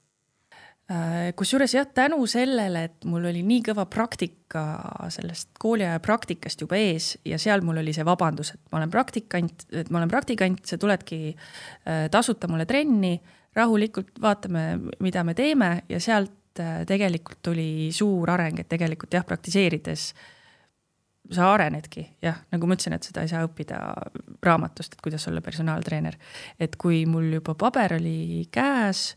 [1.37, 4.65] kusjuures jah, tänu sellele, et mul oli nii kõva praktika
[5.09, 9.65] sellest kooliaja praktikast juba ees ja seal mul oli see vabandus, et ma olen praktikant,
[9.73, 13.15] et ma olen praktikant, sa tuledki äh, tasuta mulle trenni,
[13.57, 14.67] rahulikult vaatame,
[15.01, 20.31] mida me teeme ja sealt äh, tegelikult tuli suur areng, et tegelikult jah, praktiseerides äh,
[21.33, 23.79] sa arenedki, jah, nagu ma ütlesin, et seda ei saa õppida
[24.45, 26.17] raamatust, et kuidas olla personaaltreener.
[26.61, 29.15] et kui mul juba paber oli käes,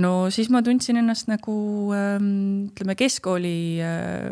[0.00, 1.54] no siis ma tundsin ennast nagu
[1.96, 4.30] ähm, ütleme, keskkooli äh,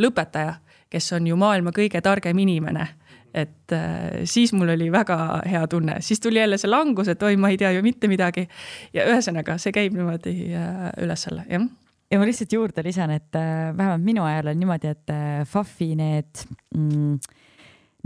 [0.00, 0.58] lõpetaja,
[0.90, 2.86] kes on ju maailma kõige targem inimene.
[3.30, 7.36] Et äh, siis mul oli väga hea tunne, siis tuli jälle see langus, et oi,
[7.38, 8.48] ma ei tea ju mitte midagi.
[8.94, 11.68] ja ühesõnaga, see käib niimoodi äh, üles-alla, jah.
[12.10, 15.12] Ja ma lihtsalt juurde lisan, et äh, vähemalt minu ajal on niimoodi, et
[15.46, 16.42] FAF-i need
[16.74, 17.20] mm,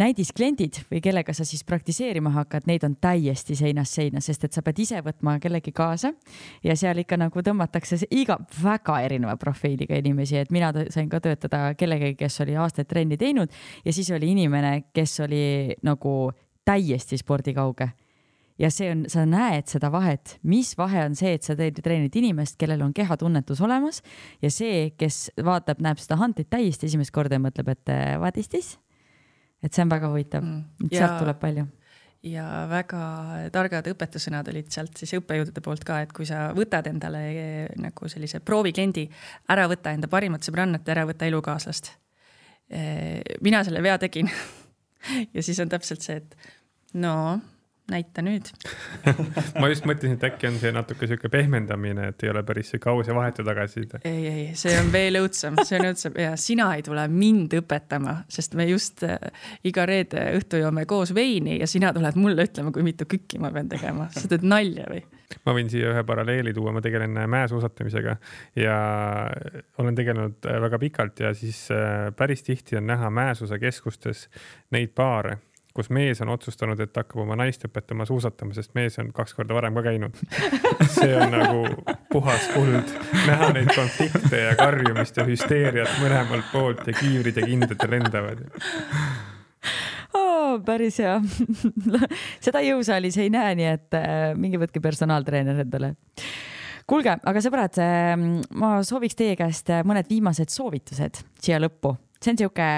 [0.00, 4.62] näidiskliendid või kellega sa siis praktiseerima hakkad, neid on täiesti seinast seina, sest et sa
[4.64, 6.12] pead ise võtma kellegi kaasa
[6.64, 11.66] ja seal ikka nagu tõmmatakse iga väga erineva profiiliga inimesi, et mina sain ka töötada
[11.78, 13.52] kellegagi, kes oli aastaid trenni teinud
[13.84, 15.44] ja siis oli inimene, kes oli
[15.86, 16.16] nagu
[16.64, 17.90] täiesti spordikauge
[18.58, 22.14] ja see on, sa näed seda vahet, mis vahe on see, et sa teed, treenid
[22.18, 24.00] inimest, kellel on kehatunnetus olemas
[24.42, 28.38] ja see, kes vaatab, näeb seda huntit täiesti esimest korda ja mõtleb, et eh, what
[28.40, 28.74] is this?
[29.64, 31.66] Et see on väga huvitav mm., sealt tuleb palju
[32.24, 33.00] ja väga
[33.52, 38.08] targad õpetussõnad olid sealt siis õppejõudude poolt ka, et kui sa võtad endale eh, nagu
[38.08, 39.04] sellise proovikliendi,
[39.52, 41.92] ära võta enda parimat sõbrannat, ära võta elukaaslast.
[42.72, 44.30] Eh, mina selle vea tegin
[45.36, 47.14] ja siis on täpselt see, et no
[47.92, 48.48] näita nüüd
[49.60, 52.90] ma just mõtlesin, et äkki on see natuke sihuke pehmendamine, et ei ole päris sihuke
[52.90, 54.00] aus ja vahetu tagasiside.
[54.08, 58.16] ei, ei, see on veel õudsem, see on õudsem ja sina ei tule mind õpetama,
[58.32, 59.18] sest me just äh,
[59.68, 63.52] iga reede õhtu joome koos veini ja sina tuled mulle ütlema, kui mitu kükki ma
[63.54, 65.04] pean tegema, sa teed nalja või?
[65.44, 68.16] ma võin siia ühe paralleeli tuua, ma tegelen mäesuusatamisega
[68.60, 68.76] ja
[69.82, 74.28] olen tegelenud äh, väga pikalt ja siis äh, päris tihti on näha mäesuusakeskustes
[74.72, 75.42] neid paare
[75.74, 79.56] kus mees on otsustanud, et hakkab oma naist õpetama suusatama, sest mees on kaks korda
[79.56, 80.20] varem ka käinud.
[80.96, 81.64] see on nagu
[82.12, 82.92] puhas kuld,
[83.26, 88.44] näha neid konflikte ja karjumist ja hüsteeriat mõlemalt poolt ja kiivrid ja kindad lendavad
[90.14, 90.60] oh,.
[90.64, 91.16] päris hea
[92.46, 95.94] seda jõusaalis ei näe, nii et äh, minge võtke personaaltreener endale
[96.86, 98.14] kuulge, aga sõbrad, äh,
[98.54, 101.96] ma sooviks teie käest mõned viimased soovitused siia lõppu.
[102.22, 102.70] see on sihuke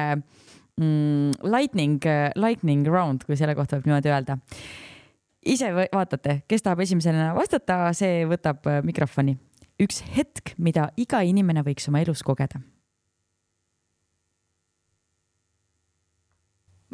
[0.81, 2.05] mm, lightning,
[2.37, 4.39] lightning round, kui selle kohta võib niimoodi öelda.
[5.47, 9.37] ise vaatate, kes tahab esimesena vastata, see võtab äh, mikrofoni.
[9.83, 12.63] üks hetk, mida iga inimene võiks oma elus kogeda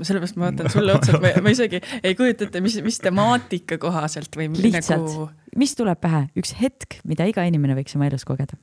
[0.02, 3.78] sellepärast ma vaatan sulle otsa, et ma, ma isegi ei kujuta ette, mis, mis temaatika
[3.78, 5.28] kohaselt või lihtsalt nagu...,
[5.60, 8.56] mis tuleb pähe, üks hetk, mida iga inimene võiks oma elus kogeda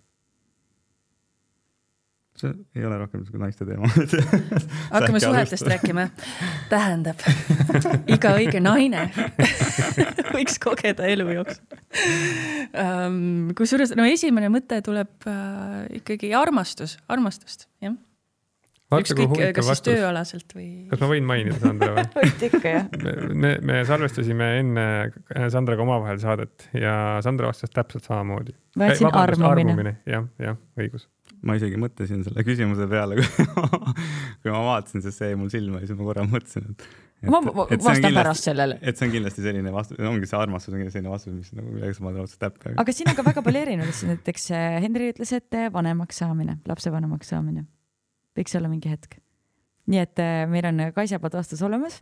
[2.40, 3.90] see ei ole rohkem siuke naiste teema
[4.96, 6.08] hakkame suhetest rääkima.
[6.72, 7.24] tähendab,
[8.16, 9.08] iga õige naine
[10.36, 11.80] võiks kogeda elu jooksul
[12.74, 13.50] um,.
[13.58, 17.98] kusjuures no esimene mõte tuleb uh, ikkagi armastus, armastust, jah.
[19.00, 20.70] ükskõik, kas siis tööalaselt või.
[20.92, 22.08] kas ma võin mainida Sandra või?
[22.16, 22.90] võid ikka jah.
[23.34, 24.88] me, me salvestasime enne
[25.52, 26.96] Sandraga omavahel saadet ja
[27.26, 28.56] Sandra vastas täpselt samamoodi.
[28.80, 30.00] ma jätsin armumine.
[30.10, 31.10] jah, jah, õigus
[31.46, 33.20] ma isegi mõtlesin selle küsimuse peale,
[34.42, 36.86] kui ma vaatasin, sest see jäi mul silma ja siis ma korra mõtlesin, et.
[37.32, 38.80] ma vastan pärast sellele.
[38.82, 42.36] et see on kindlasti selline vastus, ongi see armastus on selline vastus, mis nagu esmalt
[42.42, 42.76] täpne.
[42.84, 46.60] aga siin on ka väga palju erinevusi, näiteks äh, Henri ütles, et äh, vanemaks saamine,
[46.68, 47.66] lapsevanemaks saamine
[48.38, 49.20] võiks olla mingi hetk.
[49.90, 52.02] nii et äh, meil on Kaisa poolt vastus olemas.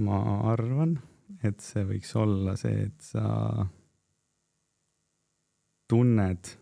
[0.00, 0.22] ma
[0.54, 0.96] arvan,
[1.44, 3.68] et see võiks olla see, et sa
[5.92, 6.56] tunned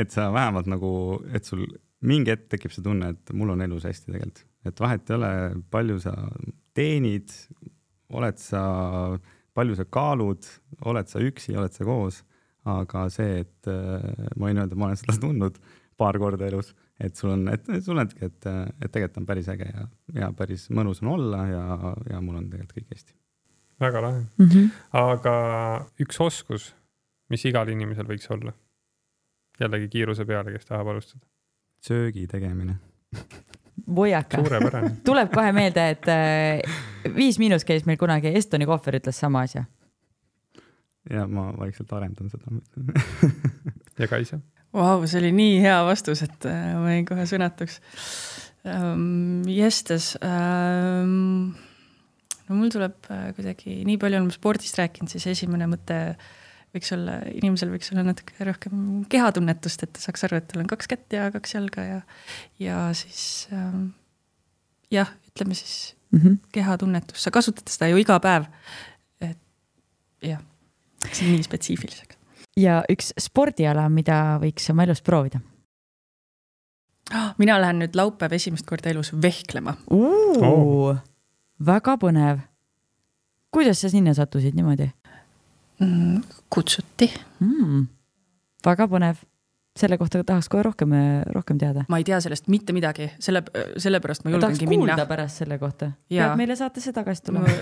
[0.02, 0.91] et sa vähemalt nagu,
[1.34, 1.65] et sul
[2.06, 5.32] mingi hetk tekib see tunne, et mul on elus hästi tegelikult, et vahet ei ole,
[5.74, 6.14] palju sa
[6.78, 7.34] teenid,
[8.14, 8.61] oled sa,
[9.57, 10.49] palju sa kaalud,
[10.90, 12.22] oled sa üksi, oled sa koos,
[12.68, 13.72] aga see, et
[14.36, 15.60] ma võin öelda, ma olen seda tundnud
[15.98, 19.69] paar korda elus, et sul on, et sul ongi, et, et tegelikult on päris äge
[19.69, 19.86] ja,
[20.18, 21.64] ja päris mõnus on olla ja,
[22.11, 23.15] ja mul on tegelikult kõik hästi.
[23.82, 24.49] väga lahe mm.
[24.49, 24.69] -hmm.
[25.02, 25.34] aga
[26.02, 26.74] üks oskus
[27.30, 28.54] mis igal inimesel võiks olla?
[29.60, 31.26] jällegi kiiruse peale, kes tahab alustada.
[31.86, 32.78] söögi tegemine
[33.95, 34.41] Voiaka.
[35.08, 39.64] tuleb kohe meelde, et äh, Viis Miinus käis meil kunagi, Estoni kohver ütles sama asja.
[41.10, 42.52] ja ma vaikselt arendan seda
[44.02, 44.41] ja Kaisa?
[44.74, 47.80] Vau, see oli nii hea vastus, et äh, ma jäin kohe sõnatuks
[48.68, 49.45] um,.
[49.48, 51.54] Jestes um,.
[52.49, 56.36] no mul tuleb äh, kuidagi, nii palju oleme spordist rääkinud, siis esimene mõte uh,
[56.78, 60.70] võiks olla, inimesel võiks olla natuke rohkem kehatunnetust, et ta saaks aru, et tal on
[60.72, 62.02] kaks kätt ja kaks jalga ja,
[62.64, 63.90] ja siis ähm,
[64.94, 66.38] jah, ütleme siis mm -hmm.
[66.52, 68.45] kehatunnetus, sa kasutad seda ju iga päev.
[69.22, 69.38] et
[70.22, 70.41] jah,
[71.04, 72.18] läks nii spetsiifiliseks.
[72.58, 75.40] ja üks spordiala, mida võiks oma elus proovida?
[77.38, 79.76] mina lähen nüüd laupäev esimest korda elus vehklema.
[79.90, 80.95] Oh.
[81.66, 82.40] väga põnev.
[83.52, 84.91] kuidas sa sinna sattusid niimoodi?
[85.78, 87.82] Mm, kutsuti mm,.
[88.66, 89.20] väga põnev,
[89.78, 90.95] selle kohta tahaks kohe rohkem,
[91.36, 91.84] rohkem teada.
[91.91, 93.44] ma ei tea sellest mitte midagi, selle,
[93.78, 94.98] sellepärast ma julgengi minna.
[95.06, 95.91] pärast selle kohta.
[96.10, 97.54] peab meile saatesse tagasi tulema.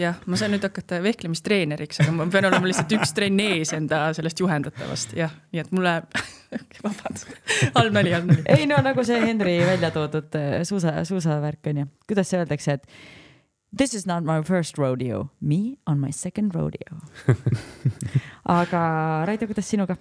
[0.00, 4.06] jah, ma saan nüüd hakata vehklemistreeneriks, aga ma pean olema lihtsalt üks trenn ees enda
[4.16, 5.98] sellest juhendatavast, jah, nii et mulle
[6.86, 7.30] vabandust,
[7.76, 8.44] halb nali, halb nali.
[8.56, 12.80] ei no nagu see Henri välja toodud äh, suusa, suusavärk on ju, kuidas see öeldakse,
[12.80, 13.28] et
[13.76, 17.02] This is not my first rodeo, me on my second rodeo
[18.44, 18.80] aga
[19.28, 19.96] Raido, kuidas sinuga?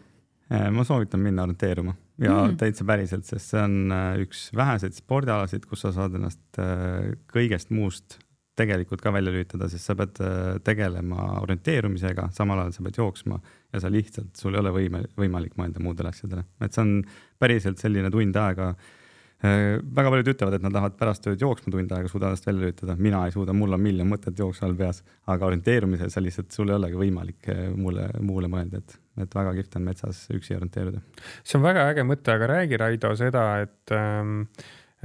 [0.49, 2.55] Äh, ma soovitan minna orienteeruma ja mm.
[2.57, 7.69] täitsa päriselt, sest see on äh, üks väheseid spordialasid, kus sa saad ennast äh, kõigest
[7.69, 8.17] muust
[8.57, 10.17] tegelikult ka välja lülitada, sest sa pead
[10.67, 13.37] tegelema orienteerumisega, samal ajal sa pead jooksma
[13.71, 16.91] ja sa lihtsalt, sul ei ole võime, võimalik mõelda muudele asjadele, et see on
[17.39, 18.73] päriselt selline tund aega
[19.39, 22.95] väga paljud ütlevad, et nad lähevad pärast tööd jooksma tund aega, suudavad ennast välja lülitada,
[22.99, 24.99] mina ei suuda, mul on miljon mõtet jooksu all peas,
[25.31, 29.53] aga orienteerumisel sa lihtsalt, sul ei olegi võimalik äh, muule, muule mõelda, et, et väga
[29.55, 30.99] kihvt on metsas üksi orienteeruda.
[31.39, 34.41] see on väga äge mõte, aga räägi, Raido, seda, et ähm,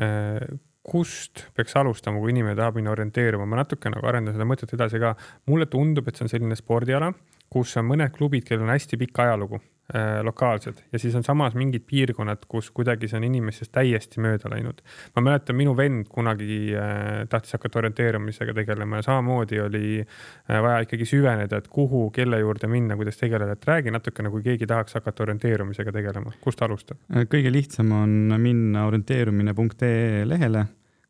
[0.02, 0.43] äh,
[0.85, 4.98] kust peaks alustama, kui inimene tahab minna orienteeruma, ma natuke nagu arendan seda mõtet edasi
[5.02, 5.15] ka.
[5.47, 7.12] mulle tundub, et see on selline spordiala,
[7.55, 9.73] kus on mõned klubid, kellel on hästi pikk ajalugu Äh,
[10.23, 14.78] lokaalsed ja siis on samas mingid piirkonnad, kus kuidagi see on inimestest täiesti mööda läinud.
[15.16, 20.86] ma mäletan, minu vend kunagi äh, tahtis hakata orienteerumisega tegelema ja samamoodi oli äh, vaja
[20.86, 24.97] ikkagi süveneda, et kuhu, kelle juurde minna, kuidas tegeleda, et räägi natukene, kui keegi tahaks
[24.97, 27.02] hakata orienteerumisega tegelema, kust alustab?
[27.28, 30.65] kõige lihtsam on minna orienteerumine.ee lehele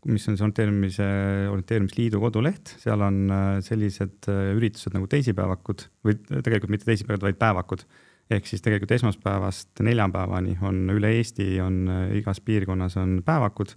[0.04, 1.06] mis on see orienteerimise,
[1.48, 3.22] orienteerimisliidu koduleht, seal on
[3.64, 7.86] sellised üritused nagu teisipäevakud või tegelikult mitte teisipäevad, vaid päevakud
[8.30, 13.74] ehk siis tegelikult esmaspäevast neljapäevani on üle Eesti, on äh, igas piirkonnas on päevakud.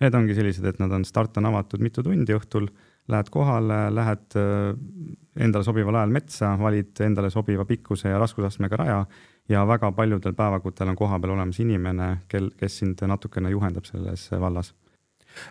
[0.00, 2.70] Need ongi sellised, et nad on, start on avatud mitu tundi õhtul,
[3.10, 4.70] lähed kohale, lähed äh,
[5.44, 9.00] endale sobival ajal metsa, valid endale sobiva pikkuse ja raskusastmega raja
[9.50, 14.72] ja väga paljudel päevakutel on kohapeal olemas inimene, kel, kes sind natukene juhendab selles vallas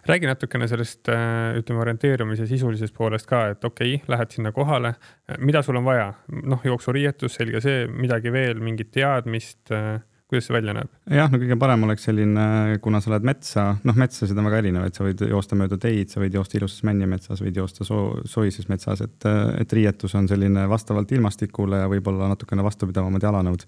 [0.09, 4.93] räägi natukene sellest, äh, ütleme, orienteerumise sisulisest poolest ka, et okei okay,, lähed sinna kohale,
[5.39, 6.11] mida sul on vaja,
[6.43, 9.99] noh, jooksuriietus, selge see, midagi veel, mingit teadmist, äh,
[10.29, 10.89] kuidas see välja näeb?
[11.09, 12.45] jah, no kõige parem oleks selline,
[12.83, 16.21] kuna sa lähed metsa, noh, metsasid on väga erinevaid, sa võid joosta mööda teid, sa
[16.21, 19.29] võid joosta ilusas männimetsas, võid joosta soo-, soises metsas, et,
[19.59, 23.65] et riietus on selline vastavalt ilmastikule ja võib-olla natukene vastupidavamad jalanõud,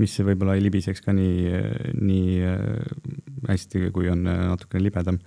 [0.00, 1.62] mis võib-olla ei libiseks ka nii,
[2.00, 2.60] nii äh,
[3.48, 5.20] hästi, kui on natukene libedam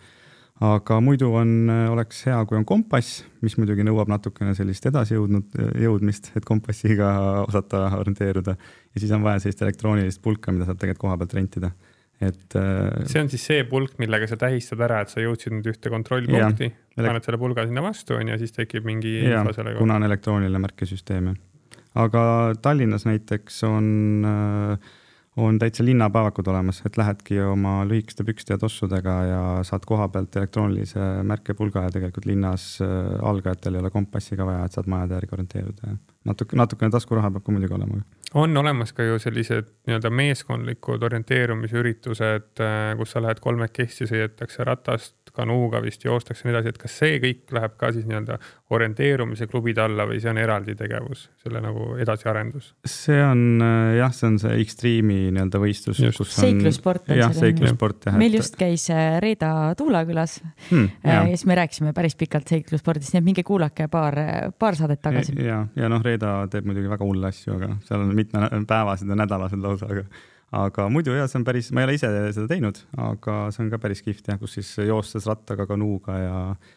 [0.63, 6.31] aga muidu on, oleks hea, kui on kompass, mis muidugi nõuab natukene sellist edasijõudnud, jõudmist,
[6.37, 7.09] et kompassiga
[7.49, 8.55] osata orienteeruda.
[8.55, 11.73] ja siis on vaja sellist elektroonilist pulka, mida saab tegelikult koha pealt rentida
[12.21, 12.55] et.
[12.55, 15.91] Äh, see on siis see pulk, millega sa tähistad ära, et sa jõudsid nüüd ühte
[15.93, 19.83] kontrollpunkti, paned selle pulga sinna vastu, on ju, siis tekib mingi info selle kohta.
[19.83, 21.81] kuna on elektrooniline märkesüsteem, jah.
[22.05, 22.21] aga
[22.63, 23.89] Tallinnas näiteks on
[24.29, 24.93] äh,
[25.37, 30.35] on täitsa linnapäevakud olemas, et lähedki oma lühikeste pükste ja tossudega ja saad koha pealt
[30.35, 32.89] elektroonilise märkepulga ja tegelikult linnas äh,
[33.21, 35.97] algajatel ei ole kompassi ka vaja, et saad majade järgi orienteeruda ja
[36.31, 38.01] natuke, natukene taskuraha peab ka muidugi olema.
[38.33, 45.35] on olemas ka ju sellised nii-öelda meeskondlikud orienteerumisüritused, äh, kus sa lähed kolmekesti, sõidetakse ratast
[45.35, 48.39] kanuuga vist joostakse ja nii edasi, et kas see kõik läheb ka siis nii-öelda
[48.73, 52.71] orienteerumise klubide alla või see on eraldi tegevus, selle nagu edasiarendus?
[52.89, 56.01] see on äh, jah, see on see Extreme'i nii-öelda võistlus.
[56.33, 58.17] seiklussport on jah, seiklussport jah.
[58.17, 60.39] meil just käis äh, Reeda Tuula külas
[60.71, 64.17] hmm, äh, ja siis me rääkisime päris pikalt seiklusspordist, nii et minge kuulake paar,
[64.57, 65.37] paar saadet tagasi.
[65.45, 69.61] ja, ja noh, Reeda teeb muidugi väga hulle asju, aga seal on mitmepäevased ja nädalased
[69.61, 70.07] lausa, aga
[70.53, 73.71] aga muidu jah, see on päris, ma ei ole ise seda teinud, aga see on
[73.73, 76.35] ka päris kihvt jah, kus siis joostes rattaga, kanuuga ja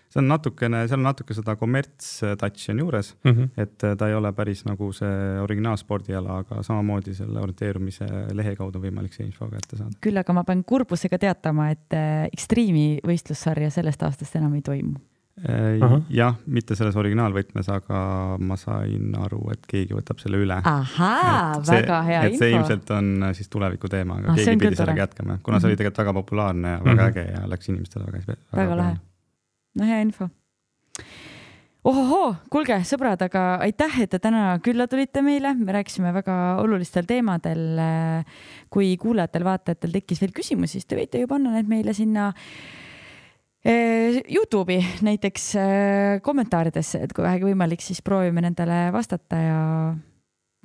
[0.09, 3.51] see on natukene, seal on natuke seda kommerts-touch'i on juures mm, -hmm.
[3.65, 8.89] et ta ei ole päris nagu see originaalspordiala, aga samamoodi selle orienteerumise lehe kaudu on
[8.89, 9.95] võimalik see info kätte saada.
[10.01, 12.01] küll aga ma pean kurbusega teatama, et
[12.32, 15.18] Extreme'i võistlussarja sellest aastast enam ei toimu Äh,
[16.10, 18.01] jah, mitte selles originaalvõtmes, aga
[18.43, 20.56] ma sain aru, et keegi võtab selle üle.
[20.59, 22.43] ahaa, väga hea et info.
[22.43, 25.70] see ilmselt on äh, siis tuleviku teema, aga ah, keegi pidi sellega jätkama, kuna see
[25.70, 25.82] oli mhm.
[25.82, 27.09] tegelikult väga populaarne ja väga mm -hmm.
[27.09, 28.36] äge ja läks inimestele väga hästi.
[28.56, 28.97] väga lahe.
[29.74, 30.28] no hea info.
[31.85, 37.06] ohohoo, kuulge, sõbrad, aga aitäh, et te täna külla tulite meile, me rääkisime väga olulistel
[37.06, 37.81] teemadel.
[38.70, 42.32] kui kuulajatel-vaatajatel tekkis veel küsimusi, siis te võite ju panna need meile sinna
[43.69, 49.59] Youtube'i näiteks eh, kommentaaridesse, et kui vähegi võimalik, siis proovime nendele vastata ja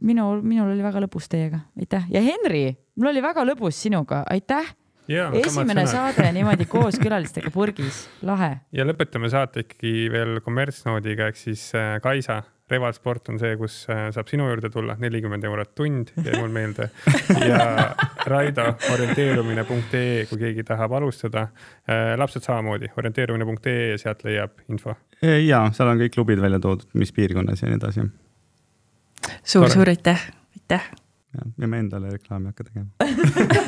[0.03, 2.07] minul, minul oli väga lõbus teiega, aitäh!
[2.13, 4.71] Ja Henri, mul oli väga lõbus sinuga, aitäh.
[5.09, 8.53] esimene saade niimoodi koos külalistega purgis, lahe.
[8.71, 12.41] ja lõpetame saate ikkagi veel kommertsnoodiga ehk siis eh, Kaisa
[12.72, 16.90] Revalsport on see, kus äh, saab sinu juurde tulla, nelikümmend eurot tund, jäi mul meelde.
[17.49, 17.91] ja
[18.31, 21.48] Raido orienteerumine.ee, kui keegi tahab alustada.
[21.84, 24.95] Äh, lapsed samamoodi, orienteerumine.ee ja sealt leiab info.
[25.22, 29.40] ja seal on kõik klubid välja toodud, mis piirkonnas ja nii edasi suur,.
[29.44, 30.90] suur-suur aitäh, aitäh
[31.34, 32.90] ja, ja me endale reklaami ei hakka tegema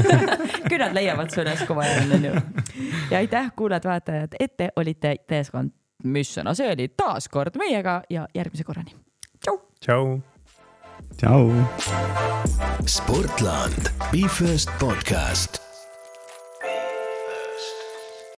[0.69, 2.33] küll nad leiavad su üles, kui vaja on, onju.
[3.11, 5.71] ja aitäh, kuulajad-vaatajad, et te olite täieskond
[6.03, 8.95] mis sõna see oli, taas kord meiega ja järgmise korrani.
[9.41, 9.59] tšau.
[9.81, 10.21] tšau.
[11.17, 11.51] tšau.
[12.85, 15.64] Sportland, Be First podcast